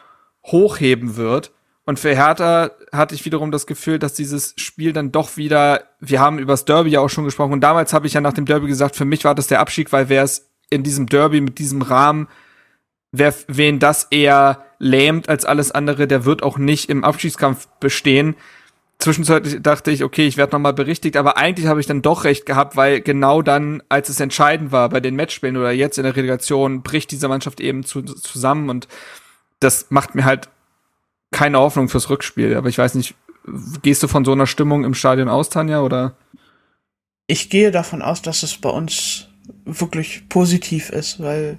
hochheben 0.46 1.16
wird. 1.16 1.52
Und 1.86 1.98
für 1.98 2.16
Hertha 2.16 2.70
hatte 2.92 3.16
ich 3.16 3.26
wiederum 3.26 3.50
das 3.50 3.66
Gefühl, 3.66 3.98
dass 3.98 4.14
dieses 4.14 4.54
Spiel 4.58 4.94
dann 4.94 5.12
doch 5.12 5.36
wieder, 5.36 5.84
wir 6.00 6.20
haben 6.20 6.38
über 6.38 6.54
das 6.54 6.66
Derby 6.66 6.92
ja 6.92 7.00
auch 7.00 7.10
schon 7.10 7.26
gesprochen, 7.26 7.54
und 7.54 7.62
damals 7.62 7.94
habe 7.94 8.06
ich 8.06 8.14
ja 8.14 8.22
nach 8.22 8.34
dem 8.34 8.46
Derby 8.46 8.68
gesagt, 8.68 8.96
für 8.96 9.06
mich 9.06 9.26
war 9.26 9.34
das 9.34 9.48
der 9.48 9.60
Abschied, 9.60 9.92
weil 9.92 10.08
wer 10.10 10.22
es 10.22 10.52
in 10.70 10.84
diesem 10.84 11.08
Derby 11.08 11.42
mit 11.42 11.58
diesem 11.58 11.82
Rahmen 11.82 12.28
wer, 13.14 13.34
wen 13.48 13.80
das 13.80 14.08
eher 14.12 14.66
lähmt 14.84 15.30
als 15.30 15.46
alles 15.46 15.72
andere, 15.72 16.08
der 16.08 16.26
wird 16.26 16.44
auch 16.44 16.58
nicht 16.58 16.90
im 16.90 17.04
Abschiedskampf 17.04 17.68
bestehen. 17.80 18.36
Zwischenzeitlich 19.00 19.62
dachte 19.62 19.92
ich, 19.92 20.04
okay, 20.04 20.28
ich 20.28 20.38
werde 20.38 20.54
nochmal 20.54 20.74
berichtigt, 20.74 21.18
aber 21.18 21.38
eigentlich 21.38 21.68
habe 21.68 21.80
ich 21.80 21.88
dann 21.88 22.02
doch 22.02 22.26
recht 22.26 22.46
gehabt, 22.46 22.76
weil 22.76 23.02
genau 23.02 23.42
dann, 23.42 23.82
als 23.90 24.10
es 24.10 24.20
entscheidend 24.20 24.72
war 24.72 24.90
bei 24.90 25.00
den 25.00 25.16
Matchspielen 25.16 25.58
oder 25.58 25.72
jetzt 25.72 25.98
in 25.98 26.04
der 26.04 26.16
Relegation, 26.16 26.84
bricht 26.84 27.12
diese 27.12 27.28
Mannschaft 27.28 27.60
eben 27.60 27.84
zu, 27.84 28.02
zusammen 28.02 28.70
und 28.70 28.88
das 29.60 29.88
macht 29.90 30.16
mir 30.16 30.26
halt 30.26 30.50
keine 31.32 31.60
Hoffnung 31.60 31.90
fürs 31.90 32.10
Rückspiel. 32.10 32.56
Aber 32.56 32.70
ich 32.70 32.78
weiß 32.78 32.96
nicht, 32.96 33.16
gehst 33.82 34.04
du 34.04 34.08
von 34.08 34.26
so 34.26 34.34
einer 34.34 34.48
Stimmung 34.48 34.84
im 34.84 34.94
Stadion 34.94 35.30
aus, 35.30 35.50
Tanja, 35.50 35.82
oder? 35.82 36.16
Ich 37.28 37.50
gehe 37.50 37.72
davon 37.72 38.02
aus, 38.02 38.22
dass 38.22 38.44
es 38.44 38.58
bei 38.58 38.70
uns 38.70 39.30
wirklich 39.66 40.28
positiv 40.30 40.90
ist, 40.90 41.22
weil 41.22 41.58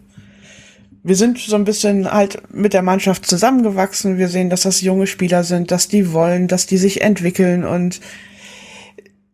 wir 1.04 1.16
sind 1.16 1.38
so 1.38 1.54
ein 1.54 1.64
bisschen 1.64 2.10
halt 2.10 2.42
mit 2.52 2.72
der 2.72 2.80
Mannschaft 2.80 3.26
zusammengewachsen. 3.26 4.16
Wir 4.16 4.28
sehen, 4.28 4.48
dass 4.48 4.62
das 4.62 4.80
junge 4.80 5.06
Spieler 5.06 5.44
sind, 5.44 5.70
dass 5.70 5.86
die 5.86 6.14
wollen, 6.14 6.48
dass 6.48 6.66
die 6.66 6.78
sich 6.78 7.02
entwickeln 7.02 7.64
und 7.64 8.00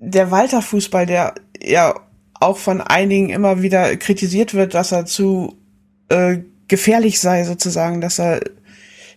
der 0.00 0.32
Walter 0.32 0.62
Fußball, 0.62 1.06
der 1.06 1.34
ja 1.62 1.94
auch 2.34 2.58
von 2.58 2.80
einigen 2.80 3.30
immer 3.30 3.62
wieder 3.62 3.96
kritisiert 3.96 4.52
wird, 4.52 4.74
dass 4.74 4.90
er 4.90 5.06
zu 5.06 5.58
äh, 6.08 6.38
gefährlich 6.66 7.20
sei 7.20 7.44
sozusagen, 7.44 8.00
dass 8.00 8.18
er 8.18 8.40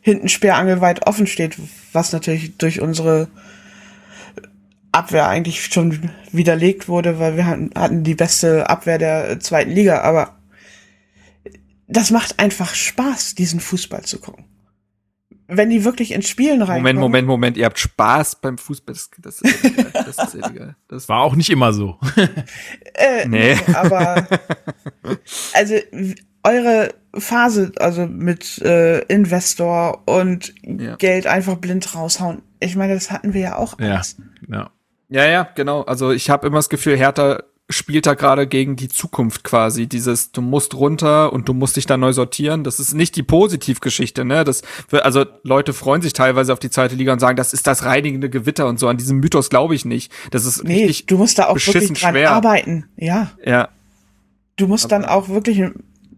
hinten 0.02 0.30
sperrangelweit 0.30 1.08
offen 1.08 1.26
steht, 1.26 1.58
was 1.92 2.12
natürlich 2.12 2.58
durch 2.58 2.82
unsere 2.82 3.30
Abwehr 4.92 5.28
eigentlich 5.28 5.66
schon 5.66 6.12
widerlegt 6.32 6.88
wurde, 6.88 7.18
weil 7.18 7.36
wir 7.36 7.48
hatten 7.48 8.04
die 8.04 8.14
beste 8.14 8.70
Abwehr 8.70 9.00
der 9.00 9.40
zweiten 9.40 9.72
Liga, 9.72 10.02
aber 10.02 10.36
das 11.88 12.12
macht 12.12 12.40
einfach 12.40 12.74
Spaß, 12.76 13.36
diesen 13.36 13.60
Fußball 13.60 14.04
zu 14.04 14.20
gucken. 14.20 14.46
wenn 15.48 15.70
die 15.70 15.84
wirklich 15.84 16.12
ins 16.14 16.28
Spielen 16.30 16.62
reinkommen. 16.62 16.82
Moment, 16.82 17.00
Moment, 17.00 17.28
Moment, 17.28 17.58
ihr 17.58 17.66
habt 17.66 17.78
Spaß 17.78 18.38
beim 18.42 18.58
Fußball. 18.58 18.96
Das, 18.96 19.10
das 19.20 19.42
ist 19.42 19.64
illegal. 19.64 19.92
Das 19.94 20.18
ist 20.28 20.34
illegal. 20.36 20.76
Das 20.88 21.10
War 21.10 21.20
auch 21.22 21.36
nicht 21.36 21.50
immer 21.50 21.74
so. 21.74 22.00
Äh, 22.96 23.28
Nee. 23.28 23.58
Aber 23.74 24.26
also 25.54 25.76
eure 26.44 26.94
Phase, 27.16 27.72
also 27.78 28.08
mit 28.08 28.60
äh, 28.62 29.00
Investor 29.06 30.04
und 30.08 30.54
Ja. 30.64 30.96
Geld 30.96 31.28
einfach 31.28 31.56
blind 31.58 31.94
raushauen. 31.96 32.42
Ich 32.60 32.76
meine, 32.76 32.94
das 32.96 33.12
hatten 33.12 33.34
wir 33.34 33.42
ja 33.42 33.56
auch 33.58 33.80
Ja. 33.80 33.96
alles. 33.96 34.18
Ja. 34.48 34.72
Ja, 35.10 35.26
ja, 35.28 35.44
genau. 35.56 35.82
Also 35.84 36.12
ich 36.12 36.30
habe 36.30 36.48
immer 36.48 36.58
das 36.58 36.70
Gefühl, 36.70 36.98
Hertha 36.98 37.44
spielt 37.70 38.06
da 38.06 38.14
gerade 38.14 38.46
gegen 38.46 38.76
die 38.76 38.90
Zukunft 38.90 39.44
quasi. 39.44 39.88
Dieses, 39.88 40.32
du 40.32 40.42
musst 40.42 40.76
runter 40.76 41.32
und 41.34 41.48
du 41.48 41.54
musst 41.54 41.76
dich 41.78 41.86
da 41.86 41.98
neu 41.98 42.12
sortieren. 42.14 42.64
Das 42.64 42.80
ist 42.80 42.94
nicht 42.94 43.16
die 43.16 43.24
Positivgeschichte, 43.24 44.26
ne? 44.26 44.44
Das, 44.44 44.62
also 44.92 45.26
Leute 45.44 45.74
freuen 45.74 46.02
sich 46.02 46.14
teilweise 46.14 46.52
auf 46.54 46.60
die 46.60 46.70
zweite 46.70 46.96
Liga 46.96 47.14
und 47.14 47.20
sagen, 47.20 47.38
das 47.38 47.54
ist 47.54 47.66
das 47.66 47.86
reinigende 47.86 48.30
Gewitter 48.30 48.68
und 48.68 48.80
so. 48.80 48.88
An 48.90 48.98
diesem 48.98 49.18
Mythos 49.20 49.50
glaube 49.50 49.76
ich 49.76 49.86
nicht. 49.86 50.12
Das 50.32 50.46
ist 50.46 50.64
Nee, 50.64 50.86
richtig, 50.86 51.06
du 51.08 51.18
musst 51.18 51.40
da 51.40 51.48
auch 51.48 51.56
wirklich 51.56 51.94
dran 52.00 52.14
schwer. 52.14 52.32
arbeiten. 52.32 52.86
Ja, 52.98 53.32
ja. 53.44 53.70
du 54.58 54.68
musst 54.68 54.92
dann 54.92 55.06
auch 55.06 55.30
wirklich, 55.30 55.64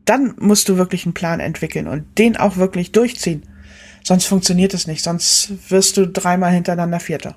dann 0.05 0.33
musst 0.39 0.67
du 0.67 0.77
wirklich 0.77 1.05
einen 1.05 1.13
Plan 1.13 1.39
entwickeln 1.39 1.87
und 1.87 2.05
den 2.17 2.37
auch 2.37 2.57
wirklich 2.57 2.91
durchziehen. 2.91 3.43
Sonst 4.03 4.25
funktioniert 4.25 4.73
es 4.73 4.87
nicht. 4.87 5.03
Sonst 5.03 5.53
wirst 5.69 5.97
du 5.97 6.07
dreimal 6.07 6.51
hintereinander 6.51 6.99
Vierter. 6.99 7.35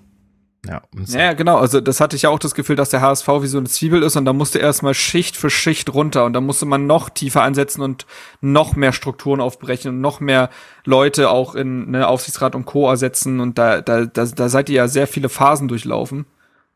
Ja, 0.66 0.82
und 0.94 1.09
Ja, 1.09 1.20
ja, 1.20 1.32
genau. 1.34 1.59
Also 1.59 1.80
das 1.80 2.00
hatte 2.00 2.16
ich 2.16 2.22
ja 2.22 2.30
auch 2.30 2.38
das 2.38 2.54
Gefühl, 2.54 2.76
dass 2.76 2.90
der 2.90 3.00
HSV 3.00 3.28
wie 3.40 3.46
so 3.46 3.59
eine 3.59 3.68
Zwiebel 3.68 4.02
ist 4.02 4.16
und 4.16 4.24
da 4.24 4.32
musste 4.32 4.59
erstmal 4.59 4.94
Schicht 4.94 5.36
für 5.36 5.50
Schicht 5.50 5.94
runter 5.94 6.24
und 6.24 6.32
da 6.32 6.40
musste 6.40 6.66
man 6.66 6.86
noch 6.86 7.11
tiefer 7.11 7.42
ansetzen 7.42 7.80
und 7.80 8.06
noch 8.40 8.74
mehr 8.74 8.92
Strukturen 8.92 9.40
aufbrechen 9.40 9.90
und 9.90 10.00
noch 10.00 10.20
mehr 10.20 10.50
Leute 10.84 11.30
auch 11.30 11.54
in 11.54 11.92
ne, 11.92 12.09
Aufsichtsrat 12.09 12.54
und 12.54 12.66
Co. 12.66 12.88
ersetzen 12.88 13.40
und 13.40 13.56
da, 13.56 13.80
da, 13.80 14.04
da, 14.06 14.24
da 14.24 14.48
seid 14.48 14.68
ihr 14.68 14.76
ja 14.76 14.88
sehr 14.88 15.06
viele 15.06 15.28
Phasen 15.28 15.68
durchlaufen. 15.68 16.26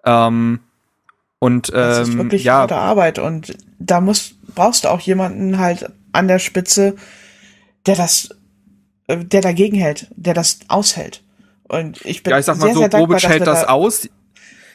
Ähm, 0.04 0.60
und 1.40 1.72
Das 1.72 2.08
ist 2.08 2.14
ähm, 2.14 2.20
wirklich 2.20 2.44
ja, 2.44 2.54
harte 2.54 2.76
Arbeit 2.76 3.18
und 3.18 3.56
da 3.80 4.00
musst, 4.00 4.36
brauchst 4.54 4.84
du 4.84 4.88
auch 4.88 5.00
jemanden 5.00 5.58
halt 5.58 5.90
an 6.12 6.28
der 6.28 6.38
Spitze, 6.38 6.94
der 7.86 7.96
das, 7.96 8.28
äh, 9.08 9.24
der 9.24 9.40
dagegen 9.40 9.76
hält, 9.76 10.06
der 10.14 10.34
das 10.34 10.60
aushält. 10.68 11.22
Und 11.72 12.04
ich 12.04 12.22
bin 12.22 12.32
ja, 12.32 12.38
ich 12.38 12.44
sag 12.44 12.58
mal 12.58 12.66
sehr, 12.66 12.74
so, 12.74 12.80
sehr 12.80 12.88
dankbar, 12.90 13.16
Bobic 13.16 13.28
hält 13.28 13.46
das 13.46 13.62
da, 13.62 13.68
aus. 13.68 14.06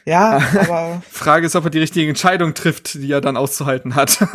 Ja, 0.06 0.42
aber 0.60 1.04
Frage 1.08 1.46
ist, 1.46 1.56
ob 1.56 1.66
er 1.66 1.70
die 1.70 1.78
richtige 1.78 2.10
Entscheidung 2.10 2.56
trifft, 2.56 2.96
die 2.96 3.12
er 3.12 3.22
dann 3.22 3.38
auszuhalten 3.38 3.94
hat. 3.94 4.26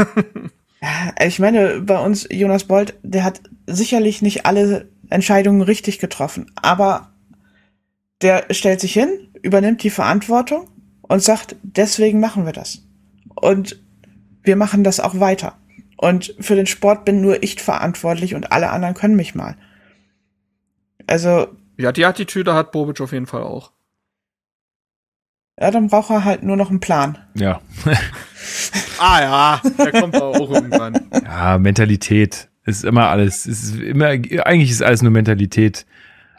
ich 1.24 1.40
meine, 1.40 1.80
bei 1.80 1.98
uns 1.98 2.28
Jonas 2.30 2.64
Bolt, 2.64 2.94
der 3.02 3.24
hat 3.24 3.40
sicherlich 3.66 4.22
nicht 4.22 4.46
alle 4.46 4.88
Entscheidungen 5.10 5.62
richtig 5.62 5.98
getroffen, 5.98 6.52
aber 6.54 7.10
der 8.22 8.44
stellt 8.50 8.80
sich 8.80 8.92
hin, 8.92 9.08
übernimmt 9.42 9.82
die 9.82 9.90
Verantwortung 9.90 10.70
und 11.02 11.20
sagt, 11.20 11.56
deswegen 11.64 12.20
machen 12.20 12.46
wir 12.46 12.52
das. 12.52 12.82
Und 13.34 13.82
wir 14.44 14.54
machen 14.54 14.84
das 14.84 15.00
auch 15.00 15.18
weiter. 15.18 15.56
Und 15.96 16.36
für 16.38 16.54
den 16.54 16.66
Sport 16.66 17.04
bin 17.04 17.20
nur 17.20 17.42
ich 17.42 17.60
verantwortlich 17.60 18.36
und 18.36 18.52
alle 18.52 18.70
anderen 18.70 18.94
können 18.94 19.16
mich 19.16 19.34
mal. 19.34 19.56
Also, 21.08 21.48
ja, 21.82 21.92
die 21.92 22.04
Attitüde 22.06 22.54
hat 22.54 22.72
Bobic 22.72 23.00
auf 23.00 23.12
jeden 23.12 23.26
Fall 23.26 23.42
auch. 23.42 23.72
ja, 25.60 25.70
dann 25.70 25.88
braucht 25.88 26.10
er 26.10 26.24
halt 26.24 26.42
nur 26.42 26.56
noch 26.56 26.70
einen 26.70 26.80
Plan. 26.80 27.18
ja. 27.34 27.60
Ah 28.98 29.20
ja, 29.20 29.60
der 29.78 29.90
kommt 30.00 30.14
aber 30.14 30.28
auch 30.28 30.50
irgendwann. 30.50 31.08
ja, 31.24 31.58
Mentalität 31.58 32.48
ist 32.64 32.84
immer 32.84 33.08
alles. 33.08 33.46
Es 33.46 33.64
ist 33.64 33.80
immer, 33.80 34.06
eigentlich 34.06 34.70
ist 34.70 34.82
alles 34.82 35.02
nur 35.02 35.10
Mentalität. 35.10 35.86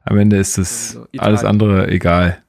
Am 0.06 0.18
Ende 0.18 0.38
ist 0.38 0.58
es 0.58 0.92
Sowieso. 0.92 1.22
alles 1.24 1.44
andere 1.44 1.90
egal. 1.90 2.42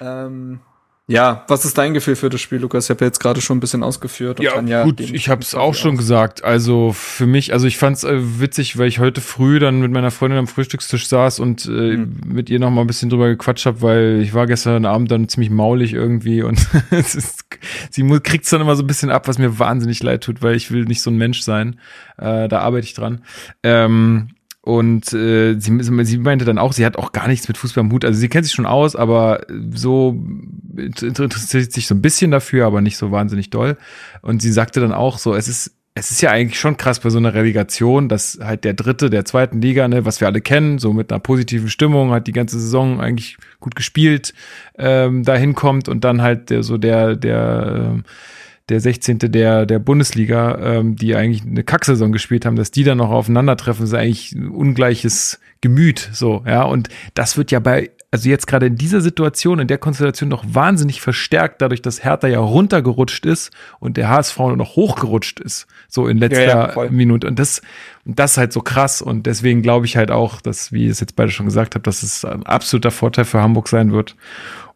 Ähm, 0.00 0.60
ja, 1.06 1.44
was 1.48 1.66
ist 1.66 1.76
dein 1.76 1.92
Gefühl 1.92 2.16
für 2.16 2.30
das 2.30 2.40
Spiel, 2.40 2.58
Lukas? 2.58 2.84
Ich 2.84 2.90
habe 2.90 3.04
jetzt 3.04 3.20
gerade 3.20 3.42
schon 3.42 3.58
ein 3.58 3.60
bisschen 3.60 3.82
ausgeführt. 3.82 4.40
und 4.40 4.46
Tanja 4.46 4.84
gut, 4.84 5.00
ich 5.00 5.28
habe 5.28 5.42
es 5.42 5.54
auch 5.54 5.74
schon 5.74 5.98
gesagt. 5.98 6.42
Also 6.44 6.94
für 6.94 7.26
mich, 7.26 7.52
also 7.52 7.66
ich 7.66 7.76
fand 7.76 7.98
es 7.98 8.04
äh, 8.04 8.40
witzig, 8.40 8.78
weil 8.78 8.88
ich 8.88 9.00
heute 9.00 9.20
früh 9.20 9.58
dann 9.58 9.80
mit 9.80 9.92
meiner 9.92 10.10
Freundin 10.10 10.38
am 10.38 10.46
Frühstückstisch 10.46 11.06
saß 11.08 11.40
und 11.40 11.66
äh, 11.66 11.94
Hm. 11.94 12.20
mit 12.26 12.48
ihr 12.48 12.58
noch 12.58 12.70
mal 12.70 12.80
ein 12.80 12.86
bisschen 12.86 13.10
drüber 13.10 13.28
gequatscht 13.28 13.66
habe, 13.66 13.82
weil 13.82 14.20
ich 14.22 14.32
war 14.32 14.46
gestern 14.46 14.86
Abend 14.86 15.10
dann 15.10 15.28
ziemlich 15.28 15.50
maulig 15.50 15.92
irgendwie 15.92 16.42
und 16.42 16.58
ist, 16.90 17.44
sie 17.90 18.20
kriegt 18.20 18.44
es 18.44 18.50
dann 18.50 18.62
immer 18.62 18.76
so 18.76 18.82
ein 18.82 18.86
bisschen 18.86 19.10
ab, 19.10 19.28
was 19.28 19.36
mir 19.38 19.58
wahnsinnig 19.58 20.02
leid 20.02 20.24
tut, 20.24 20.40
weil 20.42 20.56
ich 20.56 20.70
will 20.70 20.84
nicht 20.84 21.02
so 21.02 21.10
ein 21.10 21.18
Mensch 21.18 21.42
sein. 21.42 21.78
Äh, 22.16 22.48
da 22.48 22.60
arbeite 22.60 22.86
ich 22.86 22.94
dran. 22.94 23.22
Ähm, 23.62 24.28
und 24.64 25.12
äh, 25.12 25.58
sie, 25.58 25.78
sie 26.04 26.18
meinte 26.18 26.46
dann 26.46 26.56
auch, 26.56 26.72
sie 26.72 26.86
hat 26.86 26.96
auch 26.96 27.12
gar 27.12 27.28
nichts 27.28 27.48
mit 27.48 27.58
Fußball 27.58 27.84
im 27.84 27.92
Hut. 27.92 28.02
Also 28.02 28.18
sie 28.18 28.30
kennt 28.30 28.46
sich 28.46 28.54
schon 28.54 28.64
aus, 28.64 28.96
aber 28.96 29.42
so 29.74 30.18
inter- 30.74 31.24
interessiert 31.24 31.70
sich 31.70 31.86
so 31.86 31.94
ein 31.94 32.00
bisschen 32.00 32.30
dafür, 32.30 32.64
aber 32.64 32.80
nicht 32.80 32.96
so 32.96 33.12
wahnsinnig 33.12 33.50
doll. 33.50 33.76
Und 34.22 34.40
sie 34.40 34.50
sagte 34.50 34.80
dann 34.80 34.92
auch 34.92 35.18
so, 35.18 35.34
es 35.34 35.48
ist 35.48 35.76
es 35.96 36.10
ist 36.10 36.22
ja 36.22 36.30
eigentlich 36.30 36.58
schon 36.58 36.78
krass 36.78 36.98
bei 36.98 37.10
so 37.10 37.18
einer 37.18 37.34
Relegation, 37.34 38.08
dass 38.08 38.38
halt 38.42 38.64
der 38.64 38.72
Dritte 38.72 39.10
der 39.10 39.26
zweiten 39.26 39.60
Liga, 39.60 39.86
ne, 39.86 40.04
was 40.06 40.20
wir 40.20 40.26
alle 40.26 40.40
kennen, 40.40 40.78
so 40.78 40.92
mit 40.94 41.12
einer 41.12 41.20
positiven 41.20 41.68
Stimmung, 41.68 42.10
hat 42.10 42.26
die 42.26 42.32
ganze 42.32 42.58
Saison 42.58 43.00
eigentlich 43.00 43.36
gut 43.60 43.76
gespielt, 43.76 44.32
ähm, 44.76 45.24
da 45.24 45.36
hinkommt 45.36 45.88
und 45.88 46.02
dann 46.04 46.22
halt 46.22 46.48
der, 46.50 46.62
so 46.62 46.78
der, 46.78 47.14
der, 47.14 47.92
ähm, 47.92 48.04
der 48.68 48.80
16. 48.80 49.18
der, 49.18 49.66
der 49.66 49.78
Bundesliga, 49.78 50.58
ähm, 50.58 50.96
die 50.96 51.14
eigentlich 51.14 51.42
eine 51.42 51.64
Kacksaison 51.64 52.12
gespielt 52.12 52.46
haben, 52.46 52.56
dass 52.56 52.70
die 52.70 52.84
dann 52.84 52.98
noch 52.98 53.10
aufeinandertreffen, 53.10 53.84
ist 53.84 53.94
eigentlich 53.94 54.32
ein 54.32 54.48
ungleiches 54.48 55.40
Gemüt, 55.60 56.10
so, 56.12 56.42
ja, 56.46 56.62
und 56.62 56.88
das 57.14 57.36
wird 57.36 57.50
ja 57.50 57.58
bei, 57.58 57.90
also 58.14 58.28
jetzt 58.28 58.46
gerade 58.46 58.66
in 58.66 58.76
dieser 58.76 59.00
Situation, 59.00 59.58
in 59.58 59.66
der 59.66 59.78
Konstellation 59.78 60.28
noch 60.28 60.44
wahnsinnig 60.46 61.00
verstärkt, 61.00 61.60
dadurch, 61.60 61.82
dass 61.82 62.04
Hertha 62.04 62.28
ja 62.28 62.38
runtergerutscht 62.38 63.26
ist 63.26 63.50
und 63.80 63.96
der 63.96 64.08
HSV 64.08 64.38
nur 64.38 64.56
noch 64.56 64.76
hochgerutscht 64.76 65.40
ist, 65.40 65.66
so 65.88 66.06
in 66.06 66.18
letzter 66.18 66.44
Ja, 66.76 66.84
ja. 66.84 66.90
Minute. 66.90 67.26
Und 67.26 67.40
das, 67.40 67.60
und 68.04 68.18
das 68.18 68.32
ist 68.32 68.38
halt 68.38 68.52
so 68.52 68.60
krass. 68.60 69.02
Und 69.02 69.26
deswegen 69.26 69.62
glaube 69.62 69.86
ich 69.86 69.96
halt 69.96 70.12
auch, 70.12 70.40
dass, 70.40 70.70
wie 70.70 70.84
ich 70.84 70.92
es 70.92 71.00
jetzt 71.00 71.16
beide 71.16 71.32
schon 71.32 71.46
gesagt 71.46 71.74
habe, 71.74 71.82
dass 71.82 72.04
es 72.04 72.24
ein 72.24 72.44
absoluter 72.44 72.92
Vorteil 72.92 73.24
für 73.24 73.42
Hamburg 73.42 73.66
sein 73.66 73.90
wird. 73.90 74.14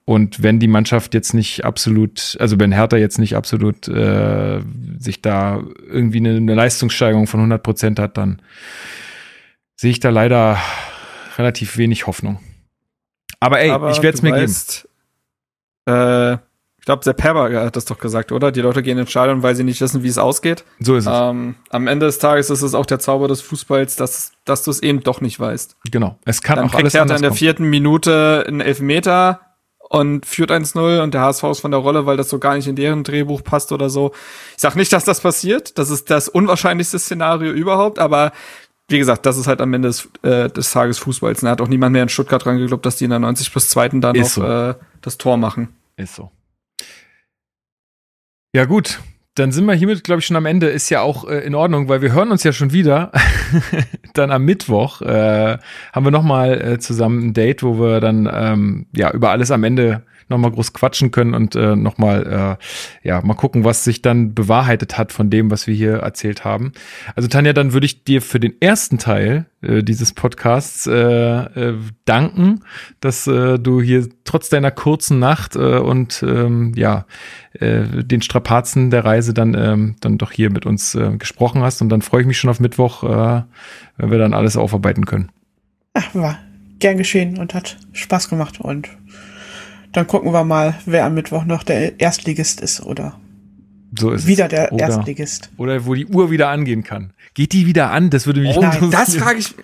Und 0.08 0.42
wenn 0.42 0.58
die 0.58 0.68
Mannschaft 0.68 1.12
jetzt 1.12 1.34
nicht 1.34 1.66
absolut, 1.66 2.38
also 2.40 2.58
wenn 2.58 2.72
Hertha 2.72 2.96
jetzt 2.96 3.18
nicht 3.18 3.36
absolut 3.36 3.88
äh, 3.88 4.62
sich 4.98 5.20
da 5.20 5.62
irgendwie 5.86 6.16
eine, 6.16 6.36
eine 6.36 6.54
Leistungssteigerung 6.54 7.26
von 7.26 7.40
100 7.40 7.62
Prozent 7.62 7.98
hat, 7.98 8.16
dann 8.16 8.40
sehe 9.76 9.90
ich 9.90 10.00
da 10.00 10.08
leider 10.08 10.56
relativ 11.36 11.76
wenig 11.76 12.06
Hoffnung. 12.06 12.40
Aber 13.38 13.60
ey, 13.60 13.70
Aber 13.70 13.90
ich 13.90 14.02
werde 14.02 14.16
es 14.16 14.22
mir 14.22 14.30
geben. 14.32 14.44
weißt, 14.44 14.88
Äh, 15.90 16.32
ich 16.78 16.84
glaube, 16.86 17.04
Sepp 17.04 17.22
Herberger 17.22 17.66
hat 17.66 17.76
das 17.76 17.84
doch 17.84 17.98
gesagt, 17.98 18.32
oder? 18.32 18.50
Die 18.50 18.62
Leute 18.62 18.82
gehen 18.82 18.96
ins 18.96 19.10
Stadion, 19.10 19.42
weil 19.42 19.54
sie 19.56 19.62
nicht 19.64 19.82
wissen, 19.82 20.02
wie 20.02 20.08
es 20.08 20.16
ausgeht. 20.16 20.64
So 20.80 20.96
ist 20.96 21.04
es. 21.04 21.12
Ähm, 21.14 21.56
am 21.68 21.86
Ende 21.86 22.06
des 22.06 22.18
Tages 22.18 22.48
ist 22.48 22.62
es 22.62 22.74
auch 22.74 22.86
der 22.86 22.98
Zauber 22.98 23.28
des 23.28 23.42
Fußballs, 23.42 23.96
dass, 23.96 24.32
dass 24.46 24.62
du 24.62 24.70
es 24.70 24.82
eben 24.82 25.02
doch 25.02 25.20
nicht 25.20 25.38
weißt. 25.38 25.76
genau. 25.90 26.18
Es 26.24 26.40
kann 26.40 26.56
Dann 26.56 26.64
auch 26.64 26.70
kriegt 26.70 26.84
alles 26.84 26.94
Hertha 26.94 27.02
anders 27.02 27.18
in 27.18 27.22
der 27.24 27.28
kommen. 27.30 27.38
vierten 27.38 27.64
Minute 27.68 28.44
einen 28.48 28.62
Elfmeter 28.62 29.42
und 29.88 30.26
führt 30.26 30.50
1-0 30.50 31.02
und 31.02 31.14
der 31.14 31.22
HSV 31.22 31.44
ist 31.44 31.60
von 31.60 31.70
der 31.70 31.80
Rolle, 31.80 32.06
weil 32.06 32.16
das 32.16 32.28
so 32.28 32.38
gar 32.38 32.54
nicht 32.54 32.68
in 32.68 32.76
deren 32.76 33.04
Drehbuch 33.04 33.42
passt 33.42 33.72
oder 33.72 33.88
so. 33.90 34.12
Ich 34.54 34.60
sag 34.60 34.76
nicht, 34.76 34.92
dass 34.92 35.04
das 35.04 35.20
passiert. 35.20 35.78
Das 35.78 35.90
ist 35.90 36.10
das 36.10 36.28
unwahrscheinlichste 36.28 36.98
Szenario 36.98 37.52
überhaupt, 37.52 37.98
aber 37.98 38.32
wie 38.88 38.98
gesagt, 38.98 39.26
das 39.26 39.36
ist 39.36 39.46
halt 39.46 39.60
am 39.60 39.72
Ende 39.74 39.88
des, 39.88 40.08
äh, 40.22 40.48
des 40.48 40.70
Tages 40.70 40.98
Fußballs. 40.98 41.40
Da 41.40 41.50
hat 41.50 41.60
auch 41.60 41.68
niemand 41.68 41.92
mehr 41.92 42.02
in 42.02 42.08
Stuttgart 42.08 42.44
dran 42.44 42.58
geglaubt, 42.58 42.86
dass 42.86 42.96
die 42.96 43.04
in 43.04 43.10
der 43.10 43.18
90 43.18 43.52
plus 43.52 43.68
zweiten 43.68 44.00
dann 44.00 44.16
noch 44.16 44.26
so. 44.26 44.42
äh, 44.42 44.74
das 45.02 45.18
Tor 45.18 45.36
machen. 45.36 45.68
Ist 45.96 46.14
so. 46.14 46.30
Ja, 48.54 48.64
gut. 48.64 49.00
Dann 49.38 49.52
sind 49.52 49.66
wir 49.66 49.74
hiermit, 49.74 50.02
glaube 50.04 50.20
ich, 50.20 50.26
schon 50.26 50.36
am 50.36 50.46
Ende. 50.46 50.68
Ist 50.68 50.90
ja 50.90 51.00
auch 51.02 51.28
äh, 51.28 51.38
in 51.38 51.54
Ordnung, 51.54 51.88
weil 51.88 52.02
wir 52.02 52.12
hören 52.12 52.30
uns 52.30 52.42
ja 52.42 52.52
schon 52.52 52.72
wieder. 52.72 53.12
dann 54.14 54.30
am 54.30 54.44
Mittwoch 54.44 55.00
äh, 55.02 55.58
haben 55.92 56.04
wir 56.04 56.10
nochmal 56.10 56.60
äh, 56.60 56.78
zusammen 56.78 57.28
ein 57.28 57.34
Date, 57.34 57.62
wo 57.62 57.78
wir 57.78 58.00
dann 58.00 58.28
ähm, 58.32 58.86
ja 58.94 59.10
über 59.12 59.30
alles 59.30 59.50
am 59.50 59.62
Ende 59.62 60.02
nochmal 60.28 60.50
groß 60.50 60.72
quatschen 60.72 61.10
können 61.10 61.34
und 61.34 61.54
äh, 61.54 61.76
nochmal 61.76 62.58
äh, 63.02 63.08
ja 63.08 63.20
mal 63.22 63.34
gucken, 63.34 63.64
was 63.64 63.84
sich 63.84 64.02
dann 64.02 64.34
bewahrheitet 64.34 64.98
hat 64.98 65.12
von 65.12 65.30
dem, 65.30 65.50
was 65.50 65.66
wir 65.66 65.74
hier 65.74 65.98
erzählt 65.98 66.44
haben. 66.44 66.72
Also 67.14 67.28
Tanja, 67.28 67.52
dann 67.52 67.72
würde 67.72 67.86
ich 67.86 68.04
dir 68.04 68.22
für 68.22 68.40
den 68.40 68.54
ersten 68.60 68.98
Teil 68.98 69.46
äh, 69.62 69.82
dieses 69.82 70.12
Podcasts 70.12 70.86
äh, 70.86 70.92
äh, 70.92 71.74
danken, 72.04 72.60
dass 73.00 73.26
äh, 73.26 73.58
du 73.58 73.80
hier 73.80 74.08
trotz 74.24 74.48
deiner 74.48 74.70
kurzen 74.70 75.18
Nacht 75.18 75.56
äh, 75.56 75.78
und 75.78 76.22
ähm, 76.26 76.72
ja 76.76 77.06
äh, 77.52 78.04
den 78.04 78.22
Strapazen 78.22 78.90
der 78.90 79.04
Reise 79.04 79.34
dann 79.34 79.54
ähm, 79.54 79.96
dann 80.00 80.18
doch 80.18 80.32
hier 80.32 80.50
mit 80.50 80.66
uns 80.66 80.94
äh, 80.94 81.16
gesprochen 81.16 81.62
hast 81.62 81.82
und 81.82 81.88
dann 81.88 82.02
freue 82.02 82.22
ich 82.22 82.26
mich 82.26 82.38
schon 82.38 82.50
auf 82.50 82.60
Mittwoch, 82.60 83.02
äh, 83.02 83.42
wenn 83.96 84.10
wir 84.10 84.18
dann 84.18 84.34
alles 84.34 84.56
aufarbeiten 84.56 85.06
können. 85.06 85.30
Ach, 85.94 86.14
war 86.14 86.38
gern 86.78 86.96
geschehen 86.96 87.38
und 87.38 87.54
hat 87.54 87.76
Spaß 87.92 88.28
gemacht. 88.28 88.60
Und 88.60 88.88
dann 89.92 90.06
gucken 90.06 90.32
wir 90.32 90.44
mal, 90.44 90.74
wer 90.86 91.04
am 91.04 91.14
Mittwoch 91.14 91.44
noch 91.44 91.62
der 91.62 92.00
Erstligist 92.00 92.60
ist 92.60 92.82
oder 92.82 93.18
So 93.98 94.10
ist 94.10 94.26
wieder 94.26 94.44
es. 94.44 94.50
der 94.50 94.72
oder, 94.72 94.84
Erstligist. 94.86 95.50
oder 95.56 95.86
wo 95.86 95.94
die 95.94 96.06
Uhr 96.06 96.30
wieder 96.30 96.48
angehen 96.48 96.82
kann. 96.84 97.12
Geht 97.34 97.52
die 97.52 97.66
wieder 97.66 97.90
an? 97.90 98.10
Das 98.10 98.26
würde 98.26 98.40
mich 98.40 98.56
Oh, 98.56 98.60
Nein, 98.60 98.90
das 98.90 99.14
frage 99.16 99.38
ich. 99.40 99.54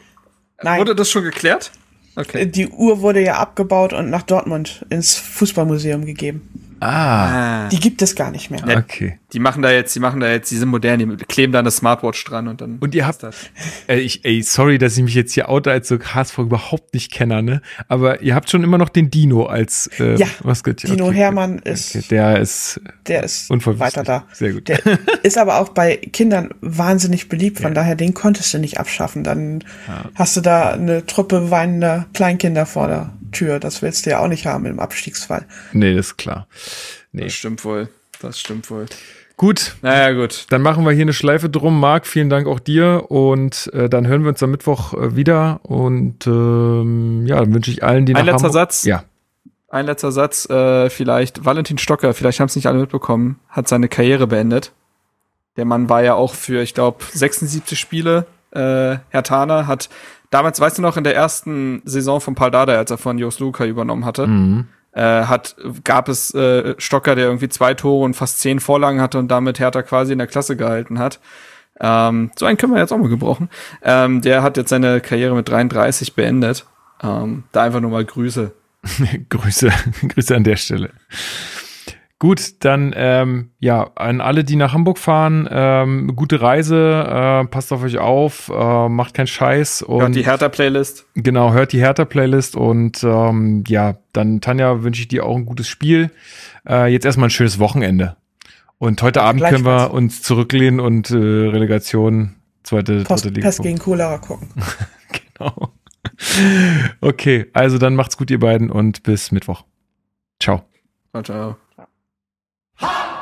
Nein. 0.62 0.80
Wurde 0.80 0.94
das 0.94 1.10
schon 1.10 1.24
geklärt? 1.24 1.72
Okay. 2.16 2.46
Die 2.46 2.68
Uhr 2.68 3.00
wurde 3.00 3.22
ja 3.22 3.38
abgebaut 3.38 3.92
und 3.92 4.08
nach 4.08 4.22
Dortmund 4.22 4.86
ins 4.88 5.16
Fußballmuseum 5.16 6.04
gegeben. 6.06 6.48
Ah. 6.84 7.68
Die 7.70 7.80
gibt 7.80 8.02
es 8.02 8.14
gar 8.14 8.30
nicht 8.30 8.50
mehr. 8.50 8.60
Ja, 8.68 8.76
okay. 8.76 9.18
Die 9.32 9.38
machen 9.38 9.62
da 9.62 9.72
jetzt, 9.72 9.94
die 9.94 10.00
machen 10.00 10.20
da 10.20 10.30
jetzt, 10.30 10.50
die 10.50 10.56
sind 10.56 10.68
modern, 10.68 10.98
die 10.98 11.24
kleben 11.24 11.52
da 11.52 11.60
eine 11.60 11.70
Smartwatch 11.70 12.22
dran 12.24 12.46
und 12.46 12.60
dann. 12.60 12.76
Und 12.78 12.94
ihr 12.94 13.06
habt 13.06 13.22
das. 13.22 13.36
Äh, 13.88 14.00
ich, 14.00 14.24
ey, 14.24 14.42
sorry, 14.42 14.76
dass 14.76 14.96
ich 14.96 15.02
mich 15.02 15.14
jetzt 15.14 15.32
hier 15.32 15.48
oute 15.48 15.70
als 15.70 15.88
so 15.88 15.98
HSV 15.98 16.38
überhaupt 16.38 16.92
nicht 16.92 17.10
kenner, 17.10 17.40
ne? 17.40 17.62
Aber 17.88 18.20
ihr 18.20 18.34
habt 18.34 18.50
schon 18.50 18.62
immer 18.62 18.76
noch 18.76 18.90
den 18.90 19.10
Dino 19.10 19.46
als 19.46 19.88
äh, 19.98 20.16
ja, 20.16 20.26
Maskottchen. 20.42 20.90
Dino 20.90 21.06
okay. 21.06 21.16
Hermann 21.16 21.58
ist. 21.60 21.96
Okay, 21.96 22.04
der 22.10 22.40
ist. 22.40 22.80
Der 23.06 23.24
ist 23.24 23.48
weiter 23.50 24.02
da. 24.02 24.24
Sehr 24.32 24.52
gut. 24.52 24.68
Der 24.68 24.80
ist 25.22 25.38
aber 25.38 25.60
auch 25.60 25.70
bei 25.70 25.96
Kindern 25.96 26.50
wahnsinnig 26.60 27.30
beliebt, 27.30 27.60
von 27.60 27.70
ja. 27.70 27.74
daher 27.74 27.94
den 27.94 28.12
konntest 28.12 28.52
du 28.52 28.58
nicht 28.58 28.78
abschaffen. 28.78 29.24
Dann 29.24 29.64
ja. 29.88 30.10
hast 30.14 30.36
du 30.36 30.42
da 30.42 30.72
eine 30.72 31.06
Truppe 31.06 31.50
weinender 31.50 32.06
Kleinkinder 32.12 32.66
vor 32.66 32.88
der 32.88 33.10
Tür. 33.34 33.60
Das 33.60 33.82
willst 33.82 34.06
du 34.06 34.10
ja 34.10 34.20
auch 34.20 34.28
nicht 34.28 34.46
haben 34.46 34.64
im 34.66 34.80
Abstiegsfall. 34.80 35.46
Nee, 35.72 35.94
das 35.94 36.06
ist 36.06 36.16
klar. 36.16 36.46
Nee. 37.12 37.24
Das 37.24 37.34
stimmt 37.34 37.64
wohl. 37.64 37.88
Das 38.20 38.40
stimmt 38.40 38.70
wohl. 38.70 38.86
Gut. 39.36 39.74
Naja, 39.82 40.12
gut. 40.12 40.46
Dann 40.50 40.62
machen 40.62 40.84
wir 40.84 40.92
hier 40.92 41.02
eine 41.02 41.12
Schleife 41.12 41.50
drum. 41.50 41.78
Marc, 41.80 42.06
vielen 42.06 42.30
Dank 42.30 42.46
auch 42.46 42.60
dir. 42.60 43.10
Und 43.10 43.70
äh, 43.74 43.88
dann 43.88 44.06
hören 44.06 44.22
wir 44.22 44.30
uns 44.30 44.42
am 44.42 44.50
Mittwoch 44.50 44.94
äh, 44.94 45.16
wieder. 45.16 45.60
Und 45.64 46.26
ähm, 46.26 47.26
ja, 47.26 47.40
dann 47.40 47.52
wünsche 47.52 47.70
ich 47.70 47.82
allen, 47.82 48.06
die 48.06 48.14
Ein 48.14 48.26
letzter 48.26 48.46
Hamburg 48.46 48.52
Satz. 48.52 48.84
Ja. 48.84 49.04
Ein 49.68 49.86
letzter 49.86 50.12
Satz, 50.12 50.48
äh, 50.48 50.88
vielleicht. 50.88 51.44
Valentin 51.44 51.78
Stocker, 51.78 52.14
vielleicht 52.14 52.38
haben 52.38 52.46
es 52.46 52.54
nicht 52.54 52.68
alle 52.68 52.78
mitbekommen, 52.78 53.40
hat 53.48 53.66
seine 53.66 53.88
Karriere 53.88 54.28
beendet. 54.28 54.70
Der 55.56 55.64
Mann 55.64 55.88
war 55.88 56.02
ja 56.04 56.14
auch 56.14 56.34
für, 56.34 56.62
ich 56.62 56.74
glaube, 56.74 57.04
76 57.12 57.78
Spiele. 57.78 58.26
Äh, 58.52 58.98
Herr 59.08 59.22
Thaner 59.24 59.66
hat 59.66 59.88
damals, 60.34 60.60
weißt 60.60 60.78
du 60.78 60.82
noch, 60.82 60.96
in 60.96 61.04
der 61.04 61.14
ersten 61.14 61.82
Saison 61.84 62.20
von 62.20 62.34
Paul 62.34 62.50
Dada, 62.50 62.74
als 62.74 62.90
er 62.90 62.98
von 62.98 63.18
Jos 63.18 63.38
Luca 63.38 63.64
übernommen 63.64 64.04
hatte, 64.04 64.26
mhm 64.26 64.66
äh, 64.94 65.24
hat, 65.24 65.56
gab 65.82 66.08
es 66.08 66.32
äh, 66.34 66.74
Stocker, 66.78 67.14
der 67.14 67.26
irgendwie 67.26 67.48
zwei 67.48 67.74
Tore 67.74 68.04
und 68.04 68.14
fast 68.14 68.40
zehn 68.40 68.60
Vorlagen 68.60 69.00
hatte 69.00 69.18
und 69.18 69.28
damit 69.28 69.58
Hertha 69.58 69.82
quasi 69.82 70.12
in 70.12 70.18
der 70.18 70.28
Klasse 70.28 70.56
gehalten 70.56 70.98
hat. 70.98 71.20
Ähm, 71.80 72.30
so 72.36 72.46
einen 72.46 72.56
können 72.56 72.72
wir 72.72 72.80
jetzt 72.80 72.92
auch 72.92 72.98
mal 72.98 73.08
gebrochen. 73.08 73.48
Ähm, 73.82 74.20
der 74.22 74.42
hat 74.42 74.56
jetzt 74.56 74.70
seine 74.70 75.00
Karriere 75.00 75.34
mit 75.34 75.48
33 75.48 76.14
beendet. 76.14 76.66
Ähm, 77.02 77.42
da 77.50 77.62
einfach 77.64 77.80
nur 77.80 77.90
mal 77.90 78.04
Grüße. 78.04 78.52
Grüße, 79.28 79.72
Grüße 80.08 80.36
an 80.36 80.44
der 80.44 80.56
Stelle. 80.56 80.90
Gut, 82.24 82.64
dann 82.64 82.94
ähm, 82.96 83.50
ja, 83.58 83.90
an 83.96 84.22
alle, 84.22 84.44
die 84.44 84.56
nach 84.56 84.72
Hamburg 84.72 84.96
fahren, 84.96 85.46
ähm, 85.50 86.16
gute 86.16 86.40
Reise, 86.40 87.04
äh, 87.06 87.44
passt 87.48 87.70
auf 87.70 87.82
euch 87.82 87.98
auf, 87.98 88.48
äh, 88.48 88.88
macht 88.88 89.12
keinen 89.12 89.26
Scheiß 89.26 89.82
und 89.82 90.00
hört 90.00 90.14
die 90.14 90.24
Hertha-Playlist. 90.24 91.04
Genau, 91.16 91.52
hört 91.52 91.74
die 91.74 91.80
Hertha-Playlist 91.80 92.56
und 92.56 93.04
ähm, 93.04 93.62
ja, 93.68 93.98
dann 94.14 94.40
Tanja 94.40 94.82
wünsche 94.82 95.02
ich 95.02 95.08
dir 95.08 95.26
auch 95.26 95.36
ein 95.36 95.44
gutes 95.44 95.68
Spiel. 95.68 96.12
Äh, 96.66 96.90
jetzt 96.90 97.04
erstmal 97.04 97.26
ein 97.26 97.30
schönes 97.30 97.58
Wochenende. 97.58 98.16
Und 98.78 99.02
heute 99.02 99.20
Abend 99.20 99.42
können 99.42 99.66
wir 99.66 99.92
uns 99.92 100.22
zurücklehnen 100.22 100.80
und 100.80 101.10
äh, 101.10 101.16
Relegation, 101.16 102.36
zweite, 102.62 103.02
Post, 103.02 103.26
dritte 103.26 103.34
Liga. 103.34 103.48
Pest 103.48 103.62
gegen 103.62 103.78
Cholera 103.78 104.16
gucken. 104.16 104.48
genau. 105.36 105.74
Okay, 107.02 107.50
also 107.52 107.76
dann 107.76 107.94
macht's 107.94 108.16
gut, 108.16 108.30
ihr 108.30 108.40
beiden, 108.40 108.70
und 108.70 109.02
bis 109.02 109.30
Mittwoch. 109.30 109.64
Ciao. 110.40 110.62
Ciao, 111.12 111.22
ciao. 111.22 111.56
Hot! 112.76 113.13